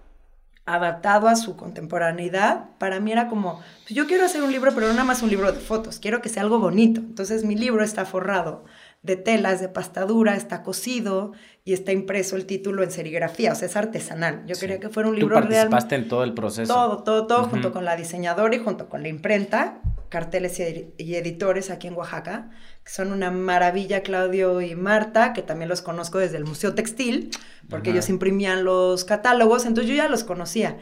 [0.65, 4.87] adaptado a su contemporaneidad, para mí era como, pues yo quiero hacer un libro, pero
[4.87, 7.01] no nada más un libro de fotos, quiero que sea algo bonito.
[7.01, 8.63] Entonces mi libro está forrado
[9.03, 11.31] de telas, de pastadura, está cosido
[11.63, 14.43] y está impreso el título en serigrafía, o sea, es artesanal.
[14.45, 15.69] Yo quería que fuera un libro real.
[15.69, 16.73] participaste en todo el proceso.
[16.73, 21.71] Todo, todo, todo, junto con la diseñadora y junto con la imprenta, carteles y, editores
[21.71, 22.51] aquí en Oaxaca,
[22.83, 27.31] que son una maravilla, Claudio y Marta, que también los conozco desde el Museo Textil,
[27.69, 30.77] porque ellos imprimían los catálogos, entonces yo ya los conocía.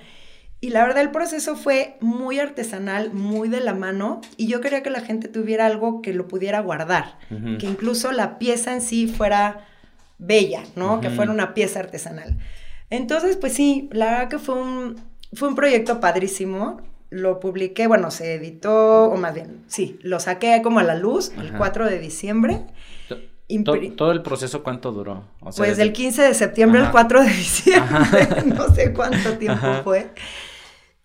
[0.61, 4.83] Y la verdad el proceso fue muy artesanal, muy de la mano, y yo quería
[4.83, 7.17] que la gente tuviera algo que lo pudiera guardar,
[7.59, 9.65] que incluso la pieza en sí fuera
[10.17, 10.99] bella, ¿no?
[10.99, 12.37] Que fuera una pieza artesanal.
[12.89, 14.99] Entonces, pues sí, la verdad que fue un,
[15.33, 16.81] fue un proyecto padrísimo.
[17.09, 21.31] Lo publiqué, bueno, se editó, o más bien, sí, lo saqué como a la luz
[21.37, 22.65] el 4 de diciembre.
[23.95, 25.23] ¿Todo, el proceso cuánto duró?
[25.57, 30.11] pues del 15 de septiembre al 4 de diciembre, no sé cuánto tiempo fue.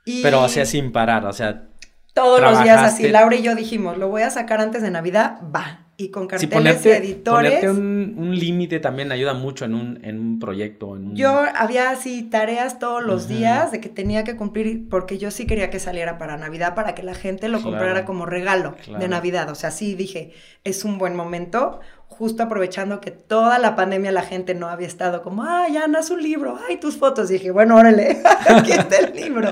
[0.05, 1.65] Pero, o sea, sin parar, o sea...
[2.13, 5.41] Todos los días así, Laura y yo dijimos, lo voy a sacar antes de Navidad,
[5.55, 5.81] va.
[5.97, 7.55] y con carteles y editores.
[7.55, 10.97] Ponerte un, límite también ayuda mucho en un, en un proyecto.
[11.13, 15.47] Yo había así tareas todos los días de que tenía que cumplir porque yo sí
[15.47, 19.51] quería que saliera para Navidad para que la gente lo comprara como regalo de Navidad.
[19.51, 20.33] O sea, sí dije,
[20.63, 21.81] es un buen momento,
[22.19, 26.16] justo aprovechando que toda la pandemia la gente no había estado como, ay, Ana, su
[26.16, 27.28] libro, ay, tus fotos.
[27.28, 29.51] dije, bueno, órale, aquí está el libro.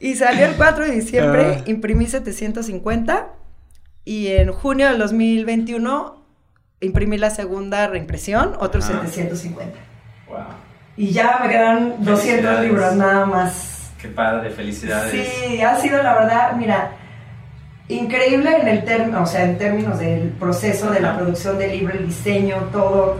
[0.00, 1.62] Y salió el 4 de diciembre, ah.
[1.66, 3.28] imprimí 750
[4.04, 6.24] y en junio del 2021
[6.80, 9.78] imprimí la segunda reimpresión, otros 750.
[10.28, 10.38] Wow.
[10.96, 13.92] Y ya me quedan 200 libros nada más.
[14.00, 15.12] Qué padre, felicidades.
[15.12, 16.92] Sí, ha sido la verdad, mira,
[17.88, 21.94] increíble en el término, o sea, en términos del proceso de la producción del libro,
[21.94, 23.18] el diseño, todo.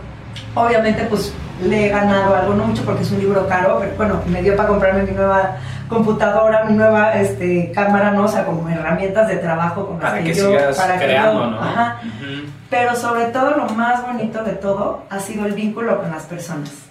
[0.55, 1.33] Obviamente, pues
[1.63, 4.57] le he ganado algo, no mucho porque es un libro caro, pero bueno, me dio
[4.57, 5.57] para comprarme mi nueva
[5.89, 8.25] computadora, mi nueva este, cámara, ¿no?
[8.25, 11.61] O sea, como herramientas de trabajo con para que, yo, para creando, ¿no?
[11.61, 12.01] Ajá.
[12.71, 16.88] Pero sobre todo, lo más bonito de todo ha sido el vínculo con las personas.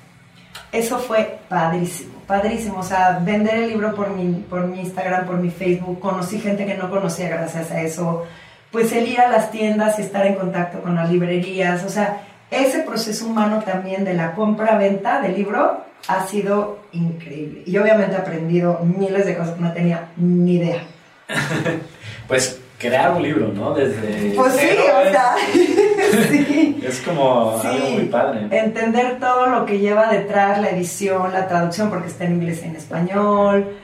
[0.72, 2.80] Eso fue padrísimo, padrísimo.
[2.80, 6.66] O sea, vender el libro por mi, por mi Instagram, por mi Facebook, conocí gente
[6.66, 8.26] que no conocía gracias a eso.
[8.72, 12.22] Pues el ir a las tiendas y estar en contacto con las librerías, o sea,
[12.52, 17.64] ese proceso humano también de la compra-venta del libro ha sido increíble.
[17.66, 20.82] Y obviamente he aprendido miles de cosas que no tenía ni idea.
[22.28, 23.74] pues crear un libro, ¿no?
[23.74, 24.34] Desde.
[24.36, 25.36] Pues sí, o sea.
[26.30, 26.80] sí.
[26.86, 28.48] Es como algo muy padre.
[28.52, 32.68] Entender todo lo que lleva detrás, la edición, la traducción, porque está en inglés y
[32.68, 33.76] en español.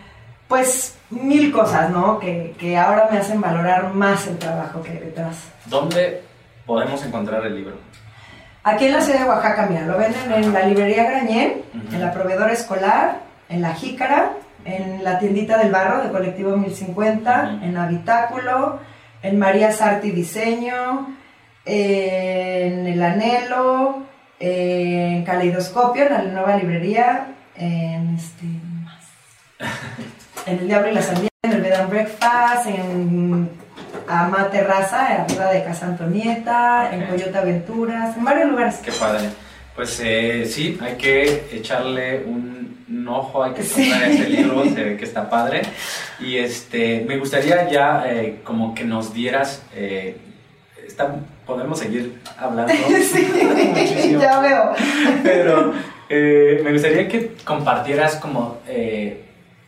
[0.47, 2.19] Pues mil cosas, ¿no?
[2.19, 5.37] Que, que ahora me hacen valorar más el trabajo que hay detrás.
[5.65, 6.21] ¿Dónde
[6.65, 7.75] podemos encontrar el libro?
[8.63, 12.13] Aquí en la ciudad de Oaxaca, mira, lo venden en la librería Grañé, en la
[12.13, 14.31] proveedora escolar, en la Jícara,
[14.65, 18.79] en la tiendita del barro de Colectivo 1050, en Habitáculo,
[19.21, 21.15] en María Sarti Diseño,
[21.65, 24.03] en El Anhelo,
[24.39, 28.45] en Caleidoscopio, en la nueva librería, en este,
[30.45, 33.49] en El Diablo y la Sandía, en el Bed and Breakfast, en
[34.07, 38.79] a Terraza, arriba de Casa Antonieta, en Coyota Aventuras, en varios lugares.
[38.83, 39.29] Qué padre.
[39.75, 44.97] Pues eh, sí, hay que echarle un, ojo, hay que comprar ese libro, se ve
[44.97, 45.63] que está padre.
[46.19, 50.17] Y este, me gustaría ya eh, como que nos dieras, eh,
[51.45, 52.71] podemos seguir hablando.
[53.11, 54.73] sí, ya veo.
[55.23, 55.73] Pero
[56.09, 58.59] me gustaría que compartieras como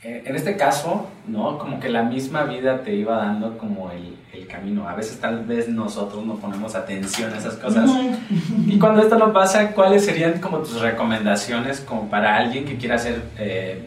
[0.08, 1.58] en este caso, ¿no?
[1.58, 4.88] Como que la misma vida te iba dando como el, el, camino.
[4.88, 7.90] A veces tal vez nosotros no ponemos atención a esas cosas.
[8.68, 12.96] Y cuando esto no pasa, ¿cuáles serían como tus recomendaciones como para alguien que quiera
[12.96, 13.84] hacer, eh,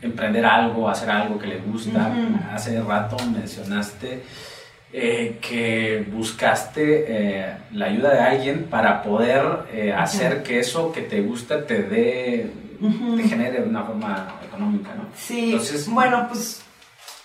[0.00, 2.12] emprender algo, hacer algo que le gusta?
[2.54, 4.22] Hace rato mencionaste
[4.92, 9.42] eh, que buscaste eh, la ayuda de alguien para poder
[9.96, 12.50] hacer que eso que te gusta te dé,
[13.16, 15.04] te genere de una forma económica, ¿no?
[15.16, 15.58] Sí,
[15.88, 16.62] bueno, pues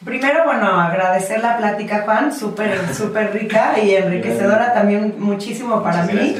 [0.03, 6.37] primero, bueno, agradecer la plática, Juan, súper, súper rica y enriquecedora también muchísimo para mí.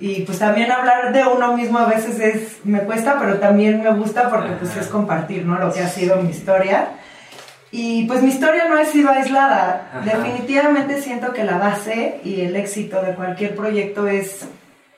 [0.00, 3.90] Y pues también hablar de uno mismo a veces es, me cuesta, pero también me
[3.94, 5.58] gusta porque pues es compartir, ¿no?
[5.58, 6.90] Lo que ha sido mi historia.
[7.72, 10.02] Y pues mi historia no ha sido aislada.
[10.04, 14.46] Definitivamente siento que la base y el éxito de cualquier proyecto es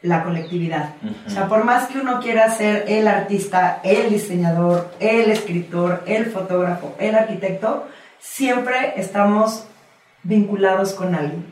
[0.03, 0.95] la colectividad.
[1.27, 6.27] O sea, por más que uno quiera ser el artista, el diseñador, el escritor, el
[6.27, 7.87] fotógrafo, el arquitecto,
[8.19, 9.65] siempre estamos
[10.23, 11.45] vinculados con alguien.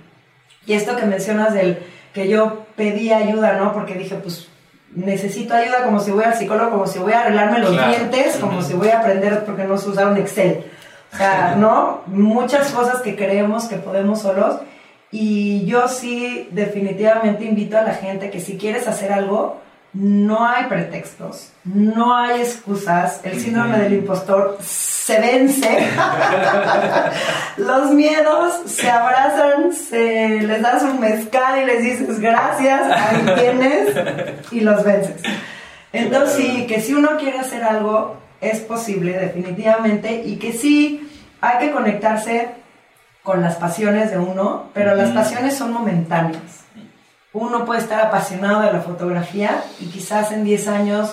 [0.67, 1.79] Y esto que mencionas del
[2.13, 3.73] que yo pedí ayuda, ¿no?
[3.73, 4.49] Porque dije, pues
[4.95, 8.63] necesito ayuda como si voy al psicólogo, como si voy a arreglarme los dientes, como
[8.63, 10.65] si voy a aprender porque no sé usar un Excel.
[11.13, 12.03] O sea, ¿no?
[12.07, 14.57] Muchas cosas que creemos que podemos solos
[15.11, 19.61] y yo sí definitivamente invito a la gente que si quieres hacer algo,
[19.95, 25.89] no hay pretextos, no hay excusas, el síndrome del impostor se vence,
[27.57, 33.97] los miedos se abrazan, se les das un mezcal y les dices gracias, ahí tienes
[34.53, 35.23] y los vences.
[35.93, 41.11] Entonces sí, que si uno quiere hacer algo, es posible definitivamente y que sí
[41.41, 42.51] hay que conectarse
[43.23, 46.65] con las pasiones de uno, pero las pasiones son momentáneas.
[47.33, 51.13] Uno puede estar apasionado de la fotografía y quizás en 10 años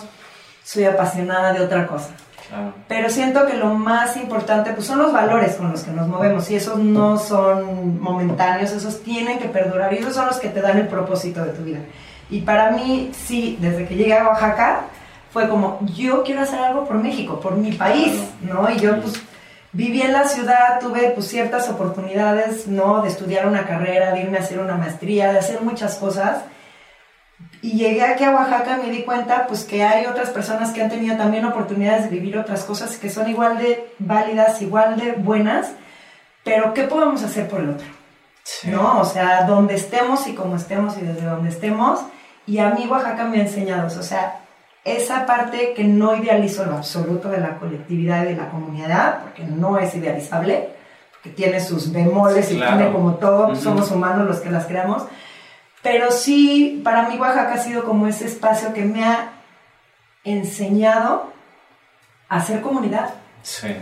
[0.64, 2.12] soy apasionada de otra cosa.
[2.88, 6.50] Pero siento que lo más importante pues, son los valores con los que nos movemos
[6.52, 10.62] y esos no son momentáneos, esos tienen que perdurar y esos son los que te
[10.62, 11.80] dan el propósito de tu vida.
[12.30, 14.86] Y para mí, sí, desde que llegué a Oaxaca,
[15.32, 18.70] fue como, yo quiero hacer algo por México, por mi país, ¿no?
[18.70, 19.22] Y yo pues
[19.76, 23.02] viví en la ciudad, tuve pues ciertas oportunidades, ¿no?
[23.02, 26.44] De estudiar una carrera, de irme a hacer una maestría, de hacer muchas cosas.
[27.62, 30.82] Y llegué aquí a Oaxaca y me di cuenta pues que hay otras personas que
[30.82, 35.12] han tenido también oportunidades de vivir otras cosas que son igual de válidas, igual de
[35.12, 35.72] buenas,
[36.46, 37.88] pero ¿qué podemos hacer por el otro?
[38.64, 39.02] ¿No?
[39.02, 42.00] O sea, donde estemos y como estemos y desde donde estemos.
[42.48, 44.45] Y a mí Oaxaca me ha enseñado, o sea,
[44.86, 49.24] esa parte que no idealizo en lo absoluto de la colectividad y de la comunidad,
[49.24, 50.70] porque no es idealizable,
[51.12, 55.04] porque tiene sus bemoles y tiene como todo, somos humanos los que las creamos,
[55.82, 59.34] pero sí, para mí Oaxaca ha sido como ese espacio que me ha
[60.24, 61.34] enseñado
[62.30, 63.16] a hacer comunidad,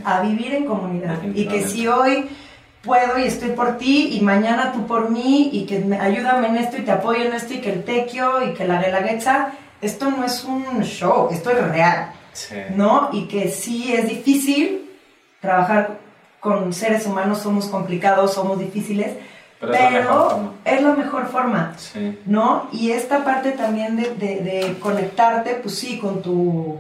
[0.06, 2.30] a vivir en comunidad, y que si hoy
[2.82, 6.58] puedo y estoy por ti y mañana tú por mí y que me, ayúdame en
[6.58, 9.52] esto y te apoyo en esto y que el tequio y que la guelaguetza,
[9.84, 12.12] esto no es un show, esto es real,
[12.76, 13.10] ¿no?
[13.12, 14.90] Y que sí es difícil
[15.42, 16.00] trabajar
[16.40, 19.14] con seres humanos, somos complicados, somos difíciles,
[19.60, 21.74] pero, es, la mejor forma,
[22.26, 22.68] ¿no?
[22.72, 26.80] Y esta parte también de, de, conectarte, pues sí, con tu...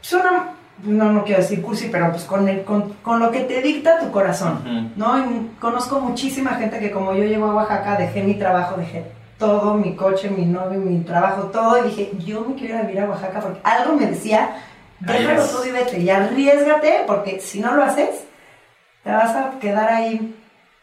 [0.00, 3.60] Suena no, no quiero decir cursi, pero pues con, el, con, con lo que te
[3.60, 5.18] dicta tu corazón, ¿no?
[5.18, 9.04] Y conozco muchísima gente que como yo llego a Oaxaca, dejé mi trabajo, dejé
[9.40, 12.82] todo, mi coche, mi novio, mi trabajo, todo, y dije, yo me quiero ir a
[12.84, 14.62] vivir a Oaxaca porque algo me decía,
[15.00, 18.24] déjalo todo y vete, y arriesgate, porque si no lo haces,
[19.02, 20.36] te vas a quedar ahí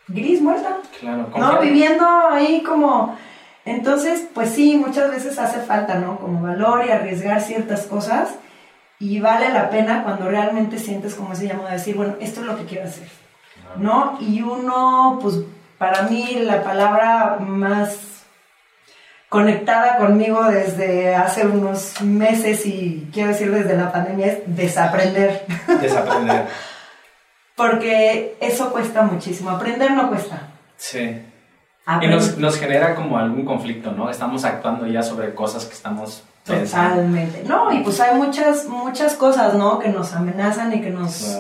[0.08, 0.80] gris, muerta.
[1.00, 1.62] Claro, ¿no?
[1.62, 3.16] Viviendo ahí como...
[3.64, 6.18] Entonces, pues sí, muchas veces hace falta, ¿no?
[6.20, 8.30] Como valor y arriesgar ciertas cosas
[8.98, 12.48] y vale la pena cuando realmente sientes como ese llamado de decir, bueno, esto es
[12.48, 13.10] lo que quiero hacer,
[13.76, 14.18] ¿no?
[14.22, 15.42] Y uno, pues
[15.78, 18.17] para mí la palabra más
[19.30, 25.46] conectada conmigo desde hace unos meses y quiero decir desde la pandemia es desaprender.
[25.82, 26.48] Desaprender.
[27.56, 30.50] Porque eso cuesta muchísimo, aprender no cuesta.
[30.78, 31.22] Sí.
[32.02, 34.10] Y nos, nos genera como algún conflicto, ¿no?
[34.10, 37.44] Estamos actuando ya sobre cosas que estamos Totalmente.
[37.44, 39.80] No, y pues hay muchas, muchas cosas, ¿no?
[39.80, 41.40] Que nos amenazan y que nos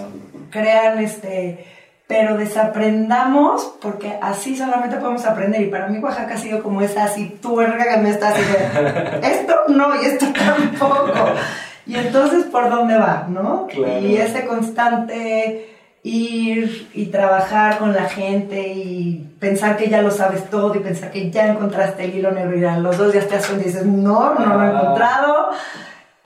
[0.50, 1.66] crean, este,
[2.08, 5.62] pero desaprendamos porque así solamente podemos aprender.
[5.62, 9.56] Y para mí Oaxaca ha sido como esa así tuerca que me está haciendo, esto
[9.68, 11.14] no y esto tampoco.
[11.86, 13.68] Y entonces, ¿por dónde va, no?
[14.02, 15.74] Y ese constante
[16.04, 21.12] ir y trabajar con la gente y pensar que ya lo sabes todo y pensar
[21.12, 23.86] que ya encontraste el hilo negro y a los dos días te das y dices,
[23.86, 24.72] no, no lo he ah.
[24.72, 25.50] encontrado.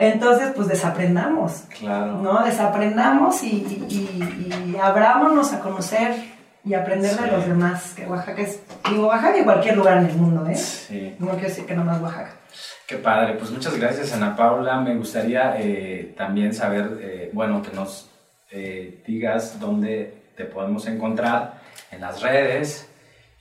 [0.01, 1.65] Entonces, pues desaprendamos.
[1.77, 2.13] Claro.
[2.13, 2.43] ¿No?
[2.43, 6.15] Desaprendamos y, y, abrámonos a conocer
[6.65, 7.93] y aprender de los demás.
[7.95, 10.55] Que Oaxaca es, digo, Oaxaca y cualquier lugar en el mundo, ¿eh?
[10.55, 11.15] Sí.
[11.19, 12.31] No quiero decir que nomás Oaxaca.
[12.87, 14.81] Qué padre, pues muchas gracias Ana Paula.
[14.81, 18.09] Me gustaría eh, también saber, eh, bueno, que nos
[18.49, 21.61] eh, digas dónde te podemos encontrar
[21.91, 22.90] en las redes.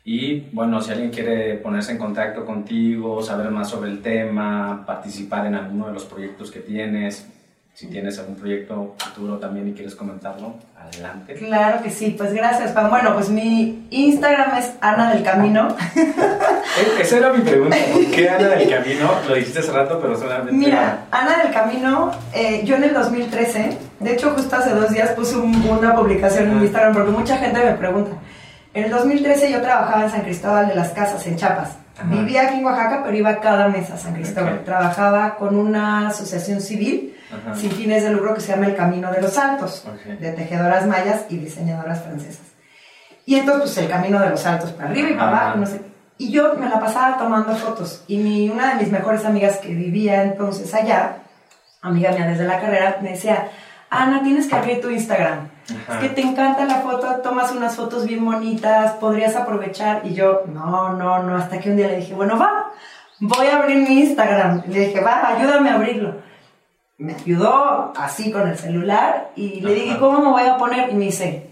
[0.04, 5.46] Y bueno, si alguien quiere ponerse en contacto contigo, saber más sobre el tema, participar
[5.46, 7.26] en alguno de los proyectos que tienes,
[7.74, 11.34] si tienes algún proyecto futuro también y quieres comentarlo, adelante.
[11.34, 12.90] Claro que sí, pues gracias, Juan.
[12.90, 15.76] Bueno, pues mi Instagram es Ana del Camino.
[16.78, 19.10] Eh, esa era mi pregunta, ¿por qué Ana del Camino?
[19.28, 20.52] Lo dijiste hace rato, pero solamente...
[20.52, 25.10] Mira, Ana del Camino, eh, yo en el 2013, de hecho justo hace dos días
[25.10, 28.12] puse una publicación en Instagram porque mucha gente me pregunta.
[28.80, 31.76] En el 2013 yo trabajaba en San Cristóbal de las Casas, en Chiapas.
[32.04, 34.64] Vivía aquí en Oaxaca, pero iba cada mes a San Cristóbal.
[34.64, 37.14] Trabajaba con una asociación civil
[37.54, 39.86] sin fines de lucro que se llama El Camino de los Altos,
[40.18, 42.46] de tejedoras mayas y diseñadoras francesas.
[43.26, 45.82] Y entonces, pues el Camino de los Altos para arriba y para abajo, no sé.
[46.16, 48.02] Y yo me la pasaba tomando fotos.
[48.08, 51.18] Y mi, una de mis mejores amigas que vivía entonces allá,
[51.82, 53.50] amiga mía desde la carrera, me decía,
[53.90, 55.50] Ana, tienes que abrir tu Instagram.
[55.70, 60.02] Es que te encanta la foto, tomas unas fotos bien bonitas, podrías aprovechar.
[60.04, 62.70] Y yo, no, no, no, hasta que un día le dije, bueno, va,
[63.18, 64.62] voy a abrir mi Instagram.
[64.68, 66.30] Le dije, va, ayúdame a abrirlo
[67.00, 70.90] me ayudó así con el celular y le dije, ¿cómo me voy a poner?
[70.90, 71.46] Y me dice,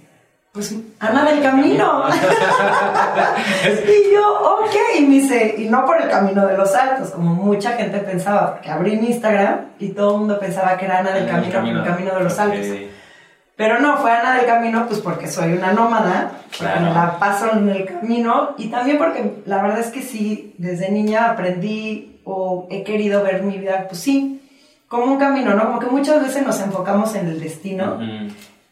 [0.53, 2.05] pues Ana del Camino.
[3.65, 7.35] y yo, ok, y me dice, y no por el camino de los altos, como
[7.35, 11.13] mucha gente pensaba, porque abrí mi Instagram y todo el mundo pensaba que era Ana
[11.13, 12.67] del Camino, el camino de los altos.
[13.59, 17.51] Pero no, fue Ana del Camino, pues porque soy una nómada, porque me la paso
[17.55, 22.69] en el camino y también porque la verdad es que sí, desde niña aprendí o
[22.71, 24.41] he querido ver mi vida, pues sí,
[24.87, 25.67] como un camino, ¿no?
[25.67, 27.99] Como que muchas veces nos enfocamos en el destino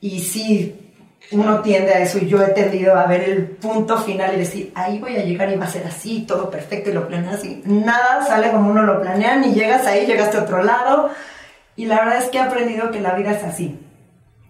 [0.00, 0.92] y sí,
[1.32, 4.70] uno tiende a eso y yo he tendido a ver el punto final y decir,
[4.76, 7.60] ahí voy a llegar y va a ser así, todo perfecto y lo planeas así.
[7.64, 11.10] Nada sale como uno lo planea, ni llegas ahí, llegaste a otro lado.
[11.74, 13.80] Y la verdad es que he aprendido que la vida es así.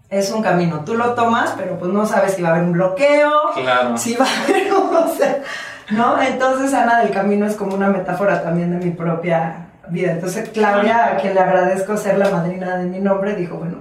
[0.08, 0.84] Es un camino.
[0.84, 3.96] Tú lo tomas, pero pues no sabes si va a haber un bloqueo, claro.
[3.98, 5.42] si va a haber, o sea,
[5.90, 6.20] ¿no?
[6.20, 10.12] Entonces Ana del Camino es como una metáfora también de mi propia vida.
[10.12, 13.78] Entonces Claudia, a quien le agradezco ser la madrina de mi nombre, dijo, bueno,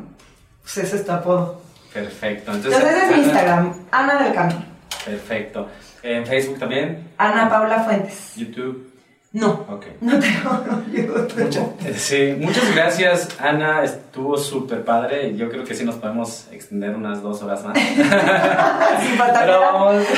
[0.61, 1.61] pues ese es tu apodo.
[1.93, 2.52] Perfecto.
[2.52, 4.65] Entonces, Entonces es mi Instagram, Ana del Camino.
[5.06, 5.68] Perfecto.
[6.03, 7.11] ¿En Facebook también?
[7.18, 8.35] Ana Paula Fuentes.
[8.35, 8.95] YouTube.
[9.36, 9.66] No.
[9.99, 11.94] No tengo YouTube.
[11.94, 13.84] sí, muchas gracias, Ana.
[13.84, 15.36] Estuvo súper padre.
[15.36, 17.76] Yo creo que sí nos podemos extender unas dos horas más.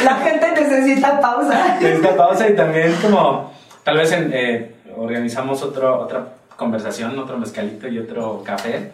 [0.05, 1.79] La gente necesita pausa.
[1.81, 3.51] Necesita pausa y también como
[3.83, 8.91] tal vez eh, organizamos otro, otra conversación, otro mezcalito y otro café.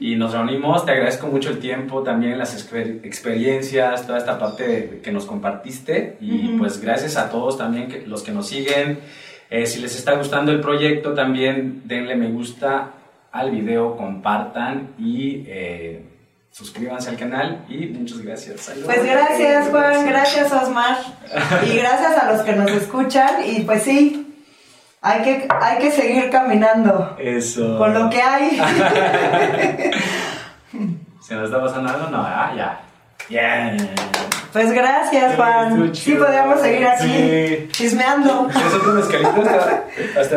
[0.00, 0.84] Y nos reunimos.
[0.84, 6.16] Te agradezco mucho el tiempo, también las experiencias, toda esta parte que nos compartiste.
[6.20, 8.98] Y pues gracias a todos también que, los que nos siguen.
[9.54, 12.92] Eh, si les está gustando el proyecto, también denle me gusta
[13.30, 16.06] al video, compartan y eh,
[16.50, 18.72] suscríbanse al canal y muchas gracias.
[18.82, 20.96] Pues gracias Juan, gracias Osmar
[21.66, 24.42] y gracias a los que nos escuchan y pues sí,
[25.02, 27.14] hay que, hay que seguir caminando.
[27.20, 27.76] Eso.
[27.76, 28.52] Con lo que hay.
[31.20, 32.08] ¿Se nos está pasando algo?
[32.08, 32.81] No, ah, ya.
[33.28, 33.76] Yeah.
[34.52, 35.94] Pues gracias, Juan.
[35.94, 38.48] Sí, podríamos seguir así, chismeando.
[38.50, 39.84] ¿Es otro mezcalito hasta,
[40.20, 40.36] hasta...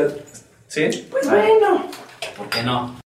[0.68, 1.08] ¿Sí?
[1.12, 1.88] Pues bueno.
[2.38, 2.96] ¿Por qué no?